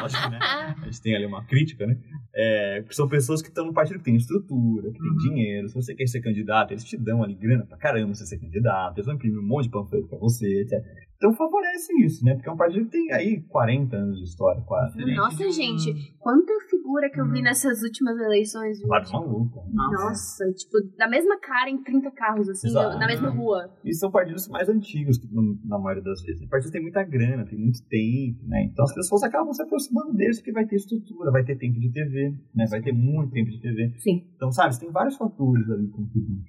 lógico, 0.00 0.30
né? 0.30 0.38
A 0.40 0.84
gente 0.86 1.00
tem 1.00 1.14
ali 1.14 1.26
uma 1.26 1.44
crítica, 1.44 1.86
né? 1.86 1.96
É, 2.34 2.84
são 2.90 3.08
pessoas 3.08 3.40
que 3.40 3.48
estão 3.48 3.64
no 3.64 3.72
partido 3.72 3.98
que 3.98 4.04
tem 4.04 4.16
estrutura, 4.16 4.90
que 4.90 4.98
tem 4.98 5.10
uhum. 5.10 5.16
dinheiro. 5.16 5.68
Se 5.68 5.74
você 5.76 5.94
quer 5.94 6.08
ser 6.08 6.20
candidato, 6.20 6.72
eles 6.72 6.82
te 6.82 6.96
dão 6.96 7.22
ali 7.22 7.36
grana 7.36 7.64
pra 7.64 7.78
caramba 7.78 8.14
se 8.14 8.26
você 8.26 8.36
ser 8.36 8.40
candidato. 8.40 8.96
Eles 8.96 9.06
vão 9.06 9.14
imprimir 9.14 9.38
um 9.38 9.46
monte 9.46 9.66
de 9.66 9.70
panfleto 9.70 10.08
pra 10.08 10.18
você, 10.18 10.62
etc. 10.62 10.84
Então 11.24 11.32
favorece 11.32 11.90
isso, 12.04 12.22
né? 12.22 12.34
Porque 12.34 12.50
é 12.50 12.52
um 12.52 12.56
partido 12.56 12.84
que 12.84 12.90
tem 12.90 13.10
aí 13.10 13.40
40 13.48 13.96
anos 13.96 14.18
de 14.18 14.24
história, 14.24 14.60
quase. 14.60 14.98
Nossa, 15.14 15.50
gente, 15.50 16.14
quanta 16.18 16.52
figura 16.68 17.08
que 17.08 17.18
eu 17.18 17.26
vi 17.30 17.40
hum. 17.40 17.44
nessas 17.44 17.82
últimas 17.82 18.18
eleições. 18.18 18.78
Vários 18.82 19.10
malucos. 19.10 19.62
Nossa, 19.72 20.44
tipo, 20.52 20.82
da 20.98 21.08
mesma 21.08 21.38
cara 21.38 21.70
em 21.70 21.82
30 21.82 22.10
carros, 22.10 22.46
assim, 22.50 22.68
Exato. 22.68 22.98
na 22.98 23.06
mesma 23.06 23.30
rua. 23.30 23.70
E 23.82 23.94
são 23.94 24.10
partidos 24.10 24.48
mais 24.48 24.68
antigos, 24.68 25.18
na 25.64 25.78
maioria 25.78 26.02
das 26.02 26.20
vezes. 26.20 26.42
O 26.42 26.48
partido 26.50 26.72
tem 26.72 26.82
muita 26.82 27.02
grana, 27.02 27.46
tem 27.46 27.58
muito 27.58 27.82
tempo, 27.88 28.46
né? 28.46 28.64
Então 28.70 28.84
as 28.84 28.94
pessoas 28.94 29.22
acabam 29.22 29.50
se 29.54 29.62
aproximando 29.62 30.12
deles 30.12 30.38
porque 30.38 30.52
vai 30.52 30.66
ter 30.66 30.76
estrutura, 30.76 31.30
vai 31.30 31.42
ter 31.42 31.56
tempo 31.56 31.80
de 31.80 31.90
TV, 31.90 32.34
né? 32.54 32.66
Vai 32.68 32.82
ter 32.82 32.92
muito 32.92 33.32
tempo 33.32 33.50
de 33.50 33.60
TV. 33.62 33.94
Sim. 33.98 34.26
Então, 34.36 34.52
sabe, 34.52 34.78
tem 34.78 34.90
vários 34.90 35.16
fatores 35.16 35.70
ali 35.70 35.90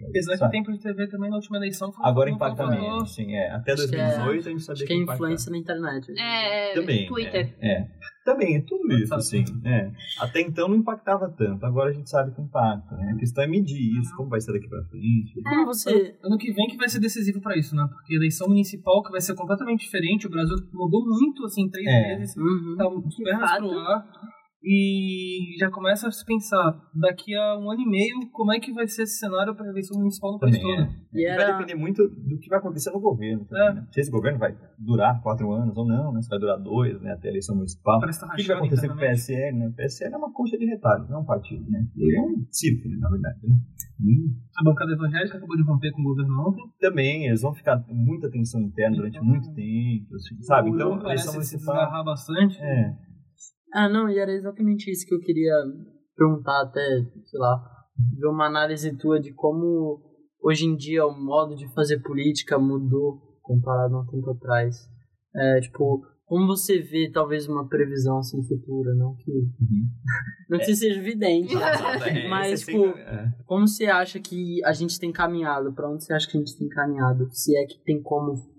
Apesar 0.10 0.38
que 0.38 0.44
o 0.44 0.50
tempo 0.50 0.72
de 0.74 0.80
TV 0.80 1.08
também 1.08 1.30
na 1.30 1.38
última 1.38 1.56
eleição 1.56 1.94
foi 1.94 2.06
Agora 2.06 2.30
impacta 2.30 2.68
menos, 2.68 3.16
sim, 3.16 3.34
é. 3.34 3.52
Até 3.52 3.74
2018 3.74 4.50
a 4.50 4.52
gente 4.52 4.65
sabia 4.66 4.84
Acho 4.84 4.86
que 4.86 4.94
é 4.94 4.98
influência 4.98 5.52
na 5.52 5.58
internet. 5.58 6.12
É, 6.20 6.74
Também, 6.74 7.08
Twitter. 7.08 7.56
É, 7.60 7.72
é. 7.72 7.88
Também, 8.26 8.56
é 8.56 8.62
tudo 8.62 8.92
isso, 8.94 9.14
assim. 9.14 9.44
É. 9.64 9.92
Até 10.20 10.42
então 10.42 10.68
não 10.68 10.76
impactava 10.76 11.30
tanto, 11.30 11.64
agora 11.64 11.92
a 11.92 11.94
gente 11.94 12.10
sabe 12.10 12.34
que 12.34 12.42
impacta. 12.42 12.96
Né? 12.96 13.14
A 13.16 13.20
questão 13.20 13.44
é 13.44 13.48
medir 13.48 14.00
isso, 14.00 14.16
como 14.16 14.30
vai 14.30 14.42
ser 14.42 14.54
daqui 14.54 14.68
pra 14.68 14.84
frente. 14.86 15.42
Como 15.44 15.62
é, 15.62 15.66
você... 15.66 16.16
Ano 16.24 16.38
que 16.38 16.52
vem 16.52 16.68
que 16.68 16.78
vai 16.78 16.90
ser 16.90 17.00
decisivo 17.00 17.40
pra 17.40 17.56
isso, 17.56 17.76
né? 17.76 17.88
Porque 17.92 18.14
a 18.14 18.18
eleição 18.18 18.48
municipal 18.48 19.04
que 19.04 19.12
vai 19.12 19.22
ser 19.22 19.36
completamente 19.36 19.82
diferente, 19.82 20.26
o 20.26 20.30
Brasil 20.30 20.56
mudou 20.74 21.06
muito, 21.06 21.46
assim, 21.46 21.64
em 21.64 21.70
três 21.70 21.88
é. 21.88 22.18
meses. 22.18 22.36
Uhum. 22.36 22.76
Tá 22.78 22.90
pro 22.90 23.80
ar 23.80 24.35
e 24.66 25.56
já 25.60 25.70
começa 25.70 26.08
a 26.08 26.12
se 26.12 26.26
pensar 26.26 26.76
daqui 26.96 27.36
a 27.36 27.56
um 27.60 27.70
ano 27.70 27.82
e 27.82 27.86
meio 27.88 28.32
como 28.32 28.52
é 28.52 28.60
que 28.60 28.74
vai 28.74 28.88
ser 28.88 29.04
esse 29.04 29.20
cenário 29.20 29.54
para 29.54 29.68
a 29.68 29.70
eleição 29.70 30.00
municipal 30.00 30.34
no 30.34 30.40
país 30.40 30.58
todo. 30.58 30.82
É. 31.14 31.24
Era... 31.24 31.44
Vai 31.44 31.54
depender 31.54 31.80
muito 31.80 32.08
do 32.08 32.40
que 32.40 32.50
vai 32.50 32.58
acontecer 32.58 32.90
no 32.90 33.00
governo. 33.00 33.46
Também, 33.46 33.68
é. 33.68 33.74
né? 33.74 33.88
Se 33.92 34.00
esse 34.00 34.10
governo 34.10 34.40
vai 34.40 34.58
durar 34.80 35.22
quatro 35.22 35.52
anos 35.52 35.78
ou 35.78 35.88
não, 35.88 36.12
né? 36.12 36.22
se 36.22 36.30
vai 36.30 36.40
durar 36.40 36.58
dois 36.60 37.00
né? 37.00 37.12
até 37.12 37.28
a 37.28 37.32
eleição 37.32 37.56
municipal. 37.56 38.00
Tá 38.00 38.08
o 38.08 38.36
que 38.36 38.44
vai 38.44 38.58
acontecer 38.58 38.88
com 38.88 38.96
o 38.96 38.98
PSL? 38.98 39.56
Né? 39.56 39.68
O 39.68 39.74
PSL 39.74 40.14
é 40.16 40.18
uma 40.18 40.34
concha 40.34 40.58
de 40.58 40.66
retalho, 40.66 41.06
não 41.10 41.18
é 41.18 41.20
um 41.20 41.26
partido. 41.26 41.70
Né? 41.70 41.86
Ele 41.96 42.18
é 42.18 42.22
um 42.22 42.46
circo, 42.50 42.90
né? 42.90 42.98
na 43.00 43.10
verdade. 43.10 43.40
Né? 43.44 43.56
Hum. 44.02 44.36
A 44.58 44.64
bancada 44.64 44.94
evangélica 44.94 45.38
acabou 45.38 45.56
de 45.56 45.64
romper 45.64 45.92
com 45.92 46.02
o 46.02 46.06
governo 46.06 46.50
ontem. 46.50 46.64
Também, 46.80 47.28
eles 47.28 47.44
vão 47.44 47.54
ficar 47.54 47.80
com 47.84 47.94
muita 47.94 48.32
tensão 48.32 48.62
interna 48.62 48.98
durante 48.98 49.18
então, 49.18 49.28
muito 49.28 49.54
tempo, 49.54 50.16
assim, 50.16 50.42
sabe? 50.42 50.72
Então, 50.72 50.96
a 50.96 51.04
eleição 51.06 51.34
municipal. 51.34 52.04
bastante. 52.04 52.60
É. 52.60 52.96
Ah, 53.76 53.90
não, 53.90 54.10
e 54.10 54.18
era 54.18 54.32
exatamente 54.32 54.90
isso 54.90 55.06
que 55.06 55.14
eu 55.14 55.20
queria 55.20 55.54
perguntar 56.16 56.62
até, 56.62 56.82
sei 57.26 57.40
lá, 57.40 57.62
ver 58.18 58.28
uma 58.28 58.46
análise 58.46 58.96
tua 58.96 59.20
de 59.20 59.34
como 59.34 60.02
hoje 60.42 60.66
em 60.66 60.78
dia 60.78 61.06
o 61.06 61.12
modo 61.12 61.58
de 61.58 61.68
fazer 61.74 62.00
política 62.00 62.58
mudou 62.58 63.20
comparado 63.42 63.98
a 63.98 64.02
um 64.02 64.06
tempo 64.06 64.32
atrás. 64.32 64.78
É, 65.36 65.60
tipo, 65.60 66.06
como 66.26 66.48
você 66.48 66.80
vê 66.80 67.12
talvez 67.12 67.50
uma 67.50 67.68
previsão 67.68 68.20
assim 68.20 68.42
futura, 68.48 68.96
não 68.96 69.14
que 69.18 69.30
uhum. 69.30 69.90
não 70.50 70.58
que 70.58 70.72
é. 70.72 70.76
seja 70.76 70.98
evidente, 70.98 71.54
é, 71.54 72.30
mas 72.30 72.62
tipo, 72.62 72.86
é. 72.86 73.30
como 73.46 73.68
você 73.68 73.88
acha 73.88 74.22
que 74.22 74.64
a 74.64 74.72
gente 74.72 74.98
tem 74.98 75.12
caminhado? 75.12 75.74
Para 75.74 75.92
onde 75.92 76.06
você 76.06 76.14
acha 76.14 76.32
que 76.32 76.38
a 76.38 76.40
gente 76.40 76.58
tem 76.58 76.70
caminhado? 76.70 77.28
Se 77.32 77.58
é 77.58 77.66
que 77.66 77.84
tem 77.84 78.02
como 78.02 78.55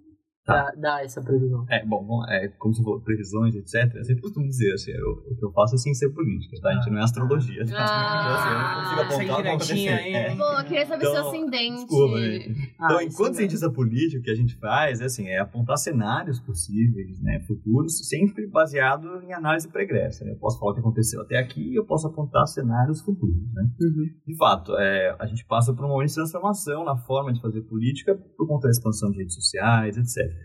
Tá. 0.47 0.73
dar 0.77 1.05
essa 1.05 1.21
previsão. 1.21 1.67
É, 1.69 1.85
bom, 1.85 2.05
bom 2.05 2.25
é, 2.29 2.47
como 2.57 2.73
você 2.73 2.81
falou, 2.81 3.01
previsões, 3.01 3.53
etc. 3.57 3.93
Eu 3.97 4.05
sempre 4.05 4.23
costumo 4.23 4.47
dizer, 4.47 4.73
assim, 4.75 4.93
eu, 4.93 5.11
o 5.11 5.37
que 5.37 5.45
eu 5.45 5.51
faço 5.51 5.75
é 5.75 5.79
ciência 5.79 6.09
política, 6.09 6.57
tá? 6.63 6.69
A 6.69 6.75
gente 6.75 6.91
não 6.91 6.99
é 7.01 7.03
astrologia, 7.03 7.67
tá? 7.67 7.75
Ah, 7.77 8.23
então, 8.23 8.37
assim, 8.37 8.53
eu 8.53 8.59
não 8.59 9.09
consigo 9.09 9.33
apontar 9.33 9.57
o 9.57 9.59
que 9.59 9.87
vai 9.87 10.15
É. 10.15 10.37
Pô, 10.37 10.45
eu 10.45 10.65
queria 10.65 10.87
saber 10.87 11.05
então, 11.05 11.15
seu 11.17 11.29
ascendente. 11.29 11.87
Desculpa, 11.87 12.19
gente. 12.21 12.73
Então, 12.75 12.99
ah, 12.99 13.03
enquanto 13.03 13.35
cientista 13.35 13.71
político, 13.73 14.21
o 14.21 14.23
que 14.23 14.31
a 14.31 14.37
gente 14.37 14.55
faz 14.57 15.01
é, 15.01 15.07
assim, 15.07 15.27
é 15.27 15.41
apontar 15.41 15.77
cenários 15.79 16.39
possíveis, 16.39 17.21
né, 17.21 17.41
futuros, 17.41 18.07
sempre 18.07 18.47
baseado 18.47 19.23
em 19.25 19.33
análise 19.33 19.67
pregressa. 19.69 20.25
Né? 20.25 20.31
Eu 20.31 20.39
posso 20.39 20.61
falar 20.61 20.71
o 20.71 20.75
que 20.75 20.81
aconteceu 20.81 21.23
até 21.23 21.39
aqui 21.39 21.73
e 21.73 21.75
eu 21.75 21.85
posso 21.85 22.07
apontar 22.07 22.47
cenários 22.47 23.01
futuros, 23.01 23.53
né? 23.53 23.69
Uhum. 23.81 24.07
De 24.25 24.37
fato, 24.37 24.77
é, 24.77 25.17
a 25.19 25.27
gente 25.27 25.45
passa 25.45 25.75
por 25.75 25.85
um 25.85 25.89
momento 25.89 26.11
de 26.11 26.15
transformação 26.15 26.85
na 26.85 26.97
forma 26.97 27.33
de 27.33 27.41
fazer 27.41 27.63
política 27.63 28.15
por 28.37 28.47
conta 28.47 28.69
da 28.69 28.71
expansão 28.71 29.11
de 29.11 29.19
redes 29.19 29.35
sociais, 29.35 29.97
etc. 29.97 30.36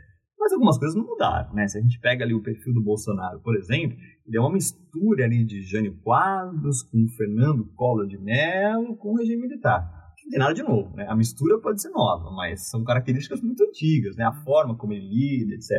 Mas 0.41 0.53
algumas 0.53 0.79
coisas 0.79 0.97
não 0.97 1.05
mudaram, 1.05 1.53
né? 1.53 1.67
Se 1.67 1.77
a 1.77 1.81
gente 1.81 1.99
pega 1.99 2.25
ali 2.25 2.33
o 2.33 2.41
perfil 2.41 2.73
do 2.73 2.81
Bolsonaro, 2.81 3.39
por 3.41 3.55
exemplo, 3.55 3.95
ele 4.25 4.35
é 4.35 4.41
uma 4.41 4.51
mistura 4.51 5.23
ali 5.23 5.45
de 5.45 5.61
Jânio 5.61 5.95
Quadros 6.01 6.81
com 6.81 7.07
Fernando 7.15 7.63
Collor 7.75 8.07
de 8.07 8.17
Mello 8.17 8.97
com 8.97 9.09
o 9.11 9.17
regime 9.17 9.43
militar. 9.43 9.87
Não 10.23 10.29
tem 10.31 10.39
nada 10.39 10.53
de 10.55 10.63
novo, 10.63 10.95
né? 10.95 11.05
A 11.07 11.15
mistura 11.15 11.59
pode 11.61 11.79
ser 11.79 11.89
nova, 11.89 12.31
mas 12.31 12.67
são 12.71 12.83
características 12.83 13.39
muito 13.39 13.63
antigas, 13.63 14.15
né? 14.15 14.23
A 14.23 14.33
forma 14.33 14.75
como 14.75 14.93
ele 14.93 15.07
lida, 15.07 15.53
etc. 15.53 15.69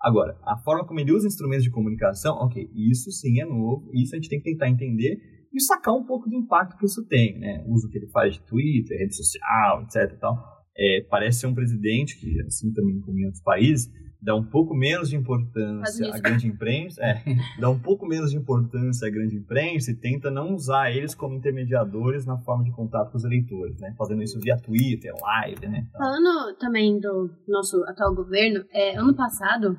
Agora, 0.00 0.36
a 0.42 0.56
forma 0.56 0.84
como 0.84 0.98
ele 0.98 1.12
usa 1.12 1.28
instrumentos 1.28 1.62
de 1.62 1.70
comunicação, 1.70 2.34
ok, 2.38 2.68
isso 2.74 3.12
sim 3.12 3.40
é 3.40 3.44
novo, 3.44 3.92
isso 3.94 4.16
a 4.16 4.18
gente 4.18 4.28
tem 4.28 4.40
que 4.40 4.50
tentar 4.50 4.68
entender 4.68 5.20
e 5.54 5.60
sacar 5.60 5.94
um 5.94 6.04
pouco 6.04 6.28
do 6.28 6.34
impacto 6.34 6.76
que 6.76 6.86
isso 6.86 7.06
tem, 7.06 7.38
né? 7.38 7.62
O 7.64 7.74
uso 7.74 7.88
que 7.88 7.98
ele 7.98 8.08
faz 8.08 8.34
de 8.34 8.40
Twitter, 8.42 8.98
rede 8.98 9.14
social, 9.14 9.82
etc 9.84 10.18
tal 10.18 10.59
é, 10.76 11.04
parece 11.08 11.40
ser 11.40 11.46
um 11.46 11.54
presidente 11.54 12.18
que, 12.18 12.40
assim 12.42 12.72
também 12.72 13.00
como 13.00 13.18
em 13.18 13.24
outros 13.24 13.42
países, 13.42 13.90
dá 14.22 14.34
um 14.34 14.44
pouco 14.44 14.74
menos 14.74 15.08
de 15.08 15.16
importância 15.16 16.14
à 16.14 16.18
grande 16.18 16.46
imprensa, 16.46 17.02
é, 17.02 17.22
dá 17.58 17.70
um 17.70 17.78
pouco 17.78 18.06
menos 18.06 18.30
de 18.30 18.36
importância 18.36 19.08
à 19.08 19.10
grande 19.10 19.36
imprensa 19.36 19.90
e 19.90 19.94
tenta 19.94 20.30
não 20.30 20.54
usar 20.54 20.90
eles 20.90 21.14
como 21.14 21.34
intermediadores 21.34 22.26
na 22.26 22.38
forma 22.38 22.64
de 22.64 22.70
contato 22.72 23.10
com 23.10 23.18
os 23.18 23.24
eleitores, 23.24 23.78
né? 23.78 23.94
Fazendo 23.96 24.22
isso 24.22 24.38
via 24.38 24.56
Twitter, 24.58 25.12
live, 25.20 25.68
né? 25.68 25.86
Falando 25.92 26.54
também 26.58 27.00
do 27.00 27.30
nosso 27.48 27.82
atual 27.84 28.14
governo, 28.14 28.64
é, 28.72 28.96
ano 28.96 29.14
passado 29.14 29.78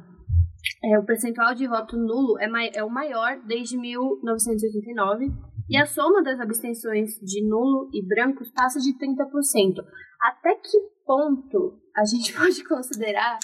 é, 0.83 0.97
o 0.97 1.03
percentual 1.03 1.53
de 1.55 1.67
voto 1.67 1.97
nulo 1.97 2.39
é, 2.39 2.47
é 2.75 2.83
o 2.83 2.89
maior 2.89 3.39
desde 3.45 3.77
1989 3.77 5.31
e 5.69 5.77
a 5.77 5.85
soma 5.85 6.21
das 6.23 6.39
abstenções 6.39 7.11
de 7.21 7.41
nulo 7.47 7.89
e 7.93 8.05
brancos 8.05 8.49
passa 8.51 8.79
de 8.79 8.93
30%. 8.97 9.83
Até 10.21 10.55
que 10.55 10.77
ponto 11.05 11.79
a 11.95 12.05
gente 12.05 12.33
pode 12.37 12.63
considerar 12.67 13.37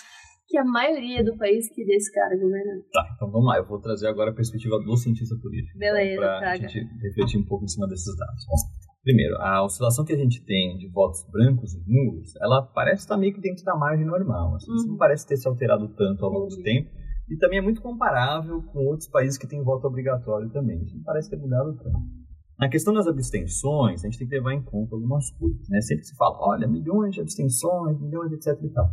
que 0.47 0.57
a 0.57 0.63
maioria 0.63 1.23
do 1.25 1.35
país 1.37 1.67
queria 1.73 1.95
esse 1.97 2.11
cara 2.13 2.35
governando. 2.35 2.83
Tá, 2.93 3.05
então 3.15 3.29
vamos 3.29 3.47
lá. 3.47 3.57
Eu 3.57 3.67
vou 3.67 3.79
trazer 3.81 4.07
agora 4.07 4.31
a 4.31 4.33
perspectiva 4.33 4.77
do 4.79 4.95
cientista 4.95 5.35
político. 5.41 5.77
Então, 5.77 5.93
Beleza, 5.93 6.21
pra 6.21 6.39
traga. 6.39 6.67
gente 6.69 6.87
refletir 7.01 7.37
um 7.39 7.45
pouco 7.45 7.65
em 7.65 7.67
cima 7.67 7.85
desses 7.87 8.15
dados. 8.15 8.45
Bom, 8.47 8.55
primeiro, 9.03 9.35
a 9.41 9.61
oscilação 9.65 10.05
que 10.05 10.13
a 10.13 10.17
gente 10.17 10.41
tem 10.45 10.77
de 10.77 10.87
votos 10.89 11.19
brancos 11.29 11.73
e 11.73 11.83
nulos, 11.85 12.33
ela 12.39 12.61
parece 12.61 13.01
estar 13.01 13.17
meio 13.17 13.33
que 13.33 13.41
dentro 13.41 13.65
da 13.65 13.75
margem 13.75 14.05
normal. 14.05 14.55
Assim, 14.55 14.73
Isso 14.73 14.85
Uhum. 14.85 14.91
não 14.91 14.97
parece 14.97 15.27
ter 15.27 15.35
se 15.35 15.47
alterado 15.49 15.89
tanto 15.95 16.23
ao 16.23 16.31
longo 16.31 16.47
do 16.47 16.61
tempo. 16.63 16.89
E 17.29 17.37
também 17.37 17.59
é 17.59 17.61
muito 17.61 17.81
comparável 17.81 18.61
com 18.63 18.79
outros 18.85 19.09
países 19.09 19.37
que 19.37 19.47
têm 19.47 19.63
voto 19.63 19.85
obrigatório 19.85 20.49
também. 20.49 20.81
Isso 20.83 20.95
não 20.95 21.03
parece 21.03 21.29
ter 21.29 21.37
mudado 21.37 21.75
tanto. 21.77 21.99
Na 22.59 22.69
questão 22.69 22.93
das 22.93 23.05
abstenções, 23.05 24.03
a 24.03 24.07
gente 24.07 24.17
tem 24.17 24.27
que 24.27 24.35
levar 24.35 24.53
em 24.53 24.63
conta 24.63 24.95
algumas 24.95 25.29
coisas. 25.31 25.67
Né? 25.69 25.81
Sempre 25.81 26.05
se 26.05 26.15
fala, 26.15 26.37
olha, 26.39 26.67
milhões 26.67 27.13
de 27.13 27.21
abstenções, 27.21 27.99
milhões, 27.99 28.31
etc. 28.31 28.57
E 28.63 28.69
tal. 28.69 28.89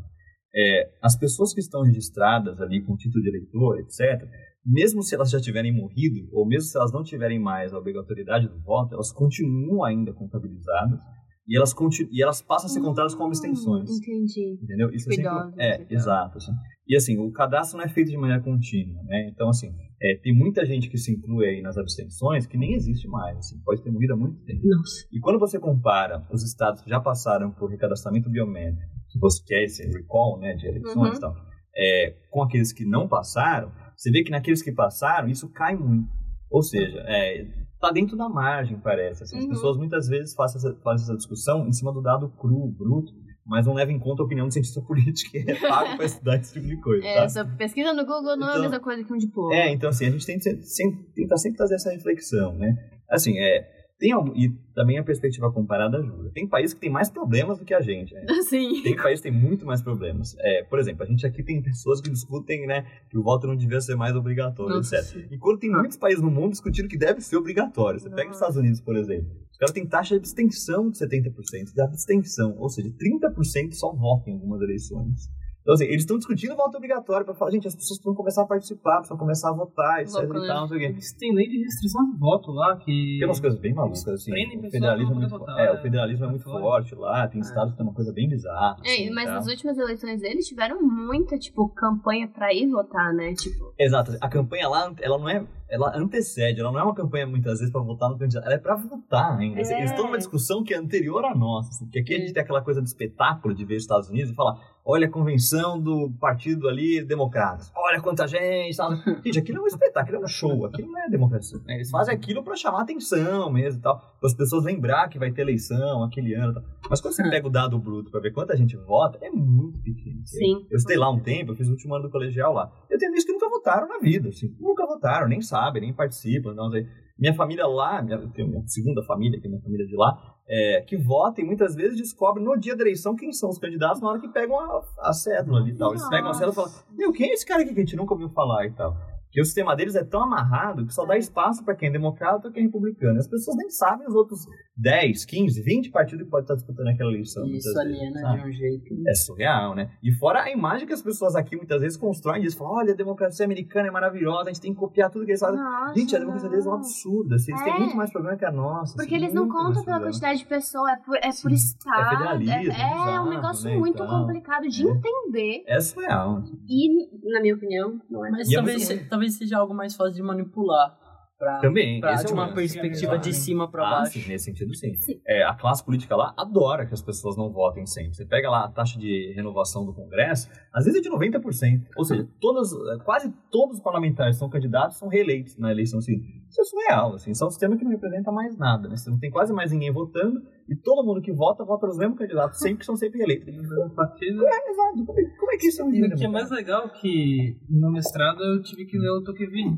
É, 0.54 0.90
as 1.02 1.16
pessoas 1.16 1.54
que 1.54 1.60
estão 1.60 1.82
registradas 1.82 2.60
ali 2.60 2.82
com 2.82 2.96
título 2.96 3.22
de 3.22 3.30
eleitor, 3.30 3.78
etc., 3.78 4.28
mesmo 4.64 5.02
se 5.02 5.14
elas 5.14 5.30
já 5.30 5.40
tiverem 5.40 5.74
morrido, 5.74 6.28
ou 6.32 6.46
mesmo 6.46 6.68
se 6.68 6.76
elas 6.76 6.92
não 6.92 7.02
tiverem 7.02 7.38
mais 7.38 7.72
a 7.72 7.78
obrigatoriedade 7.78 8.48
do 8.48 8.60
voto, 8.60 8.94
elas 8.94 9.12
continuam 9.12 9.84
ainda 9.84 10.12
contabilizadas 10.12 11.00
e 11.46 11.56
elas, 11.56 11.74
continu 11.74 12.08
e 12.10 12.22
elas 12.22 12.40
passam 12.40 12.66
a 12.66 12.72
ser 12.72 12.80
contadas 12.80 13.14
como 13.14 13.26
abstenções. 13.26 13.90
Hum, 13.90 13.96
Entendi. 13.96 14.58
Entendeu? 14.62 14.90
Isso 14.90 15.10
é, 15.10 15.14
sempre... 15.14 15.62
é 15.62 15.86
exato. 15.90 16.38
Assim. 16.38 16.52
E 16.86 16.96
assim, 16.96 17.18
o 17.18 17.30
cadastro 17.32 17.78
não 17.78 17.84
é 17.84 17.88
feito 17.88 18.10
de 18.10 18.16
maneira 18.16 18.42
contínua, 18.42 19.02
né? 19.04 19.28
Então, 19.28 19.48
assim, 19.48 19.74
é, 20.02 20.16
tem 20.22 20.34
muita 20.34 20.66
gente 20.66 20.88
que 20.90 20.98
se 20.98 21.12
inclui 21.12 21.46
aí 21.46 21.62
nas 21.62 21.78
abstenções 21.78 22.46
que 22.46 22.58
nem 22.58 22.74
existe 22.74 23.08
mais, 23.08 23.38
assim, 23.38 23.58
pode 23.64 23.82
ter 23.82 23.90
morrido 23.90 24.12
há 24.12 24.16
muito 24.16 24.38
tempo. 24.44 24.60
Nossa. 24.66 25.06
E 25.10 25.18
quando 25.18 25.38
você 25.38 25.58
compara 25.58 26.26
os 26.30 26.42
estados 26.42 26.82
que 26.82 26.90
já 26.90 27.00
passaram 27.00 27.50
por 27.52 27.70
recadastramento 27.70 28.28
biométrico, 28.28 28.82
que 29.10 29.18
você 29.18 29.42
quer 29.46 29.62
esse 29.64 29.82
recall, 29.86 30.38
né, 30.38 30.54
de 30.54 30.66
eleições 30.66 31.10
Uhum. 31.12 31.16
e 31.16 31.20
tal, 31.20 31.34
é, 31.76 32.10
com 32.30 32.42
aqueles 32.42 32.72
que 32.72 32.84
não 32.84 33.08
passaram, 33.08 33.72
você 33.96 34.10
vê 34.10 34.22
que 34.22 34.30
naqueles 34.30 34.62
que 34.62 34.70
passaram, 34.72 35.28
isso 35.28 35.48
cai 35.52 35.74
muito. 35.74 36.08
Ou 36.50 36.62
seja, 36.62 36.98
é, 37.06 37.46
tá 37.80 37.90
dentro 37.90 38.16
da 38.16 38.28
margem, 38.28 38.78
parece. 38.78 39.22
Assim, 39.24 39.38
As 39.38 39.44
Uhum. 39.44 39.50
pessoas 39.50 39.76
muitas 39.78 40.06
vezes 40.06 40.34
fazem 40.34 40.58
essa, 40.58 40.78
fazem 40.82 41.04
essa 41.04 41.16
discussão 41.16 41.66
em 41.66 41.72
cima 41.72 41.92
do 41.92 42.02
dado 42.02 42.28
cru, 42.36 42.70
bruto, 42.70 43.10
mas 43.46 43.66
não 43.66 43.74
levam 43.74 43.94
em 43.94 43.98
conta 43.98 44.22
a 44.22 44.26
opinião 44.26 44.46
do 44.48 44.52
cientista 44.52 44.80
político 44.87 45.30
que 45.33 45.38
é 45.50 45.54
pago 45.61 45.96
para 45.96 46.07
estudar 46.07 46.37
esse 46.40 46.52
tipo 46.54 46.66
de 46.66 46.76
coisa. 46.80 47.07
É, 47.07 47.14
tá? 47.16 47.22
essa 47.24 47.44
pesquisa 47.44 47.92
no 47.92 48.04
Google 48.07 48.37
não 48.37 48.48
é 48.48 48.50
a 48.50 48.54
Então- 48.54 48.62
mesma 48.62 48.80
coisa 48.80 49.04
que 49.04 49.12
um 49.12 49.18
diploma. 49.18 49.54
É, 49.54 49.70
então 49.72 49.90
assim, 49.90 50.07
a 50.07 50.11
gente 50.11 50.26
tem 50.26 50.38
que 50.38 50.62
sempre, 50.62 51.04
tenta 51.14 51.37
sempre 51.37 51.59
fazer 51.59 51.74
essa 51.74 51.90
reflexão, 51.90 52.54
né? 52.57 52.74
Assim, 53.11 53.38
é, 53.38 53.68
tem 53.98 54.11
algum, 54.12 54.33
e 54.35 54.50
também 54.74 54.98
a 54.98 55.04
perspectiva 55.04 55.52
comparada 55.52 55.98
ajuda. 55.98 56.30
Tem 56.35 56.48
países 56.48 56.74
que 56.74 56.80
tem 56.80 56.90
mais 56.90 57.09
problemas 57.09 57.59
do 57.59 57.64
que 57.64 57.72
a 57.72 57.80
gente, 57.80 58.12
né? 58.12 58.24
Sim. 58.48 58.83
Tem 58.83 58.96
países 58.96 59.22
que 59.22 59.30
tem 59.30 59.38
muito 59.40 59.64
mais 59.64 59.80
problemas. 59.83 60.35
É, 60.40 60.64
por 60.64 60.78
exemplo, 60.80 61.04
a 61.04 61.07
gente 61.07 61.24
aqui 61.26 61.42
tem 61.44 61.62
pessoas 61.62 62.00
que 62.00 62.11
discutem, 62.11 62.66
né, 62.66 62.85
que 63.09 63.16
o 63.16 63.22
voto 63.22 63.46
não 63.46 63.54
devia 63.57 63.80
ser 63.80 63.94
mais 63.94 64.16
obrigatório, 64.16 64.76
Nossa. 64.76 64.96
etc. 64.96 65.28
Enquanto 65.30 65.61
tem 65.61 65.70
muitos 65.70 65.96
países 65.96 66.20
no 66.22 66.30
mundo 66.30 66.50
discutindo 66.52 66.88
que 66.88 66.98
deve 66.98 67.20
ser 67.20 67.37
obrigatório. 67.37 68.00
Você 68.00 68.11
pega 68.11 68.30
os 68.30 68.37
Estados 68.37 68.57
Unidos, 68.57 68.80
por 68.80 68.96
exemplo. 68.96 69.30
Caras 69.58 69.72
têm 69.72 69.86
taxa 69.86 70.14
de 70.14 70.18
abstenção 70.18 70.90
de 70.90 70.98
70%, 70.98 71.72
de 71.74 71.80
abstenção, 71.80 72.56
ou 72.58 72.68
seja, 72.68 72.88
30% 72.90 73.72
só 73.72 73.92
votam 73.92 74.32
em 74.32 74.36
algumas 74.36 74.60
eleições. 74.60 75.28
Então, 75.64 75.72
assim, 75.72 75.84
eles 75.84 76.02
estão 76.02 76.18
discutindo 76.18 76.54
voto 76.54 76.76
obrigatório 76.76 77.24
para 77.24 77.34
falar, 77.34 77.50
gente, 77.50 77.66
as 77.66 77.74
pessoas 77.74 77.98
precisam 77.98 78.14
começar 78.14 78.42
a 78.42 78.46
participar, 78.46 78.96
precisam 78.96 79.16
começar 79.16 79.48
a 79.48 79.52
votar, 79.54 80.02
etc 80.02 80.14
Louco, 80.16 80.36
e 80.36 80.40
né? 80.40 80.46
tal, 80.46 80.60
não 80.60 80.68
sei 80.68 80.76
o 80.76 80.80
quê. 80.80 80.86
Eles 80.86 81.12
têm 81.14 81.34
lei 81.34 81.48
de 81.48 81.62
restrição 81.62 82.04
de 82.04 82.18
voto 82.18 82.52
lá 82.52 82.76
que. 82.76 83.16
Tem 83.18 83.26
umas 83.26 83.40
coisas 83.40 83.58
bem 83.58 83.72
malucas, 83.72 84.06
assim. 84.06 84.30
O 84.30 84.70
federalismo, 84.70 85.14
é 85.14 85.16
muito, 85.16 85.30
votar, 85.30 85.58
é, 85.58 85.72
o 85.72 85.74
é, 85.76 85.80
federalismo 85.80 86.26
é 86.26 86.28
muito 86.28 86.42
obrigatório. 86.42 86.86
forte 86.86 86.94
lá, 86.94 87.26
tem 87.28 87.40
estados 87.40 87.70
que 87.72 87.78
tem 87.78 87.86
uma 87.86 87.94
coisa 87.94 88.12
bem 88.12 88.28
bizarra. 88.28 88.76
É, 88.84 88.92
assim, 88.92 89.10
mas 89.10 89.24
tal. 89.24 89.34
nas 89.36 89.46
últimas 89.46 89.78
eleições 89.78 90.20
deles 90.20 90.46
tiveram 90.46 90.82
muita, 90.82 91.38
tipo, 91.38 91.66
campanha 91.70 92.28
pra 92.28 92.52
ir 92.52 92.68
votar, 92.68 93.14
né? 93.14 93.32
Tipo, 93.32 93.72
Exato. 93.78 94.18
A 94.20 94.28
campanha 94.28 94.68
lá, 94.68 94.94
ela 95.00 95.16
não 95.16 95.30
é. 95.30 95.46
Ela 95.74 95.92
antecede, 95.96 96.60
ela 96.60 96.70
não 96.70 96.78
é 96.78 96.82
uma 96.82 96.94
campanha 96.94 97.26
muitas 97.26 97.58
vezes 97.58 97.72
pra 97.72 97.80
votar 97.80 98.08
no 98.08 98.16
candidato, 98.18 98.44
ela 98.44 98.54
é 98.54 98.58
pra 98.58 98.76
votar 98.76 99.37
ainda. 99.38 99.60
Assim, 99.60 99.74
É. 99.74 99.78
Eles 99.78 99.90
estão 99.90 100.04
numa 100.06 100.18
discussão 100.18 100.62
que 100.62 100.72
é 100.72 100.76
anterior 100.78 101.24
à 101.24 101.34
nossa. 101.34 101.70
Assim, 101.70 101.84
porque 101.87 101.98
aqui 101.98 102.14
a 102.14 102.18
gente 102.18 102.32
tem 102.32 102.42
aquela 102.42 102.62
coisa 102.62 102.80
do 102.80 102.87
espetáculo 102.87 103.54
de 103.54 103.64
ver 103.64 103.76
os 103.76 103.82
Estados 103.82 104.08
Unidos 104.08 104.30
e 104.30 104.34
falar: 104.34 104.56
olha 104.84 105.06
a 105.06 105.10
convenção 105.10 105.80
do 105.80 106.12
partido 106.20 106.68
ali 106.68 107.02
democrata, 107.04 107.64
olha 107.74 108.00
quanta 108.00 108.26
gente. 108.28 108.76
Tal. 108.76 108.94
Gente, 109.24 109.38
aquilo 109.38 109.58
é 109.58 109.62
um 109.62 109.66
espetáculo, 109.66 110.02
aquilo 110.02 110.18
é 110.22 110.24
um 110.24 110.28
show, 110.28 110.66
aquilo 110.66 110.92
não 110.92 111.00
é 111.02 111.08
democracia. 111.08 111.58
né? 111.66 111.74
Eles 111.74 111.90
fazem 111.90 112.14
aquilo 112.14 112.42
pra 112.44 112.54
chamar 112.54 112.82
atenção 112.82 113.50
mesmo 113.50 113.80
e 113.80 113.82
tal, 113.82 113.98
para 113.98 114.28
as 114.28 114.34
pessoas 114.34 114.64
lembrar 114.64 115.08
que 115.08 115.18
vai 115.18 115.32
ter 115.32 115.42
eleição 115.42 116.02
aquele 116.04 116.34
ano 116.34 116.52
e 116.52 116.54
tal. 116.54 116.62
Mas 116.88 117.00
quando 117.00 117.14
você 117.14 117.22
pega 117.28 117.46
o 117.46 117.50
dado 117.50 117.78
bruto 117.78 118.10
pra 118.10 118.20
ver 118.20 118.30
quanta 118.32 118.56
gente 118.56 118.76
vota, 118.76 119.18
é 119.20 119.30
muito 119.30 119.78
pequeno. 119.80 120.20
Sim. 120.24 120.66
Eu 120.70 120.76
estudei 120.76 120.96
lá 120.96 121.10
um 121.10 121.18
tempo, 121.18 121.52
eu 121.52 121.56
fiz 121.56 121.66
o 121.68 121.72
último 121.72 121.94
ano 121.94 122.04
do 122.04 122.10
colegial 122.10 122.52
lá. 122.52 122.70
Eu 122.90 122.98
tenho 122.98 123.10
amigos 123.10 123.24
que 123.24 123.32
nunca 123.32 123.48
votaram 123.48 123.88
na 123.88 123.98
vida, 123.98 124.28
assim. 124.28 124.54
Nunca 124.60 124.87
votaram, 124.87 125.26
nem 125.28 125.40
sabem, 125.40 125.63
nem 125.72 125.92
participam. 125.92 126.55
Não 126.55 126.70
sei. 126.70 126.87
Minha 127.18 127.35
família 127.35 127.66
lá, 127.66 128.03
minha, 128.03 128.16
eu 128.16 128.29
tenho 128.31 128.48
minha 128.48 128.66
segunda 128.66 129.03
família, 129.05 129.40
que 129.40 129.46
é 129.46 129.50
minha 129.50 129.62
família 129.62 129.87
de 129.87 129.94
lá, 129.94 130.37
é, 130.48 130.81
que 130.83 130.96
vota 130.96 131.40
e 131.40 131.44
muitas 131.44 131.74
vezes 131.74 131.96
descobre 131.96 132.42
no 132.42 132.59
dia 132.59 132.77
da 132.77 132.83
eleição 132.83 133.14
quem 133.14 133.33
são 133.33 133.48
os 133.48 133.59
candidatos 133.59 134.00
na 134.00 134.09
hora 134.09 134.20
que 134.20 134.29
pegam 134.29 134.59
a, 134.59 134.83
a 134.98 135.12
cédula 135.12 135.61
ali 135.61 135.70
e 135.70 135.77
tal. 135.77 135.92
Eles 135.92 136.09
pegam 136.09 136.31
a 136.31 136.35
cédula 136.35 136.53
e 136.53 136.55
falam, 136.57 136.72
meu, 136.90 137.12
quem 137.12 137.31
é 137.31 137.33
esse 137.35 137.46
cara 137.46 137.62
aqui 137.62 137.72
que 137.72 137.81
a 137.81 137.85
gente 137.85 137.96
nunca 137.96 138.14
ouviu 138.14 138.29
falar 138.31 138.66
e 138.66 138.72
tal? 138.72 138.96
Porque 139.34 139.40
o 139.42 139.44
sistema 139.46 139.74
deles 139.74 139.96
é 139.96 140.04
tão 140.04 140.22
amarrado 140.22 140.86
que 140.86 140.94
só 140.94 141.04
dá 141.04 141.18
espaço 141.18 141.64
para 141.64 141.74
quem 141.74 141.88
é 141.88 141.92
democrata 141.92 142.46
ou 142.46 142.52
quem 142.54 142.62
é 142.62 142.66
republicano. 142.66 143.18
As 143.18 143.26
pessoas 143.26 143.56
nem 143.56 143.68
sabem 143.68 144.06
os 144.06 144.14
outros 144.14 144.46
10, 144.76 145.24
15, 145.24 145.60
20 145.60 145.90
partidos 145.90 146.24
que 146.24 146.30
podem 146.30 146.44
estar 146.44 146.54
disputando 146.54 146.86
aquela 146.86 147.10
eleição. 147.10 147.44
Isso 147.46 147.52
vezes, 147.64 147.76
aliena 147.76 148.20
sabe? 148.20 148.42
de 148.42 148.48
um 148.48 148.52
jeito. 148.52 148.94
É 149.08 149.14
surreal, 149.14 149.74
né? 149.74 149.90
E 150.00 150.12
fora 150.12 150.42
a 150.44 150.52
imagem 150.52 150.86
que 150.86 150.92
as 150.92 151.02
pessoas 151.02 151.34
aqui 151.34 151.56
muitas 151.56 151.80
vezes 151.80 151.96
constroem 151.96 152.42
disso. 152.42 152.56
Falam, 152.56 152.74
olha, 152.74 152.92
a 152.92 152.96
democracia 152.96 153.44
americana 153.44 153.88
é 153.88 153.90
maravilhosa, 153.90 154.50
a 154.50 154.52
gente 154.52 154.60
tem 154.62 154.72
que 154.72 154.78
copiar 154.78 155.10
tudo 155.10 155.24
que 155.24 155.32
eles 155.32 155.40
fazem. 155.40 155.58
Nossa, 155.60 155.94
gente, 155.98 156.14
a 156.14 156.18
democracia 156.20 156.48
deles 156.48 156.66
é 156.66 156.68
um 156.70 156.74
absurdo. 156.74 157.34
Assim, 157.34 157.50
eles 157.50 157.60
É. 157.60 157.64
têm 157.64 157.80
muito 157.80 157.96
mais 157.96 158.12
problema 158.12 158.36
que 158.38 158.44
a 158.44 158.52
nossa. 158.52 158.94
Porque 158.96 159.16
assim, 159.16 159.24
eles 159.24 159.34
não 159.34 159.48
contam 159.48 159.72
pela 159.72 159.84
problema. 159.84 160.04
quantidade 160.06 160.38
de 160.38 160.46
pessoas, 160.46 160.92
é 160.92 160.96
por, 161.04 161.16
é 161.16 161.20
por 161.22 161.32
Sim. 161.50 161.54
estado. 161.54 162.48
É 162.48 162.66
é, 162.66 163.14
é 163.16 163.20
um 163.20 163.30
negócio 163.30 163.68
né, 163.68 163.76
muito 163.76 164.00
então. 164.00 164.06
complicado 164.06 164.68
de 164.68 164.86
É. 164.86 164.90
entender. 164.90 165.64
É 165.66 165.80
surreal. 165.80 166.36
assim. 166.36 166.56
E, 166.68 167.32
na 167.32 167.40
minha 167.40 167.56
opinião, 167.56 168.00
não 168.08 168.24
é. 168.24 168.30
Mas 168.30 168.48
E 168.48 168.54
é 168.54 168.56
talvez, 168.58 168.88
muito 168.88 169.08
talvez 169.24 169.34
seja 169.38 169.58
algo 169.58 169.74
mais 169.74 169.94
fácil 169.96 170.14
de 170.14 170.22
manipular. 170.22 170.98
Pra, 171.37 171.58
Também. 171.58 172.00
pra, 172.00 172.12
esse 172.14 172.22
é 172.24 172.26
de 172.28 172.32
o 172.32 172.37
uma 172.37 172.54
perspectiva 172.54 173.18
de 173.18 173.34
cima 173.34 173.68
pra 173.68 173.84
Ah, 173.87 173.90
baixo. 173.90 174.12
sim, 174.20 174.28
nesse 174.28 174.44
sentido 174.44 174.72
sim. 174.72 174.94
Sim. 174.94 175.20
É, 175.26 175.42
a 175.42 175.52
classe 175.52 175.84
política 175.84 176.14
lá 176.14 176.32
adora 176.38 176.87
que 176.87 176.94
as 176.94 177.02
pessoas 177.02 177.37
não 177.37 177.50
votem 177.52 177.84
sempre. 177.87 178.14
Você 178.14 178.24
pega 178.24 178.48
lá 178.48 178.64
a 178.64 178.68
taxa 178.70 178.96
de 178.98 179.32
renovação 179.34 179.84
do 179.84 179.92
Congresso, 179.92 180.48
às 180.72 180.84
vezes 180.84 181.00
é 181.00 181.02
de 181.02 181.10
90%. 181.10 181.87
Ou 181.96 182.04
seja, 182.04 182.26
todas, 182.40 182.70
quase 183.04 183.34
todos 183.50 183.78
os 183.78 183.82
parlamentares 183.82 184.37
que 184.37 184.38
são 184.38 184.48
candidatos 184.48 184.96
são 184.96 185.08
reeleitos 185.08 185.58
na 185.58 185.72
eleição 185.72 186.00
seguinte. 186.00 186.44
Isso 186.48 186.60
é 186.60 186.64
surreal, 186.64 187.14
assim. 187.14 187.32
Isso 187.32 187.42
é 187.42 187.46
um 187.48 187.50
sistema 187.50 187.76
que 187.76 187.84
não 187.84 187.90
representa 187.90 188.30
mais 188.30 188.56
nada, 188.56 188.88
né? 188.88 188.96
Você 188.96 189.10
não 189.10 189.18
tem 189.18 189.30
quase 189.30 189.52
mais 189.52 189.72
ninguém 189.72 189.90
votando 189.90 190.40
e 190.68 190.74
todo 190.77 191.05
mundo 191.07 191.20
que 191.20 191.33
vota, 191.33 191.64
vota 191.64 191.87
nos 191.87 191.98
mesmos 191.98 192.16
candidatos, 192.18 192.59
sempre 192.59 192.79
que 192.79 192.87
são 192.87 192.96
sempre 192.96 193.18
reeleitos. 193.18 193.55
Partido. 193.94 194.46
É, 194.46 194.70
exato. 194.70 195.05
Como 195.05 195.20
é, 195.20 195.24
como 195.38 195.53
é 195.53 195.57
que 195.57 195.68
isso 195.68 195.83
é 195.83 195.85
um 195.85 195.88
E 195.88 195.90
o 195.90 195.92
que 195.92 195.96
é 195.98 196.09
democrático? 196.09 196.33
mais 196.33 196.50
legal 196.50 196.88
que 196.90 197.57
no 197.68 197.90
mestrado 197.92 198.42
eu 198.42 198.62
tive 198.62 198.85
que 198.87 198.98
ler 198.98 199.11
o 199.11 199.22
Tocqueville. 199.22 199.77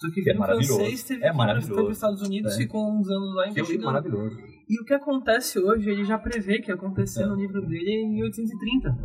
Tocqueville 0.00 0.30
É 0.30 0.44
francês 0.46 1.04
teve 1.04 1.24
É 1.24 1.30
que- 1.30 1.36
foi 1.66 1.74
para 1.74 1.84
os 1.84 1.96
Estados 1.96 2.22
Unidos, 2.22 2.54
É. 2.54 2.56
ficou 2.58 2.88
uns 2.90 3.08
anos 3.10 3.34
lá 3.34 3.46
é 3.46 3.50
investigando. 3.50 3.86
maravilhoso. 3.86 4.36
E 4.68 4.80
o 4.80 4.84
que 4.84 4.94
acontece 4.94 5.58
hoje, 5.58 5.90
ele 5.90 6.04
já 6.04 6.18
prevê 6.18 6.60
que 6.60 6.70
ia 6.70 6.74
acontecer 6.74 7.22
É. 7.22 7.26
no 7.26 7.34
livro 7.34 7.60
dele 7.66 7.90
em 7.90 8.12
1830. 8.14 8.96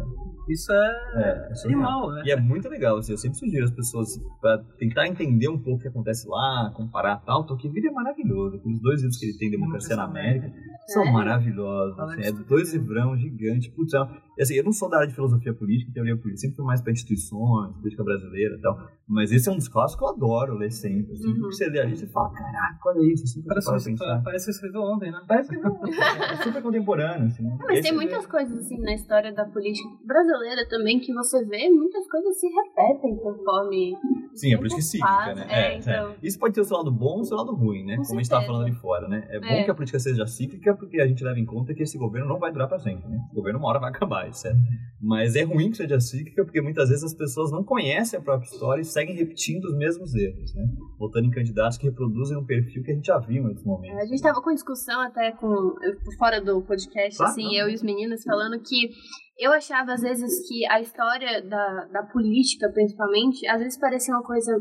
Isso 0.49 0.71
é, 0.71 0.87
É, 1.15 1.49
é 1.51 1.65
animal, 1.65 2.11
né? 2.13 2.23
E 2.25 2.31
é 2.31 2.39
muito 2.39 2.69
legal, 2.69 2.97
assim, 2.97 3.11
eu 3.11 3.17
sempre 3.17 3.37
sugiro 3.37 3.65
às 3.65 3.71
pessoas 3.71 4.07
para 4.39 4.59
tentar 4.79 5.05
entender 5.07 5.49
um 5.49 5.57
pouco 5.57 5.79
o 5.79 5.81
que 5.81 5.87
acontece 5.89 6.25
lá, 6.27 6.71
comparar 6.75 7.17
tal. 7.17 7.45
Tocqueville 7.45 7.87
é 7.87 7.91
maravilhoso. 7.91 8.55
Aqueles 8.55 8.79
dois 8.81 9.01
livros 9.01 9.17
que 9.17 9.25
ele 9.25 9.37
tem, 9.37 9.51
Democracia 9.51 9.95
na 9.97 10.03
América, 10.05 10.49
são 10.87 11.03
É? 11.03 11.11
maravilhosos. 11.11 11.99
Assim, 11.99 12.21
é 12.21 12.31
dois 12.31 12.73
livrão 12.73 13.17
gigantes. 13.17 13.67
Putz, 13.69 13.93
é 14.37 14.43
assim, 14.43 14.55
eu 14.55 14.63
não 14.63 14.71
sou 14.71 14.89
da 14.89 14.97
área 14.97 15.07
de 15.07 15.13
filosofia 15.15 15.53
política, 15.53 15.91
teoria 15.93 16.15
política, 16.15 16.37
sempre 16.41 16.55
fui 16.57 16.65
mais 16.65 16.81
para 16.81 16.91
instituições, 16.91 17.75
política 17.77 18.03
brasileira 18.03 18.55
e 18.55 18.61
tal. 18.61 18.77
Mas 19.07 19.31
esse 19.31 19.47
é 19.47 19.51
um 19.51 19.55
dos 19.55 19.67
clássicos 19.67 19.97
que 19.99 20.03
eu 20.05 20.15
adoro 20.15 20.53
ler 20.57 20.71
sempre. 20.71 21.13
Assim, 21.13 21.27
Uhum. 21.27 21.33
porque 21.39 21.55
Você 21.55 21.69
lê 21.69 21.79
ali 21.79 21.93
e 21.93 21.97
você 21.97 22.07
fala, 22.07 22.29
caraca, 22.31 22.77
olha 22.87 23.11
isso. 23.13 23.23
Assim, 23.23 23.41
Parece, 23.43 23.67
que 23.67 23.73
você- 23.79 23.89
pensar. 23.91 24.21
parece 24.23 24.45
que 24.45 24.51
você 24.51 24.57
escreveu 24.57 24.81
ontem, 24.81 25.11
né? 25.11 25.19
Parece 25.27 25.49
que 25.49 25.57
não, 25.57 25.79
é 25.87 26.43
super 26.43 26.61
contemporâneo. 26.61 27.27
Assim. 27.27 27.43
Mas 27.57 27.69
Esse 27.79 27.81
tem 27.83 27.91
é- 27.91 27.95
muitas 27.95 28.25
coisas, 28.27 28.57
assim, 28.59 28.79
na 28.81 28.93
história 28.93 29.33
da 29.33 29.45
política 29.45 29.89
brasileira 30.05 30.67
também 30.69 30.99
que 30.99 31.13
você 31.13 31.43
vê, 31.45 31.69
muitas 31.69 32.07
coisas 32.09 32.39
se 32.39 32.47
repetem 32.47 33.15
conforme. 33.17 33.95
Sim, 34.35 34.53
a 34.53 34.57
política 34.57 34.79
é 34.81 34.83
cíclica, 34.83 35.07
passa. 35.13 35.35
né? 35.35 35.47
É, 35.49 35.77
então. 35.77 36.15
Isso 36.21 36.37
pode 36.37 36.53
ter 36.53 36.61
o 36.61 36.65
seu 36.65 36.77
lado 36.77 36.91
bom 36.91 37.15
ou 37.15 37.19
o 37.21 37.23
seu 37.23 37.37
lado 37.37 37.55
ruim, 37.55 37.83
né? 37.85 37.95
Com 37.97 38.03
Como 38.03 38.13
a 38.19 38.21
gente 38.21 38.23
estava 38.23 38.41
certeza. 38.41 38.45
falando 38.59 38.67
ali 38.67 38.75
fora, 38.75 39.07
né? 39.07 39.25
É 39.29 39.39
bom 39.39 39.45
É. 39.47 39.63
que 39.63 39.71
a 39.71 39.73
política 39.73 39.99
seja 39.99 40.27
cíclica 40.27 40.75
porque 40.75 41.01
a 41.01 41.07
gente 41.07 41.23
leva 41.23 41.39
em 41.39 41.45
conta 41.45 41.73
que 41.73 41.81
esse 41.81 41.97
governo 41.97 42.27
não 42.27 42.37
vai 42.37 42.51
durar 42.51 42.67
para 42.67 42.77
sempre, 42.79 43.07
né? 43.09 43.17
O 43.31 43.35
governo 43.35 43.57
uma 43.57 43.69
hora 43.69 43.79
vai 43.79 43.89
acabar, 43.89 44.26
é. 44.29 44.53
Mas 45.01 45.35
é 45.35 45.43
ruim 45.43 45.69
que 45.69 45.77
seja 45.77 45.99
cíclica 45.99 46.43
porque 46.43 46.61
muitas 46.61 46.89
vezes 46.89 47.03
as 47.03 47.13
pessoas 47.13 47.51
não 47.51 47.63
conhecem 47.63 48.19
a 48.19 48.21
própria 48.21 48.47
história 48.47 48.81
e 48.81 48.85
seguem 48.85 49.15
repetindo 49.15 49.65
os 49.65 49.77
mesmos 49.77 50.13
erros, 50.15 50.53
né? 50.55 50.63
Votando 50.97 51.27
em 51.27 51.31
candidatos 51.31 51.77
que 51.77 51.85
reproduzem 51.87 52.37
um 52.37 52.45
perfil 52.45 52.83
que 52.83 52.91
a 52.91 52.95
gente 52.95 53.05
já 53.05 53.19
viu 53.19 53.43
em 53.43 53.47
outros 53.47 53.65
momentos. 53.65 53.99
A 53.99 54.05
gente 54.05 54.21
tava 54.21 54.41
com 54.41 54.53
discussão 54.53 54.99
até 55.01 55.31
com 55.31 55.75
fora 56.17 56.41
do 56.41 56.61
podcast, 56.63 57.17
Claro, 57.17 57.31
assim, 57.31 57.45
não. 57.45 57.53
eu 57.53 57.69
e 57.69 57.75
os 57.75 57.83
meninos 57.83 58.23
falando 58.23 58.59
que 58.61 58.89
eu 59.39 59.51
achava 59.53 59.93
às 59.93 60.01
vezes 60.01 60.47
que 60.47 60.65
a 60.65 60.81
história 60.81 61.41
da, 61.43 61.85
da 61.85 62.03
política, 62.03 62.69
principalmente, 62.73 63.47
às 63.47 63.59
vezes 63.59 63.79
parecia 63.79 64.13
uma 64.13 64.23
coisa 64.23 64.51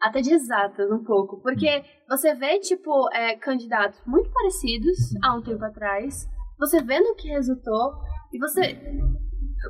até 0.00 0.20
de 0.20 0.32
exatas 0.34 0.90
um 0.90 1.04
pouco, 1.04 1.40
porque 1.40 1.84
você 2.08 2.34
vê 2.34 2.58
tipo 2.58 3.08
é, 3.14 3.36
candidatos 3.36 4.00
muito 4.04 4.28
parecidos 4.30 4.98
há 5.22 5.36
um 5.36 5.42
tempo 5.42 5.64
atrás, 5.64 6.26
você 6.58 6.82
vê 6.82 6.98
no 6.98 7.14
que 7.14 7.28
resultou 7.28 7.92
e 8.32 8.38
você 8.38 8.74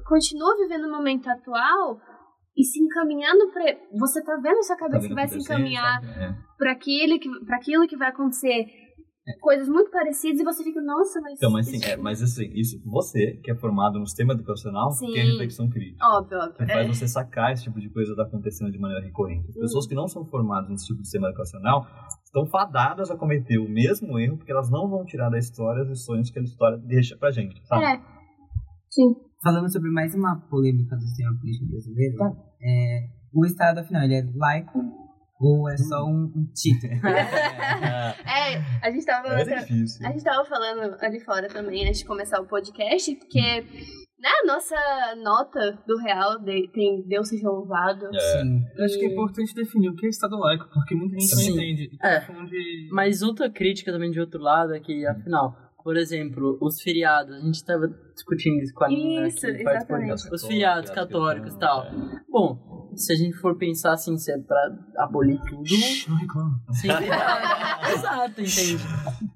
continua 0.06 0.56
vivendo 0.56 0.84
o 0.86 0.90
momento 0.92 1.28
atual 1.28 1.98
e 2.56 2.64
se 2.64 2.80
encaminhando 2.82 3.50
para 3.52 3.64
você 3.98 4.22
tá 4.22 4.36
vendo 4.42 4.62
sua 4.62 4.76
Tá 4.76 4.82
cabeça 4.82 5.00
vendo 5.02 5.08
que 5.08 5.14
vai 5.14 5.28
se 5.28 5.38
encaminhar? 5.38 6.02
É. 6.04 6.34
para 6.58 6.72
aquilo 6.72 7.18
que 7.18 7.28
para 7.46 7.56
aquilo 7.56 7.86
que 7.88 7.96
vai 7.96 8.08
acontecer 8.10 8.66
coisas 9.40 9.68
muito 9.68 9.88
parecidas 9.90 10.40
e 10.40 10.44
você 10.44 10.64
fica 10.64 10.80
nossa 10.82 11.20
mas 11.20 11.34
Então, 11.34 11.50
mas, 11.50 11.68
isso- 11.72 11.86
é, 11.88 11.96
mas 11.96 12.22
assim, 12.22 12.50
isso, 12.54 12.82
você 12.84 13.36
que 13.42 13.52
é 13.52 13.54
formado 13.54 13.98
no 13.98 14.06
sistema 14.06 14.32
educacional, 14.34 14.90
Sim. 14.90 15.12
tem 15.12 15.30
reflexão 15.30 15.68
crítica. 15.70 16.04
óbvio 16.04 16.38
óbvio 16.38 16.54
Que 16.56 16.62
é. 16.64 16.74
faz 16.74 16.88
você 16.88 17.06
sacar 17.08 17.52
esse 17.52 17.62
tipo 17.62 17.78
de 17.80 17.88
coisa 17.88 18.10
está 18.12 18.24
acontecendo 18.24 18.70
de 18.72 18.78
maneira 18.78 19.02
recorrente. 19.04 19.48
As 19.50 19.56
pessoas 19.56 19.86
que 19.86 19.94
não 19.94 20.08
são 20.08 20.24
formadas 20.26 20.68
nesse 20.68 20.86
tipo 20.86 20.98
de 21.00 21.06
sistema 21.06 21.28
educacional 21.28 21.86
estão 22.24 22.44
fadadas 22.46 23.10
a 23.12 23.16
cometer 23.16 23.58
o 23.58 23.68
mesmo 23.68 24.18
erro, 24.18 24.36
porque 24.38 24.50
elas 24.52 24.68
não 24.70 24.88
vão 24.90 25.04
tirar 25.04 25.30
da 25.30 25.38
história 25.38 25.82
os 25.84 25.88
lições 25.88 26.28
que 26.30 26.38
a 26.40 26.42
história 26.42 26.76
deixa 26.78 27.16
pra 27.16 27.30
gente, 27.30 27.64
sabe? 27.66 27.84
É. 27.84 28.21
sim 28.92 29.32
Falando 29.42 29.72
sobre 29.72 29.90
mais 29.90 30.14
uma 30.14 30.36
polêmica 30.48 30.94
do 30.94 31.02
sistema 31.02 31.36
político 31.36 31.66
brasileiro, 31.66 32.16
é, 32.62 33.08
o 33.34 33.44
Estado, 33.44 33.78
afinal, 33.78 34.04
ele 34.04 34.14
é 34.14 34.24
laico 34.36 34.78
ou 35.40 35.68
é 35.68 35.76
só 35.76 36.04
um, 36.04 36.30
um 36.36 36.46
título? 36.54 36.92
É, 38.24 38.54
é 38.54 38.62
a 38.80 38.90
gente 38.92 39.04
tava 39.04 39.28
é 39.28 39.44
difícil. 39.44 40.06
A 40.06 40.12
gente 40.12 40.22
tava 40.22 40.44
falando 40.44 40.96
ali 41.00 41.18
fora 41.18 41.48
também, 41.48 41.84
antes 41.84 41.98
de 41.98 42.04
começar 42.04 42.40
o 42.40 42.46
podcast, 42.46 43.16
porque 43.16 43.40
né, 43.40 44.28
a 44.44 44.46
nossa 44.46 44.76
nota 45.20 45.82
do 45.88 45.96
real 45.98 46.38
de, 46.38 46.68
tem 46.68 47.02
Deus 47.08 47.28
seja 47.28 47.48
louvado. 47.48 48.06
É. 48.14 48.20
Sim. 48.20 48.62
Eu 48.76 48.84
acho 48.84 48.96
que 48.96 49.06
é 49.06 49.12
importante 49.12 49.54
definir 49.54 49.88
o 49.88 49.96
que 49.96 50.06
é 50.06 50.08
Estado 50.08 50.36
laico, 50.38 50.68
porque 50.72 50.94
muita 50.94 51.18
gente 51.18 51.34
não 51.34 51.42
Sim. 51.42 51.52
entende. 51.52 51.90
E 51.92 52.06
É. 52.06 52.20
confunde... 52.20 52.88
Mas 52.92 53.22
outra 53.22 53.50
crítica 53.50 53.90
também 53.90 54.12
de 54.12 54.20
outro 54.20 54.40
lado 54.40 54.72
é 54.72 54.78
que, 54.78 55.04
afinal, 55.04 55.56
por 55.82 55.96
exemplo, 55.96 56.58
os 56.60 56.80
feriados, 56.80 57.34
a 57.34 57.40
gente 57.40 57.54
estava 57.56 57.88
discutindo 58.14 58.62
isso 58.62 58.72
com 58.74 58.84
a 58.84 58.88
Nina 58.88 59.26
Isso, 59.28 59.46
aqui, 59.46 59.60
exatamente. 59.62 60.28
Os 60.34 60.46
feriados 60.46 60.90
católicos 60.90 61.54
e 61.54 61.58
tal. 61.58 61.86
Bom, 62.28 62.90
se 62.94 63.12
a 63.12 63.16
gente 63.16 63.34
for 63.38 63.56
pensar 63.56 63.92
assim, 63.94 64.16
se 64.18 64.30
é 64.30 64.38
pra 64.38 64.58
abolir 64.98 65.40
tudo, 65.48 65.64
Não 66.08 66.16
reclama. 66.16 66.60
sim. 66.72 66.88
Exato, 67.94 68.40
entende? 68.40 68.78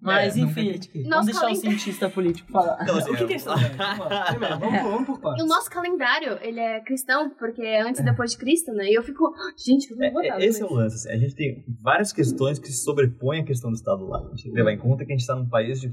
Mas, 0.00 0.36
É, 0.36 0.40
enfim, 0.40 0.78
vamos 1.08 1.26
deixar 1.26 1.38
o 1.38 1.42
calendário- 1.42 1.56
cientista 1.56 2.08
político 2.10 2.50
falar. 2.52 2.84
Não, 2.86 2.96
assim, 2.98 3.10
O 3.10 3.16
que, 3.16 3.26
que 3.26 3.32
é 3.32 3.36
Estado 3.36 3.60
laico? 3.60 3.76
Vamos 3.76 4.08
lá. 4.10 4.56
Vamos, 4.56 4.80
por- 4.80 4.90
vamos 4.90 5.06
por 5.06 5.20
partes. 5.20 5.44
o 5.44 5.48
nosso 5.48 5.70
calendário, 5.70 6.38
ele 6.42 6.60
é 6.60 6.80
cristão, 6.80 7.30
porque 7.30 7.62
é 7.62 7.82
antes 7.82 8.00
e 8.00 8.04
depois 8.04 8.30
de 8.32 8.38
Cristo, 8.38 8.72
né? 8.72 8.84
E 8.90 8.94
eu 8.94 9.02
fico, 9.02 9.32
gente, 9.56 9.90
eu 9.90 9.96
não 9.96 10.12
vou 10.12 10.22
É, 10.22 10.28
é, 10.28 10.44
esse 10.46 10.62
é 10.62 10.64
o 10.64 10.72
lance. 10.72 10.94
assim, 10.96 11.10
a 11.10 11.18
gente 11.18 11.34
tem 11.34 11.64
várias 11.82 12.12
questões 12.12 12.58
que 12.58 12.68
se 12.68 12.84
sobrepõem 12.84 13.40
à 13.40 13.44
questão 13.44 13.70
do 13.70 13.76
Estado 13.76 14.06
laico. 14.06 14.28
A 14.28 14.30
gente 14.30 14.42
tem 14.44 14.52
que 14.52 14.58
levar 14.58 14.72
em 14.72 14.78
conta 14.78 15.04
que 15.04 15.12
a 15.12 15.14
gente 15.14 15.22
está 15.22 15.34
num 15.34 15.48
país 15.48 15.80
de 15.80 15.92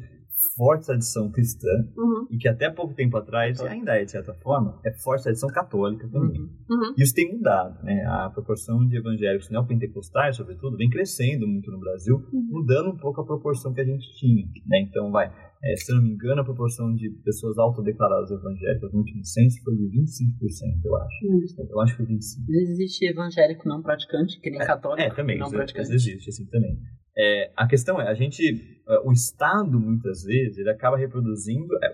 forte 0.56 0.86
tradição 0.86 1.32
cristã 1.32 1.68
Uhum, 1.98 2.28
e 2.32 2.38
que 2.38 2.48
até 2.48 2.70
pouco 2.70 2.94
tempo 2.94 3.18
atrás, 3.18 3.60
e 3.60 3.68
ainda 3.68 3.96
é 4.00 4.06
de 4.06 4.12
certa 4.12 4.34
forma, 4.36 4.80
é 4.86 4.92
forte 5.04 5.24
tradição 5.24 5.50
católica 5.50 6.08
também. 6.10 6.42
uhum. 6.42 6.94
E 6.98 7.04
isso 7.04 7.14
tem 7.14 7.32
mudado, 7.36 7.84
né? 7.84 8.04
A 8.06 8.30
proporção 8.30 8.86
de 8.88 8.98
evangélicos 8.98 9.50
neopentecostais, 9.50 10.36
sobretudo, 10.36 10.78
vem 10.78 10.90
crescendo 10.90 11.48
muito 11.48 11.70
no 11.72 11.80
Brasil, 11.80 12.22
mudando 12.32 12.90
um 12.92 12.98
pouco 12.98 13.22
a 13.22 13.26
proporção 13.26 13.74
que 13.74 13.82
a 13.82 13.86
gente 13.86 14.06
tinha, 14.18 14.46
né? 14.68 14.80
Então, 14.82 15.12
vai, 15.12 15.28
é, 15.64 15.76
se 15.78 15.92
eu 15.92 15.96
não 15.96 16.04
me 16.04 16.12
engano, 16.12 16.42
a 16.42 16.46
proporção 16.46 16.94
de 16.94 17.10
pessoas 17.24 17.58
autodeclaradas 17.58 18.32
evangélicas 18.32 18.92
no 18.92 19.00
último 19.00 19.24
censo 19.26 19.64
foi 19.64 19.76
de 19.76 19.84
25%, 19.84 20.86
eu 20.86 20.96
acho. 20.98 21.26
Eu 21.70 21.82
acho 21.82 21.98
que 21.98 22.06
foi 22.06 22.16
25%. 22.16 22.20
Existe 22.50 23.06
evangélico 23.06 23.68
não 23.68 23.82
praticante, 23.82 24.40
que 24.42 24.50
nem 24.50 24.60
católico 24.60 25.02
É, 25.02 25.14
também, 25.14 25.38
não 25.40 25.50
praticante. 25.50 25.94
existe, 25.94 26.30
assim, 26.30 26.46
também. 26.48 26.78
É, 27.16 27.52
a 27.56 27.68
questão 27.68 28.02
é, 28.02 28.08
a 28.08 28.14
gente, 28.14 28.44
é, 28.88 29.00
o 29.06 29.12
Estado, 29.12 29.80
muitas 29.80 30.24
vezes, 30.24 30.58
ele 30.58 30.70
acaba 30.70 30.98
reproduzindo, 30.98 31.68
é, 31.84 31.90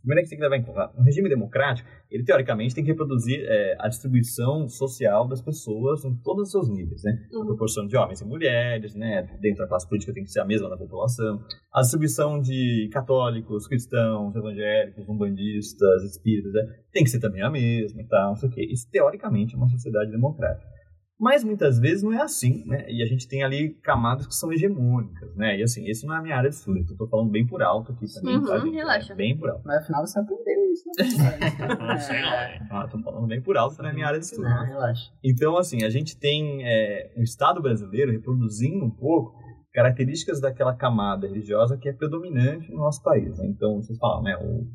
primeiro 0.00 0.20
é 0.20 0.22
que 0.22 0.30
tem 0.30 0.38
que 0.38 0.42
levar 0.42 0.56
em 0.56 0.62
conta, 0.62 0.90
um 0.98 1.02
regime 1.02 1.28
democrático, 1.28 1.88
ele 2.10 2.24
teoricamente 2.24 2.74
tem 2.74 2.82
que 2.82 2.90
reproduzir 2.90 3.44
é, 3.44 3.76
a 3.78 3.88
distribuição 3.88 4.68
social 4.68 5.28
das 5.28 5.42
pessoas 5.42 6.04
em 6.04 6.14
todos 6.22 6.44
os 6.44 6.50
seus 6.50 6.68
níveis, 6.68 7.02
né? 7.02 7.18
A 7.32 7.38
Uhum. 7.38 7.46
proporção 7.46 7.86
de 7.86 7.96
homens 7.96 8.20
e 8.20 8.24
mulheres, 8.24 8.94
né? 8.94 9.28
Dentro 9.40 9.58
da 9.58 9.68
classe 9.68 9.88
política 9.88 10.12
tem 10.12 10.24
que 10.24 10.30
ser 10.30 10.40
a 10.40 10.44
mesma 10.44 10.68
da 10.70 10.76
população. 10.76 11.40
A 11.72 11.80
distribuição 11.80 12.40
de 12.40 12.88
católicos, 12.92 13.66
cristãos, 13.66 14.34
evangélicos, 14.34 15.08
umbandistas, 15.08 16.02
espíritas, 16.04 16.52
né? 16.52 16.62
tem 16.92 17.04
que 17.04 17.10
ser 17.10 17.20
também 17.20 17.42
a 17.42 17.50
mesma 17.50 18.02
e 18.02 18.06
tal, 18.06 18.30
não 18.30 18.36
sei 18.36 18.48
o 18.48 18.52
quê. 18.52 18.68
Isso, 18.70 18.86
teoricamente, 18.90 19.54
é 19.54 19.56
uma 19.58 19.68
sociedade 19.68 20.10
democrática. 20.10 20.71
Mas 21.20 21.44
muitas 21.44 21.78
vezes 21.78 22.02
não 22.02 22.12
é 22.12 22.20
assim, 22.20 22.64
né? 22.66 22.84
E 22.90 23.00
a 23.02 23.06
gente 23.06 23.28
tem 23.28 23.44
ali 23.44 23.74
camadas 23.82 24.26
que 24.26 24.34
são 24.34 24.52
hegemônicas, 24.52 25.34
né? 25.36 25.56
E 25.58 25.62
assim, 25.62 25.84
isso 25.88 26.04
não 26.06 26.14
é 26.14 26.18
a 26.18 26.22
minha 26.22 26.36
área 26.36 26.50
de 26.50 26.56
estudo, 26.56 26.78
então 26.78 26.94
eu 26.94 26.98
tô 26.98 27.06
falando 27.06 27.30
bem 27.30 27.46
por 27.46 27.62
alto 27.62 27.92
aqui 27.92 28.06
também, 28.12 28.36
Uhum, 28.38 28.44
tá, 28.46 28.58
gente? 28.58 28.74
relaxa. 28.74 29.12
É, 29.12 29.16
bem 29.16 29.36
por 29.38 29.48
alto. 29.50 29.62
Mas 29.64 29.82
afinal 29.82 30.04
você 30.04 30.18
aprendeu 30.18 30.72
isso. 30.72 30.82
Né? 30.88 30.92
É. 32.12 32.58
Ah, 32.70 32.88
tô 32.88 32.98
falando 33.00 33.26
bem 33.26 33.40
por 33.40 33.56
alto, 33.56 33.78
não 33.78 33.88
é 33.88 33.92
a 33.92 33.94
minha 33.94 34.06
área 34.06 34.18
de 34.18 34.24
estudo. 34.24 34.48
Não, 34.48 34.64
relaxa. 34.64 35.12
Então, 35.22 35.56
assim, 35.56 35.84
a 35.84 35.90
gente 35.90 36.18
tem 36.18 36.64
é, 36.66 37.12
um 37.16 37.22
Estado 37.22 37.60
brasileiro 37.62 38.10
reproduzindo 38.10 38.84
um 38.84 38.90
pouco 38.90 39.34
características 39.72 40.40
daquela 40.40 40.74
camada 40.74 41.26
religiosa 41.26 41.76
que 41.78 41.88
é 41.88 41.92
predominante 41.92 42.70
no 42.70 42.78
nosso 42.78 43.02
país. 43.02 43.38
Né? 43.38 43.46
Então, 43.46 43.76
vocês 43.82 43.98
falam, 43.98 44.22
né, 44.22 44.36
o- 44.36 44.66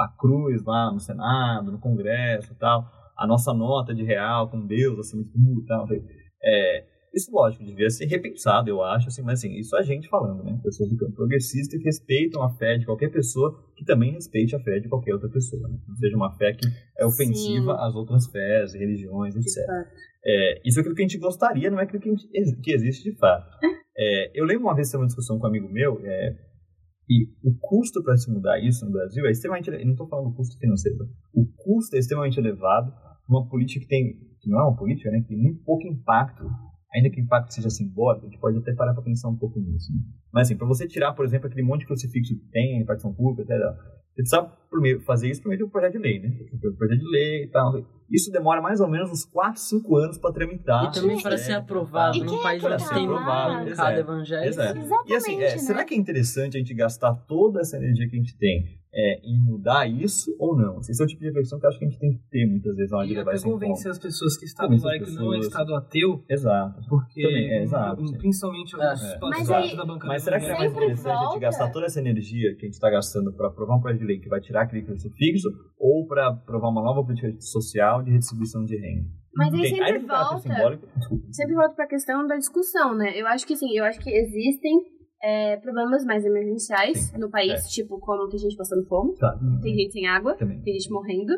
a 0.00 0.08
cruz 0.08 0.62
lá 0.64 0.92
no 0.92 1.00
Senado, 1.00 1.70
no 1.72 1.78
Congresso 1.78 2.52
e 2.52 2.56
tal, 2.56 2.84
a 3.18 3.26
nossa 3.26 3.52
nota 3.52 3.94
de 3.94 4.04
real 4.04 4.48
com 4.48 4.64
Deus 4.64 4.98
acima 5.00 5.24
de 5.24 5.30
tudo 5.30 5.60
e 5.60 5.66
tal. 5.66 5.86
É, 6.42 6.84
isso, 7.14 7.32
lógico, 7.32 7.64
devia 7.64 7.90
ser 7.90 8.06
repensado, 8.06 8.68
eu 8.68 8.82
acho, 8.82 9.08
assim, 9.08 9.22
mas 9.22 9.40
assim, 9.40 9.54
isso 9.56 9.74
a 9.76 9.82
gente 9.82 10.08
falando, 10.08 10.44
né? 10.44 10.60
Pessoas 10.62 10.90
do 10.90 10.96
campo 10.96 11.14
progressista 11.14 11.76
que 11.76 11.84
respeitam 11.84 12.42
a 12.42 12.50
fé 12.50 12.78
de 12.78 12.84
qualquer 12.84 13.10
pessoa 13.10 13.58
que 13.76 13.84
também 13.84 14.12
respeite 14.12 14.54
a 14.54 14.60
fé 14.60 14.78
de 14.78 14.88
qualquer 14.88 15.14
outra 15.14 15.28
pessoa, 15.28 15.68
né? 15.68 15.78
Não 15.88 15.96
seja 15.96 16.16
uma 16.16 16.30
fé 16.36 16.52
que 16.52 16.66
é 16.98 17.06
ofensiva 17.06 17.74
Sim. 17.74 17.80
às 17.80 17.94
outras 17.94 18.26
fés, 18.26 18.74
religiões, 18.74 19.34
De 19.34 19.40
etc. 19.40 19.56
É, 20.24 20.60
isso 20.64 20.78
é 20.78 20.80
aquilo 20.80 20.94
que 20.94 21.02
a 21.02 21.08
gente 21.08 21.18
gostaria, 21.18 21.70
não 21.70 21.80
é 21.80 21.84
aquilo 21.84 22.00
que, 22.00 22.10
gente, 22.10 22.60
que 22.60 22.72
existe 22.72 23.10
de 23.10 23.16
fato. 23.18 23.48
É, 23.96 24.30
eu 24.32 24.44
lembro 24.44 24.64
uma 24.64 24.76
vez 24.76 24.88
teve 24.88 25.02
uma 25.02 25.06
discussão 25.06 25.38
com 25.38 25.46
um 25.46 25.48
amigo 25.48 25.68
meu, 25.68 25.98
é, 26.04 26.36
e 27.10 27.26
o 27.42 27.56
custo 27.58 28.02
para 28.02 28.16
se 28.16 28.30
mudar 28.30 28.60
isso 28.60 28.84
no 28.84 28.92
Brasil 28.92 29.26
é 29.26 29.30
extremamente. 29.30 29.70
não 29.70 29.92
estou 29.92 30.06
falando 30.06 30.28
do 30.28 30.36
custo 30.36 30.58
financeiro, 30.58 30.98
o 31.34 31.46
custo 31.56 31.96
é 31.96 31.98
extremamente 31.98 32.38
elevado. 32.38 32.92
Uma 33.28 33.46
política 33.48 33.80
que 33.80 33.88
tem. 33.88 34.14
que 34.40 34.48
não 34.50 34.60
é 34.60 34.62
uma 34.64 34.76
política, 34.76 35.10
né? 35.10 35.20
Que 35.20 35.28
tem 35.28 35.36
muito 35.38 35.62
pouco 35.64 35.86
impacto, 35.86 36.44
ainda 36.94 37.10
que 37.10 37.20
o 37.20 37.24
impacto 37.24 37.52
seja 37.52 37.68
simbólico, 37.70 38.26
a 38.26 38.30
gente 38.30 38.40
pode 38.40 38.56
até 38.58 38.72
parar 38.74 38.94
para 38.94 39.02
pensar 39.02 39.28
um 39.28 39.36
pouco 39.36 39.58
nisso. 39.60 39.92
né? 39.92 40.00
Mas 40.32 40.48
assim, 40.48 40.56
para 40.56 40.66
você 40.66 40.86
tirar, 40.86 41.12
por 41.12 41.24
exemplo, 41.24 41.46
aquele 41.48 41.62
monte 41.66 41.80
de 41.80 41.86
crucifixo 41.86 42.34
que 42.34 42.50
tem 42.50 42.76
em 42.76 42.78
repartição 42.78 43.12
pública, 43.12 43.42
até, 43.42 43.58
você 43.58 44.22
precisa 44.22 44.42
primeiro 44.70 45.00
fazer 45.02 45.28
isso 45.30 45.42
por 45.42 45.48
meio 45.48 45.58
de 45.58 45.64
um 45.64 45.68
projeto 45.68 45.92
de 45.92 45.98
lei, 45.98 46.18
né? 46.20 46.28
Um 46.52 46.76
projeto 46.76 46.98
de 47.00 47.10
lei 47.10 47.44
e 47.44 47.50
tal. 47.50 47.72
Isso 48.10 48.32
demora 48.32 48.60
mais 48.62 48.80
ou 48.80 48.88
menos 48.88 49.10
uns 49.10 49.24
4, 49.24 49.60
5 49.60 49.96
anos 49.96 50.18
para 50.18 50.32
tramitar. 50.32 50.84
E 50.88 50.92
também 50.92 51.20
para 51.20 51.34
É, 51.34 51.38
ser 51.38 51.52
aprovado 51.52 52.16
E 52.16 52.20
num 52.20 52.26
quem 52.26 52.38
é 52.38 52.42
país 52.42 52.62
que 52.62 52.66
onde 52.68 52.84
tá 52.84 52.94
tem 52.94 53.08
um 53.08 53.12
Exato. 53.12 53.76
cada 53.76 54.00
evangélico. 54.00 54.48
Exato. 54.48 54.78
Exatamente, 54.78 55.10
E 55.10 55.14
assim, 55.14 55.34
é, 55.36 55.50
né? 55.50 55.58
será 55.58 55.84
que 55.84 55.94
é 55.94 55.96
interessante 55.96 56.56
a 56.56 56.60
gente 56.60 56.74
gastar 56.74 57.14
toda 57.14 57.60
essa 57.60 57.76
energia 57.76 58.08
que 58.08 58.16
a 58.16 58.18
gente 58.18 58.36
tem 58.38 58.64
é, 59.00 59.20
em 59.22 59.38
mudar 59.44 59.86
isso 59.86 60.34
ou 60.40 60.56
não? 60.56 60.80
Esse 60.80 61.00
é 61.00 61.04
o 61.04 61.06
tipo 61.06 61.20
de 61.20 61.26
reflexão 61.28 61.58
que 61.60 61.66
eu 61.66 61.68
acho 61.70 61.78
que 61.78 61.84
a 61.84 61.88
gente 61.88 62.00
tem 62.00 62.10
que 62.10 62.18
ter 62.30 62.46
muitas 62.46 62.74
vezes 62.74 62.90
na 62.90 62.98
hora 62.98 63.06
de 63.06 63.14
levar 63.14 63.30
até 63.30 63.36
isso 63.36 63.46
em 63.46 63.52
conta. 63.52 63.64
convencer 63.66 63.90
as 63.92 63.98
pessoas 63.98 64.36
que 64.36 64.44
Estado 64.44 64.70
laico 64.70 64.84
não 64.84 64.90
é 64.90 64.98
pessoas. 65.38 65.46
Estado 65.46 65.74
ateu, 65.76 66.24
Exato. 66.28 66.80
porque 66.88 67.22
Também, 67.22 67.50
é, 67.50 67.62
exato, 67.62 68.02
principalmente 68.18 68.74
É. 68.74 68.92
os 68.92 69.02
É. 69.02 69.18
Mas 69.22 69.50
aí- 69.50 69.76
da 69.76 69.84
bancada 69.84 70.06
Mas 70.12 70.22
será 70.24 70.40
que 70.40 70.46
não 70.48 70.54
é 70.54 70.58
mais 70.58 70.72
interessante 70.72 71.06
a 71.08 71.14
gente 71.14 71.24
volta. 71.24 71.38
gastar 71.40 71.70
toda 71.70 71.86
essa 71.86 72.00
energia 72.00 72.54
que 72.56 72.62
a 72.62 72.66
gente 72.66 72.74
está 72.74 72.90
gastando 72.90 73.32
para 73.32 73.46
aprovar 73.48 73.76
um 73.76 73.80
projeto 73.80 74.00
de 74.00 74.06
lei 74.06 74.18
que 74.18 74.28
vai 74.28 74.40
tirar 74.40 74.62
aquele 74.62 74.82
crucifixo 74.82 75.48
ou 75.78 76.06
para 76.06 76.28
aprovar 76.28 76.68
uma 76.70 76.82
nova 76.82 77.04
política 77.04 77.32
social 77.40 78.02
de 78.02 78.10
redistribuição 78.10 78.64
de 78.64 78.76
renda? 78.76 79.08
Mas 79.34 79.54
aí 79.54 79.68
sempre 79.68 79.78
caráter 79.78 80.06
volta. 80.06 80.38
simbólico- 80.40 80.86
sempre 81.30 81.54
volto 81.54 81.74
para 81.76 81.84
a 81.84 81.88
questão 81.88 82.26
da 82.26 82.36
discussão, 82.36 82.96
né? 82.96 83.12
Eu 83.14 83.26
acho 83.28 83.46
que 83.46 83.54
sim, 83.54 83.76
eu 83.78 83.84
acho 83.84 84.00
que 84.00 84.10
existem 84.10 84.72
é, 85.22 85.56
problemas 85.56 86.04
mais 86.04 86.24
emergenciais 86.24 87.12
no 87.14 87.30
país, 87.30 87.68
tipo 87.68 87.98
como 87.98 88.28
tem 88.28 88.38
gente 88.38 88.56
passando 88.56 88.86
fome, 88.86 89.14
Tá. 89.16 89.38
tem 89.62 89.74
gente 89.74 89.92
sem 89.92 90.06
água, 90.06 90.34
Também. 90.36 90.60
tem 90.62 90.74
gente 90.74 90.90
morrendo. 90.90 91.34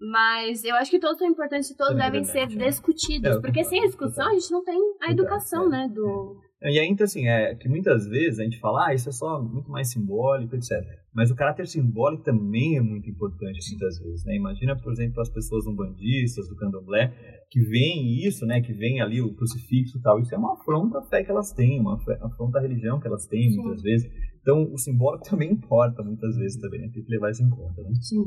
Mas 0.00 0.62
eu 0.64 0.76
acho 0.76 0.90
que 0.90 1.00
todos 1.00 1.18
são 1.18 1.26
importantes 1.26 1.70
e 1.70 1.76
todos 1.76 1.92
Também 1.92 2.06
é 2.06 2.10
devem 2.10 2.24
ser 2.24 2.40
é. 2.40 2.46
discutidos. 2.46 3.36
É, 3.36 3.40
porque 3.40 3.64
sem 3.64 3.82
a 3.82 3.86
discussão 3.86 4.28
a 4.28 4.32
gente 4.32 4.50
não 4.52 4.62
tem 4.62 4.78
a 5.02 5.10
educação, 5.10 5.66
é. 5.66 5.68
né? 5.68 5.88
Do... 5.92 6.36
E 6.60 6.78
aí, 6.78 6.88
então, 6.88 7.04
assim, 7.04 7.28
é 7.28 7.54
que 7.54 7.68
muitas 7.68 8.08
vezes 8.08 8.40
a 8.40 8.42
gente 8.42 8.58
fala, 8.58 8.88
ah, 8.88 8.94
isso 8.94 9.08
é 9.08 9.12
só 9.12 9.40
muito 9.40 9.70
mais 9.70 9.92
simbólico, 9.92 10.56
etc. 10.56 10.72
Mas 11.14 11.30
o 11.30 11.36
caráter 11.36 11.68
simbólico 11.68 12.24
também 12.24 12.76
é 12.76 12.80
muito 12.80 13.08
importante 13.08 13.60
muitas 13.70 13.98
vezes, 14.00 14.24
né? 14.24 14.34
Imagina, 14.34 14.76
por 14.76 14.92
exemplo, 14.92 15.20
as 15.20 15.28
pessoas 15.28 15.66
umbandistas, 15.66 16.48
do 16.48 16.56
candomblé, 16.56 17.14
que 17.48 17.60
veem 17.60 18.26
isso, 18.26 18.44
né? 18.44 18.60
Que 18.60 18.72
veem 18.72 19.00
ali 19.00 19.22
o 19.22 19.34
crucifixo 19.34 19.98
e 19.98 20.02
tal. 20.02 20.18
Isso 20.18 20.34
é 20.34 20.38
uma 20.38 20.54
afronta 20.54 20.98
à 20.98 21.02
fé 21.02 21.22
que 21.22 21.30
elas 21.30 21.52
têm, 21.52 21.80
uma 21.80 21.94
afronta 21.94 22.58
à 22.58 22.60
religião 22.60 22.98
que 22.98 23.06
elas 23.06 23.26
têm, 23.26 23.50
Sim. 23.50 23.62
muitas 23.62 23.80
vezes. 23.80 24.10
Então, 24.40 24.72
o 24.72 24.78
simbólico 24.78 25.24
também 25.30 25.52
importa 25.52 26.02
muitas 26.02 26.36
vezes 26.36 26.60
também, 26.60 26.80
né? 26.80 26.90
tem 26.92 27.04
que 27.04 27.10
levar 27.10 27.30
isso 27.30 27.42
em 27.42 27.50
conta, 27.50 27.82
né? 27.82 27.90
Sim. 28.00 28.24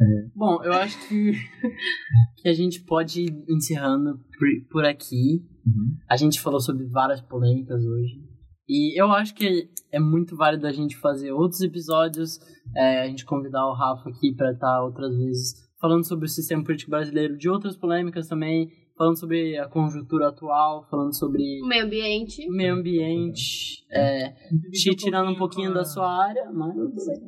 É. 0.00 0.30
Bom, 0.34 0.62
eu 0.62 0.72
acho 0.72 1.08
que, 1.08 1.32
que 2.38 2.48
a 2.48 2.52
gente 2.52 2.80
pode 2.84 3.22
ir 3.22 3.44
encerrando 3.48 4.18
por, 4.38 4.48
por 4.70 4.84
aqui. 4.84 5.44
Uhum. 5.66 5.96
A 6.08 6.16
gente 6.16 6.40
falou 6.40 6.60
sobre 6.60 6.86
várias 6.86 7.20
polêmicas 7.20 7.84
hoje. 7.84 8.28
E 8.68 9.00
eu 9.00 9.10
acho 9.10 9.34
que 9.34 9.70
é 9.90 9.98
muito 9.98 10.36
válido 10.36 10.66
a 10.66 10.72
gente 10.72 10.96
fazer 10.98 11.32
outros 11.32 11.62
episódios, 11.62 12.38
é, 12.76 13.02
a 13.02 13.06
gente 13.06 13.24
convidar 13.24 13.66
o 13.66 13.74
Rafa 13.74 14.10
aqui 14.10 14.34
para 14.34 14.52
estar 14.52 14.82
outras 14.84 15.16
vezes 15.16 15.68
falando 15.80 16.06
sobre 16.06 16.26
o 16.26 16.28
sistema 16.28 16.62
político 16.62 16.90
brasileiro, 16.90 17.36
de 17.36 17.48
outras 17.48 17.76
polêmicas 17.76 18.28
também, 18.28 18.70
falando 18.98 19.18
sobre 19.18 19.56
a 19.56 19.68
conjuntura 19.68 20.28
atual, 20.28 20.86
falando 20.90 21.16
sobre... 21.16 21.62
O 21.62 21.66
meio 21.66 21.84
ambiente. 21.84 22.46
Meio 22.50 22.74
ambiente, 22.74 23.86
é, 23.90 24.34
te 24.72 24.94
tirando 24.96 25.30
um 25.30 25.36
pouquinho 25.36 25.72
da 25.72 25.84
sua 25.84 26.26
área, 26.26 26.50
mas... 26.52 26.74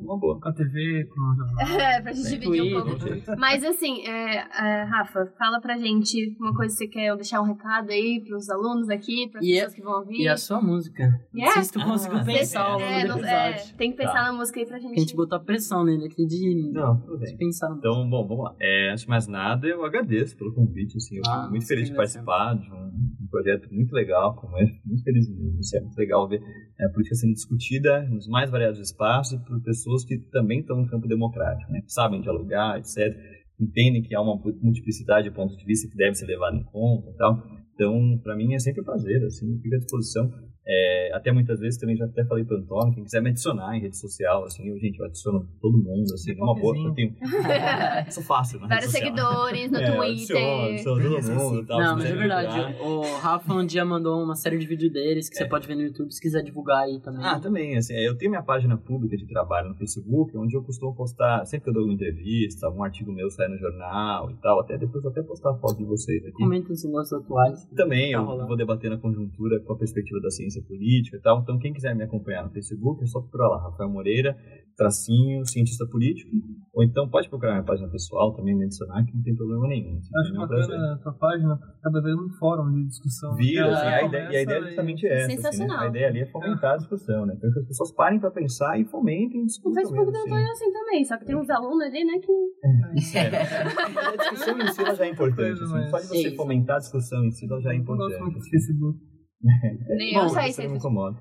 Uma 0.02 0.18
boa. 0.18 0.40
Com 0.40 0.48
a 0.48 0.52
TV, 0.52 1.04
com 1.06 1.20
o 1.20 1.34
jornal. 1.36 1.80
É, 1.80 2.00
pra 2.02 2.12
gente 2.12 2.38
dividir 2.38 2.76
um 2.76 2.82
pouco. 2.82 3.38
Mas 3.38 3.64
assim, 3.64 4.06
é, 4.06 4.36
é, 4.36 4.82
Rafa, 4.82 5.32
fala 5.38 5.60
pra 5.60 5.78
gente 5.78 6.36
uma 6.40 6.54
coisa 6.54 6.74
que 6.74 6.84
você 6.84 6.88
quer 6.88 7.14
deixar 7.14 7.40
um 7.40 7.44
recado 7.44 7.90
aí 7.90 8.22
pros 8.26 8.50
alunos 8.50 8.90
aqui, 8.90 9.28
pras 9.30 9.44
e 9.44 9.52
pessoas 9.52 9.74
que 9.74 9.82
vão 9.82 10.00
ouvir. 10.00 10.22
E 10.22 10.28
a 10.28 10.36
sua 10.36 10.60
música. 10.60 11.02
Yeah? 11.34 11.46
Não 11.46 11.52
sei 11.52 11.62
se 11.62 11.72
tu 11.72 11.84
conseguiu 11.84 12.18
ah, 12.18 12.24
pensar 12.24 12.62
ao 12.62 12.78
longo 12.78 12.84
é, 12.84 13.06
do 13.06 13.12
episódio. 13.12 13.30
É, 13.30 13.76
tem 13.76 13.90
que 13.92 13.96
pensar 13.96 14.12
tá. 14.12 14.22
na 14.24 14.32
música 14.32 14.60
aí 14.60 14.66
pra 14.66 14.78
gente. 14.78 14.96
A 14.96 15.00
gente 15.00 15.16
botou 15.16 15.36
a 15.36 15.40
pressão 15.40 15.84
nele 15.84 16.06
aqui 16.06 16.26
de, 16.26 16.70
Não, 16.72 16.98
tudo 17.00 17.18
bem. 17.18 17.30
de 17.30 17.38
pensar. 17.38 17.70
Então, 17.76 18.08
bom, 18.08 18.26
vamos 18.26 18.44
lá. 18.44 18.56
É, 18.60 18.90
antes 18.90 19.04
de 19.04 19.08
mais 19.08 19.26
nada, 19.26 19.66
eu 19.66 19.84
agradeço 19.84 20.36
pelo 20.36 20.52
convite, 20.52 20.96
assim, 20.96 21.16
eu 21.16 21.22
ah, 21.26 21.48
muito 21.48 21.59
feliz 21.66 21.88
de 21.88 21.94
participar 21.94 22.54
de 22.54 22.70
um, 22.70 22.86
um, 22.86 23.26
projeto 23.30 23.72
muito 23.72 23.92
legal, 23.92 24.34
como 24.36 24.56
é, 24.58 24.64
muito 24.84 25.02
feliz 25.02 25.28
mesmo. 25.28 25.60
Isso 25.60 25.76
é 25.76 25.80
muito 25.80 25.96
legal 25.96 26.28
ver 26.28 26.40
é, 26.78 26.86
a 26.86 26.90
política 26.90 27.16
sendo 27.16 27.34
discutida 27.34 28.02
nos 28.08 28.26
mais 28.28 28.50
variados 28.50 28.80
espaços 28.80 29.38
e 29.38 29.44
por 29.44 29.60
pessoas 29.62 30.04
que 30.04 30.18
também 30.30 30.60
estão 30.60 30.76
no 30.76 30.88
campo 30.88 31.06
democrático, 31.06 31.70
né? 31.72 31.82
Sabem 31.86 32.20
dialogar, 32.20 32.78
etc. 32.78 33.16
Entendem 33.58 34.02
que 34.02 34.14
há 34.14 34.20
uma 34.20 34.36
multiplicidade 34.62 35.28
de 35.28 35.34
pontos 35.34 35.56
de 35.56 35.64
vista 35.64 35.88
que 35.88 35.96
deve 35.96 36.14
ser 36.14 36.26
levado 36.26 36.56
em 36.56 36.64
conta 36.64 37.10
e 37.10 37.16
tal. 37.16 37.42
Então, 37.74 38.18
para 38.22 38.36
mim 38.36 38.54
é 38.54 38.58
sempre 38.58 38.82
um 38.82 38.84
prazer, 38.84 39.24
assim, 39.24 39.58
fico 39.60 39.74
à 39.74 39.78
disposição 39.78 40.30
é, 40.72 41.10
até 41.12 41.32
muitas 41.32 41.58
vezes 41.58 41.80
também 41.80 41.96
já 41.96 42.04
até 42.04 42.24
falei 42.24 42.44
pro 42.44 42.56
Antônio, 42.56 42.94
quem 42.94 43.02
quiser 43.02 43.20
me 43.20 43.30
adicionar 43.30 43.76
em 43.76 43.80
rede 43.80 43.96
social, 43.96 44.44
assim, 44.44 44.68
eu, 44.68 44.78
gente, 44.78 45.00
eu 45.00 45.06
adiciono 45.06 45.44
todo 45.60 45.76
mundo, 45.76 46.14
assim, 46.14 46.32
numa 46.36 46.54
boa, 46.54 46.76
eu 46.76 46.94
tenho. 46.94 47.16
Sou 48.10 48.22
fácil, 48.22 48.60
né? 48.60 48.68
Vários 48.68 48.92
seguidores 48.92 49.68
no 49.68 49.78
é, 49.78 49.90
Twitter. 49.90 50.36
Adiciono, 50.36 50.84
todo 50.84 51.32
mundo 51.32 51.62
e 51.62 51.66
tal. 51.66 51.80
Não, 51.80 51.96
mas 51.96 52.04
é 52.04 52.14
verdade. 52.14 52.76
O 52.80 53.02
Rafa 53.18 53.52
um 53.52 53.66
dia 53.66 53.84
mandou 53.84 54.22
uma 54.22 54.36
série 54.36 54.58
de 54.58 54.66
vídeos 54.66 54.92
deles 54.92 55.28
que 55.28 55.34
é. 55.34 55.38
você 55.38 55.48
pode 55.48 55.66
ver 55.66 55.74
no 55.74 55.82
YouTube 55.82 56.12
se 56.12 56.20
quiser 56.20 56.44
divulgar 56.44 56.84
aí 56.84 57.00
também. 57.00 57.24
Ah, 57.24 57.40
também, 57.40 57.76
assim, 57.76 57.94
eu 57.94 58.16
tenho 58.16 58.30
minha 58.30 58.42
página 58.42 58.76
pública 58.76 59.16
de 59.16 59.26
trabalho 59.26 59.70
no 59.70 59.74
Facebook, 59.74 60.36
onde 60.36 60.56
eu 60.56 60.62
costumo 60.62 60.94
postar, 60.94 61.44
sempre 61.46 61.64
que 61.64 61.70
eu 61.70 61.74
dou 61.74 61.84
uma 61.84 61.94
entrevista, 61.94 62.70
um 62.70 62.84
artigo 62.84 63.12
meu 63.12 63.28
sai 63.28 63.48
no 63.48 63.58
jornal 63.58 64.30
e 64.30 64.34
tal, 64.36 64.60
até 64.60 64.78
depois 64.78 65.04
até 65.04 65.20
postar 65.20 65.52
foto 65.54 65.78
de 65.78 65.84
vocês 65.84 66.24
aqui. 66.24 66.34
Comenta 66.34 66.72
os 66.72 66.84
negócios 66.84 67.20
atuais. 67.20 67.68
Também, 67.74 68.12
tá 68.12 68.18
eu 68.18 68.24
rolando. 68.24 68.46
vou 68.46 68.56
debater 68.56 68.88
na 68.88 68.98
conjuntura 68.98 69.58
com 69.60 69.72
a 69.72 69.76
perspectiva 69.76 70.20
da 70.20 70.30
ciência 70.30 70.59
política 70.62 71.16
e 71.16 71.20
tal. 71.20 71.40
Então, 71.40 71.58
quem 71.58 71.72
quiser 71.72 71.94
me 71.94 72.04
acompanhar 72.04 72.44
no 72.44 72.50
Facebook, 72.50 73.02
é 73.02 73.06
só 73.06 73.20
procurar 73.20 73.48
lá, 73.48 73.62
Rafael 73.62 73.90
Moreira, 73.90 74.36
tracinho, 74.76 75.44
cientista 75.44 75.86
político. 75.86 76.30
Ou 76.72 76.84
então 76.84 77.08
pode 77.10 77.28
procurar 77.28 77.52
minha 77.52 77.64
página 77.64 77.88
pessoal 77.88 78.34
também, 78.34 78.56
me 78.56 78.64
adicionar, 78.64 79.04
que 79.04 79.14
não 79.14 79.22
tem 79.22 79.34
problema 79.34 79.68
nenhum. 79.68 79.98
Assim, 79.98 80.10
Acho 80.20 80.34
é 80.34 80.38
bacana 80.38 80.94
a 80.94 80.98
tua 80.98 81.12
página, 81.12 81.52
acaba 81.52 82.00
vendo 82.00 82.24
um 82.24 82.30
fórum 82.38 82.72
de 82.72 82.86
discussão. 82.86 83.34
Vira, 83.34 83.66
assim, 83.66 83.86
a, 83.86 84.06
ideia, 84.06 84.30
e 84.30 84.36
a 84.36 84.42
ideia 84.42 84.58
é 84.58 84.62
justamente 84.62 85.06
essa. 85.06 85.30
Sensacional. 85.30 85.76
Assim, 85.76 85.82
né? 85.82 85.86
A 85.86 85.90
ideia 85.90 86.08
ali 86.08 86.20
é 86.20 86.26
fomentar 86.26 86.74
a 86.74 86.76
discussão, 86.76 87.26
né? 87.26 87.34
Então 87.36 87.52
que 87.52 87.58
as 87.58 87.66
pessoas 87.66 87.92
parem 87.92 88.20
para 88.20 88.30
pensar 88.30 88.80
e 88.80 88.84
fomentem 88.84 89.44
discussão. 89.44 89.72
O 89.72 89.74
Facebook 89.74 90.12
do 90.12 90.18
Antônio 90.18 90.46
é 90.46 90.50
assim 90.50 90.72
também, 90.72 91.04
só 91.04 91.18
que 91.18 91.24
tem 91.26 91.36
uns 91.36 91.50
alunos 91.50 91.82
ali, 91.82 92.04
né, 92.04 92.18
que... 92.18 92.32
É. 92.64 93.18
é. 93.18 94.06
a 94.06 94.16
discussão 94.16 94.58
em 94.58 94.66
si 94.68 94.96
já 94.96 95.04
é 95.04 95.08
importante. 95.08 95.62
Assim, 95.62 95.88
só 95.88 95.98
de 95.98 96.06
você 96.06 96.36
fomentar 96.36 96.76
a 96.76 96.78
discussão 96.78 97.24
em 97.24 97.30
si 97.30 97.46
já 97.46 97.72
é 97.72 97.76
importante. 97.76 98.12
Eu 98.12 98.18
gosto 98.18 98.22
muito 98.22 98.38
do 98.38 98.50
Facebook. 98.50 98.98
Nem 99.88 100.14
eu 100.14 100.28
saí 100.28 100.52
sem 100.52 100.68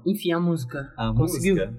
Enfim, 0.06 0.32
a 0.34 0.40
música. 0.40 0.92
A 0.98 1.14
Conseguiu? 1.14 1.56
música. 1.56 1.74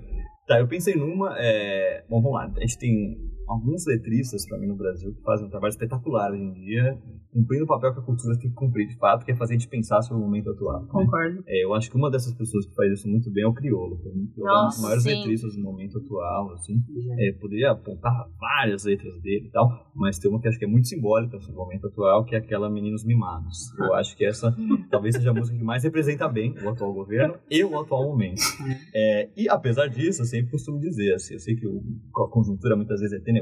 Tá, 0.46 0.58
eu 0.58 0.66
pensei 0.66 0.94
numa. 0.94 1.34
É... 1.38 2.04
Bom, 2.08 2.20
vamos 2.20 2.38
lá. 2.38 2.52
A 2.56 2.60
gente 2.60 2.78
tem 2.78 3.16
alguns 3.50 3.84
letristas, 3.86 4.46
para 4.48 4.58
mim, 4.58 4.68
no 4.68 4.76
Brasil, 4.76 5.12
que 5.12 5.22
fazem 5.22 5.46
um 5.46 5.50
trabalho 5.50 5.70
espetacular 5.70 6.30
hoje 6.30 6.42
em 6.42 6.52
dia 6.52 6.98
cumprindo 7.32 7.64
o 7.64 7.66
papel 7.66 7.92
que 7.92 8.00
a 8.00 8.02
cultura 8.02 8.36
tem 8.38 8.50
que 8.50 8.56
cumprir 8.56 8.86
de 8.88 8.96
fato, 8.96 9.24
que 9.24 9.32
é 9.32 9.36
fazer 9.36 9.54
a 9.54 9.58
gente 9.58 9.68
pensar 9.68 10.02
sobre 10.02 10.22
o 10.22 10.26
momento 10.26 10.50
atual. 10.50 10.82
Né? 10.82 10.88
Concordo. 10.90 11.36
Né? 11.36 11.42
É, 11.46 11.64
eu 11.64 11.74
acho 11.74 11.90
que 11.90 11.96
uma 11.96 12.10
dessas 12.10 12.34
pessoas 12.34 12.66
que 12.66 12.74
faz 12.74 12.92
isso 12.92 13.08
muito 13.08 13.30
bem 13.30 13.44
é 13.44 13.46
o 13.46 13.52
Criolo. 13.52 13.98
Pra 13.98 14.12
mim, 14.12 14.28
é 14.36 14.62
um 14.62 14.66
dos 14.66 14.82
maiores 14.82 15.04
sim. 15.04 15.10
letristas 15.10 15.54
do 15.54 15.62
momento 15.62 15.98
atual, 15.98 16.52
assim. 16.54 16.82
É, 17.18 17.32
poderia 17.40 17.70
apontar 17.70 18.12
várias 18.38 18.84
letras 18.84 19.20
dele 19.22 19.46
e 19.46 19.50
tal, 19.50 19.90
mas 19.94 20.18
tem 20.18 20.30
uma 20.30 20.40
que 20.40 20.48
acho 20.48 20.58
que 20.58 20.64
é 20.64 20.68
muito 20.68 20.88
simbólica 20.88 21.38
no 21.38 21.54
momento 21.54 21.86
atual, 21.86 22.24
que 22.24 22.34
é 22.34 22.38
aquela 22.38 22.68
Meninos 22.68 23.04
Mimados. 23.04 23.72
Eu 23.78 23.94
acho 23.94 24.16
que 24.16 24.24
essa 24.24 24.54
talvez 24.90 25.14
seja 25.14 25.30
a 25.30 25.34
música 25.34 25.56
que 25.56 25.64
mais 25.64 25.84
representa 25.84 26.28
bem 26.28 26.54
o 26.62 26.68
atual 26.68 26.92
governo 26.92 27.36
e 27.50 27.62
o 27.62 27.78
atual 27.78 28.04
momento. 28.04 28.40
É, 28.94 29.30
e 29.36 29.48
apesar 29.48 29.86
disso, 29.86 30.22
eu 30.22 30.26
sempre 30.26 30.50
costumo 30.50 30.78
dizer, 30.78 31.14
assim, 31.14 31.34
eu 31.34 31.40
sei 31.40 31.54
que 31.54 31.66
o, 31.66 31.82
a 32.16 32.28
conjuntura 32.28 32.76
muitas 32.76 33.00
vezes 33.00 33.18
é 33.18 33.22
tenebrosa, 33.22 33.39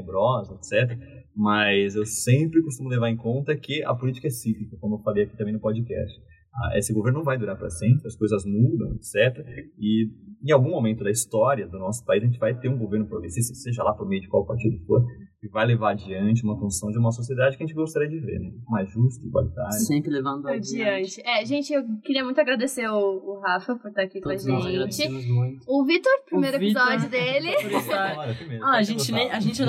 etc., 0.55 0.97
mas 1.35 1.95
eu 1.95 2.05
sempre 2.05 2.61
costumo 2.61 2.89
levar 2.89 3.09
em 3.09 3.15
conta 3.15 3.55
que 3.55 3.83
a 3.83 3.93
política 3.93 4.27
é 4.27 4.29
cíclica, 4.29 4.77
como 4.77 4.95
eu 4.95 4.99
falei 4.99 5.23
aqui 5.23 5.37
também 5.37 5.53
no 5.53 5.59
podcast. 5.59 6.19
Ah, 6.53 6.77
esse 6.77 6.93
governo 6.93 7.19
não 7.19 7.23
vai 7.25 7.37
durar 7.37 7.57
para 7.57 7.69
sempre, 7.69 8.07
as 8.07 8.15
coisas 8.15 8.43
mudam, 8.43 8.93
etc. 8.95 9.45
E 9.77 10.09
em 10.43 10.51
algum 10.51 10.71
momento 10.71 11.03
da 11.03 11.11
história 11.11 11.67
do 11.67 11.77
nosso 11.77 12.03
país 12.03 12.23
a 12.23 12.25
gente 12.25 12.39
vai 12.39 12.57
ter 12.57 12.69
um 12.69 12.77
governo 12.77 13.05
progressista, 13.05 13.53
seja 13.53 13.83
lá 13.83 13.93
por 13.93 14.07
meio 14.07 14.21
de 14.21 14.27
qual 14.27 14.45
partido 14.45 14.77
for, 14.85 15.05
que 15.39 15.47
vai 15.47 15.65
levar 15.65 15.91
adiante 15.91 16.43
uma 16.43 16.59
construção 16.59 16.91
de 16.91 16.97
uma 16.97 17.11
sociedade 17.11 17.55
que 17.55 17.63
a 17.63 17.65
gente 17.65 17.75
gostaria 17.75 18.09
de 18.09 18.19
ver, 18.19 18.39
né? 18.39 18.51
mais 18.67 18.89
justa, 18.89 19.25
igualitária. 19.25 19.71
Sempre 19.71 20.11
levando 20.11 20.47
adiante. 20.47 21.21
É, 21.25 21.45
gente, 21.45 21.71
eu 21.71 21.83
queria 22.03 22.25
muito 22.25 22.39
agradecer 22.41 22.87
o, 22.89 22.97
o 22.97 23.39
Rafa 23.39 23.75
por 23.77 23.87
estar 23.87 24.03
aqui 24.03 24.19
Todos 24.19 24.45
com 24.45 24.55
a 24.57 24.59
gente. 24.59 25.07
O 25.65 25.85
Vitor, 25.85 26.11
primeiro 26.25 26.57
o 26.57 26.61
episódio 26.61 27.07
dele. 27.09 27.51
ah, 28.61 28.77
a 28.77 28.83
gente, 28.83 29.11
nem, 29.13 29.31
a 29.31 29.39
gente 29.39 29.63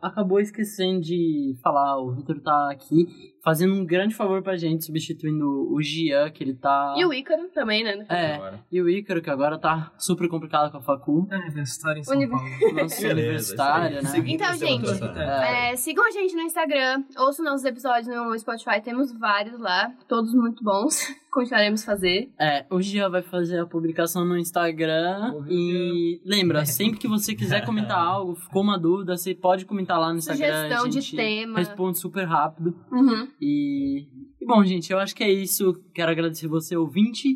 acabou 0.00 0.38
esquecendo 0.38 1.00
de 1.00 1.56
falar, 1.62 1.98
o 1.98 2.12
Vitor 2.12 2.40
tá 2.40 2.70
aqui 2.70 3.31
fazendo 3.42 3.74
um 3.74 3.84
grande 3.84 4.14
favor 4.14 4.42
pra 4.42 4.56
gente, 4.56 4.84
substituindo 4.84 5.72
o 5.72 5.82
Gian, 5.82 6.30
que 6.30 6.44
ele 6.44 6.54
tá. 6.54 6.94
E 6.96 7.04
o 7.04 7.12
Ícaro 7.12 7.48
também, 7.48 7.82
né? 7.82 8.06
É, 8.08 8.58
e 8.70 8.80
o 8.80 8.88
Ícaro, 8.88 9.20
que 9.20 9.30
agora 9.30 9.58
tá 9.58 9.92
super 9.98 10.28
complicado 10.28 10.70
com 10.70 10.78
a 10.78 10.80
Facu. 10.80 11.26
É 11.30 11.36
universitário 11.36 12.00
em 12.00 12.04
São 12.04 12.16
Uni... 12.16 12.28
Paulo. 12.28 12.44
Nossa, 12.74 13.08
universitária, 13.08 14.02
né? 14.02 14.10
Então, 14.26 14.54
gente, 14.54 14.86
é, 15.18 15.76
sigam 15.76 16.06
a 16.06 16.10
gente 16.10 16.34
no 16.34 16.42
Instagram, 16.42 17.04
ouçam 17.18 17.44
nossos 17.44 17.64
episódios 17.64 18.06
no 18.06 18.38
Spotify, 18.38 18.80
temos 18.82 19.12
vários 19.18 19.58
lá, 19.58 19.92
todos 20.06 20.32
muito 20.34 20.62
bons. 20.62 21.12
Continuaremos 21.32 21.82
fazer. 21.82 22.30
É, 22.38 22.66
o 22.70 22.82
Gia 22.82 23.08
vai 23.08 23.22
fazer 23.22 23.58
a 23.58 23.66
publicação 23.66 24.22
no 24.22 24.36
Instagram. 24.36 25.42
E 25.48 26.20
lembra, 26.26 26.64
sempre 26.66 26.98
que 26.98 27.08
você 27.08 27.34
quiser 27.34 27.64
comentar 27.64 27.96
algo, 28.04 28.34
ficou 28.34 28.60
uma 28.60 28.78
dúvida, 28.78 29.16
você 29.16 29.34
pode 29.34 29.64
comentar 29.64 29.98
lá 29.98 30.12
no 30.12 30.18
Instagram. 30.18 30.68
Sugestão 30.68 30.88
de 30.88 31.16
tema. 31.16 31.58
Responde 31.58 31.98
super 31.98 32.24
rápido. 32.24 32.76
Uhum. 32.92 33.28
E, 33.40 34.06
e, 34.38 34.46
bom, 34.46 34.62
gente, 34.62 34.92
eu 34.92 34.98
acho 34.98 35.16
que 35.16 35.24
é 35.24 35.32
isso. 35.32 35.82
Quero 35.94 36.12
agradecer 36.12 36.48
você, 36.48 36.76
ouvinte. 36.76 37.26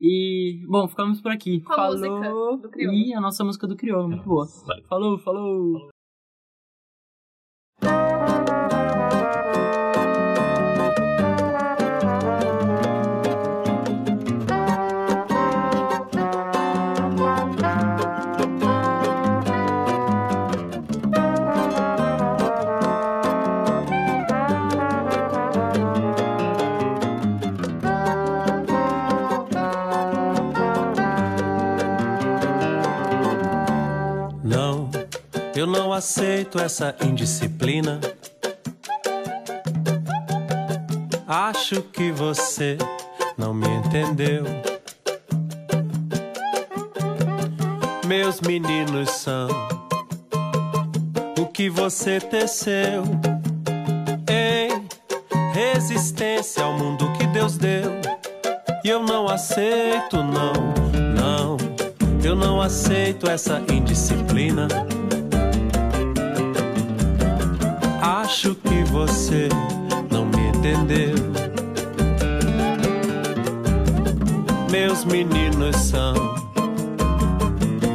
E, 0.00 0.64
bom, 0.66 0.88
ficamos 0.88 1.20
por 1.20 1.30
aqui. 1.30 1.60
Com 1.60 1.74
falou. 1.74 2.56
do 2.56 2.70
Crioulo. 2.70 2.96
E 2.96 3.12
a 3.12 3.20
nossa 3.20 3.44
música 3.44 3.66
do 3.66 3.76
Crioulo, 3.76 4.08
muito 4.08 4.24
boa. 4.24 4.46
Falou, 4.88 5.18
falou. 5.18 5.76
Eu 5.76 5.91
aceito 36.02 36.58
essa 36.58 36.96
indisciplina. 37.00 38.00
Acho 41.28 41.80
que 41.80 42.10
você 42.10 42.76
não 43.38 43.54
me 43.54 43.68
entendeu. 43.68 44.42
Meus 48.04 48.40
meninos 48.40 49.10
são 49.10 49.46
o 51.38 51.46
que 51.46 51.70
você 51.70 52.18
teceu 52.18 53.04
em 54.28 54.84
resistência 55.52 56.64
ao 56.64 56.72
mundo 56.72 57.12
que 57.12 57.28
Deus 57.28 57.56
deu. 57.56 57.92
E 58.84 58.88
eu 58.88 59.04
não 59.04 59.28
aceito, 59.28 60.16
não, 60.16 60.52
não 61.14 61.56
Eu 62.24 62.34
não 62.34 62.60
aceito 62.60 63.30
essa 63.30 63.62
indisciplina. 63.70 64.66
Acho 68.32 68.54
que 68.54 68.82
você 68.84 69.46
não 70.10 70.24
me 70.24 70.48
entendeu. 70.48 71.14
Meus 74.70 75.04
meninos 75.04 75.76
são 75.76 76.14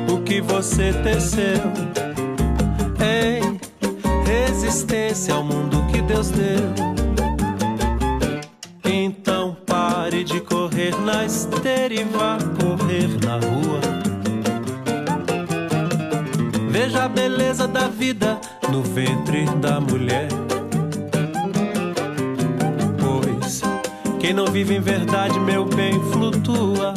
o 0.08 0.22
que 0.22 0.40
você 0.40 0.94
teceu. 1.02 1.60
Em 3.02 3.60
resistência 4.28 5.34
ao 5.34 5.44
mundo 5.44 5.84
que 5.92 6.04
Deus 6.04 6.30
deu. 6.30 6.72
Então 8.86 9.58
pare 9.66 10.24
de 10.24 10.40
correr 10.42 10.96
na 11.02 11.26
esteira 11.26 11.96
e 11.96 12.04
vá 12.04 12.38
correr 12.62 13.10
na 13.26 13.40
rua. 13.40 13.82
Veja 16.70 17.06
a 17.06 17.10
beleza 17.10 17.68
da 17.68 17.88
vida 17.88 18.17
da 19.60 19.80
mulher. 19.80 20.28
Pois 23.00 23.62
quem 24.20 24.34
não 24.34 24.48
vive 24.48 24.76
em 24.76 24.82
verdade, 24.82 25.40
meu 25.40 25.66
bem, 25.66 25.94
flutua 26.12 26.94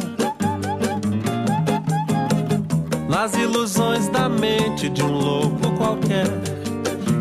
nas 3.11 3.33
ilusões 3.35 4.07
da 4.07 4.29
mente 4.29 4.89
de 4.89 5.03
um 5.03 5.11
louco 5.11 5.71
qualquer. 5.77 6.27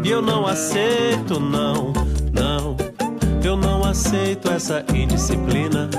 E 0.05 0.11
eu 0.11 0.23
não 0.23 0.47
aceito, 0.47 1.39
não, 1.39 1.93
não, 2.33 2.77
eu 3.45 3.57
não 3.57 3.85
aceito 3.85 4.51
essa 4.51 4.85
indisciplina. 4.95 5.91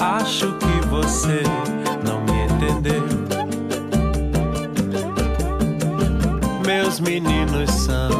Acho 0.00 0.52
que 0.58 0.86
você 0.88 1.42
meus 6.76 6.98
meninos 6.98 7.70
são 7.70 8.10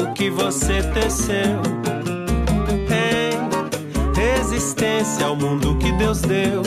o 0.00 0.12
que 0.14 0.30
você 0.30 0.82
teceu 0.94 1.60
em 2.88 4.18
resistência 4.18 5.26
ao 5.26 5.36
mundo 5.36 5.76
que 5.76 5.92
Deus 5.92 6.22
deu. 6.22 6.62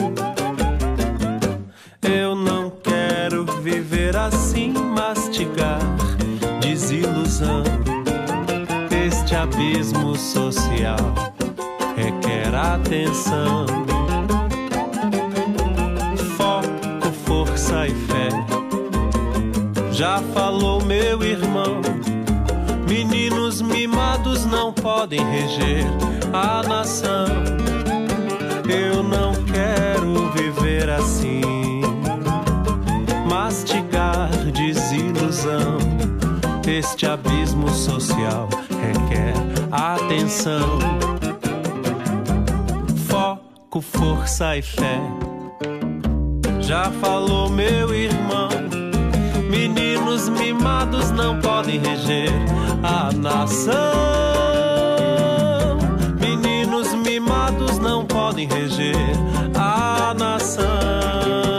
Eu 2.03 2.35
não 2.35 2.69
quero 2.83 3.45
viver 3.63 4.15
assim, 4.15 4.73
mastigar 4.73 5.79
desilusão. 6.61 7.63
Este 9.07 9.35
abismo 9.35 10.15
social 10.15 10.97
requer 11.95 12.53
atenção. 12.53 13.65
Foco, 16.37 17.11
força 17.25 17.87
e 17.87 17.95
fé 18.05 18.24
já 19.95 20.21
falou 20.33 20.83
meu 20.83 21.23
irmão. 21.23 21.81
Meninos 22.87 23.61
mimados 23.61 24.45
não 24.45 24.73
podem 24.73 25.21
reger 25.31 25.85
a 26.33 26.61
nação. 26.67 27.27
Eu 28.67 29.01
não 29.01 29.33
quero 29.45 30.31
viver 30.31 30.89
assim, 30.89 31.41
mastigar 33.29 34.29
desilusão. 34.51 35.77
Este 36.67 37.05
abismo 37.05 37.69
social 37.69 38.49
requer 38.69 39.33
atenção. 39.71 40.77
Foco, 43.07 43.79
força 43.79 44.57
e 44.57 44.61
fé. 44.61 44.99
Já 46.59 46.91
falou 46.99 47.49
meu 47.49 47.93
irmão. 47.93 48.54
Meninos 49.67 50.29
mimados 50.29 51.09
não 51.09 51.39
podem 51.39 51.79
reger 51.79 52.29
a 52.83 53.11
nação. 53.11 53.73
Meninos 56.19 56.93
mimados 56.93 57.79
não 57.79 58.05
podem 58.05 58.47
reger 58.47 58.95
a 59.55 60.13
nação. 60.13 61.54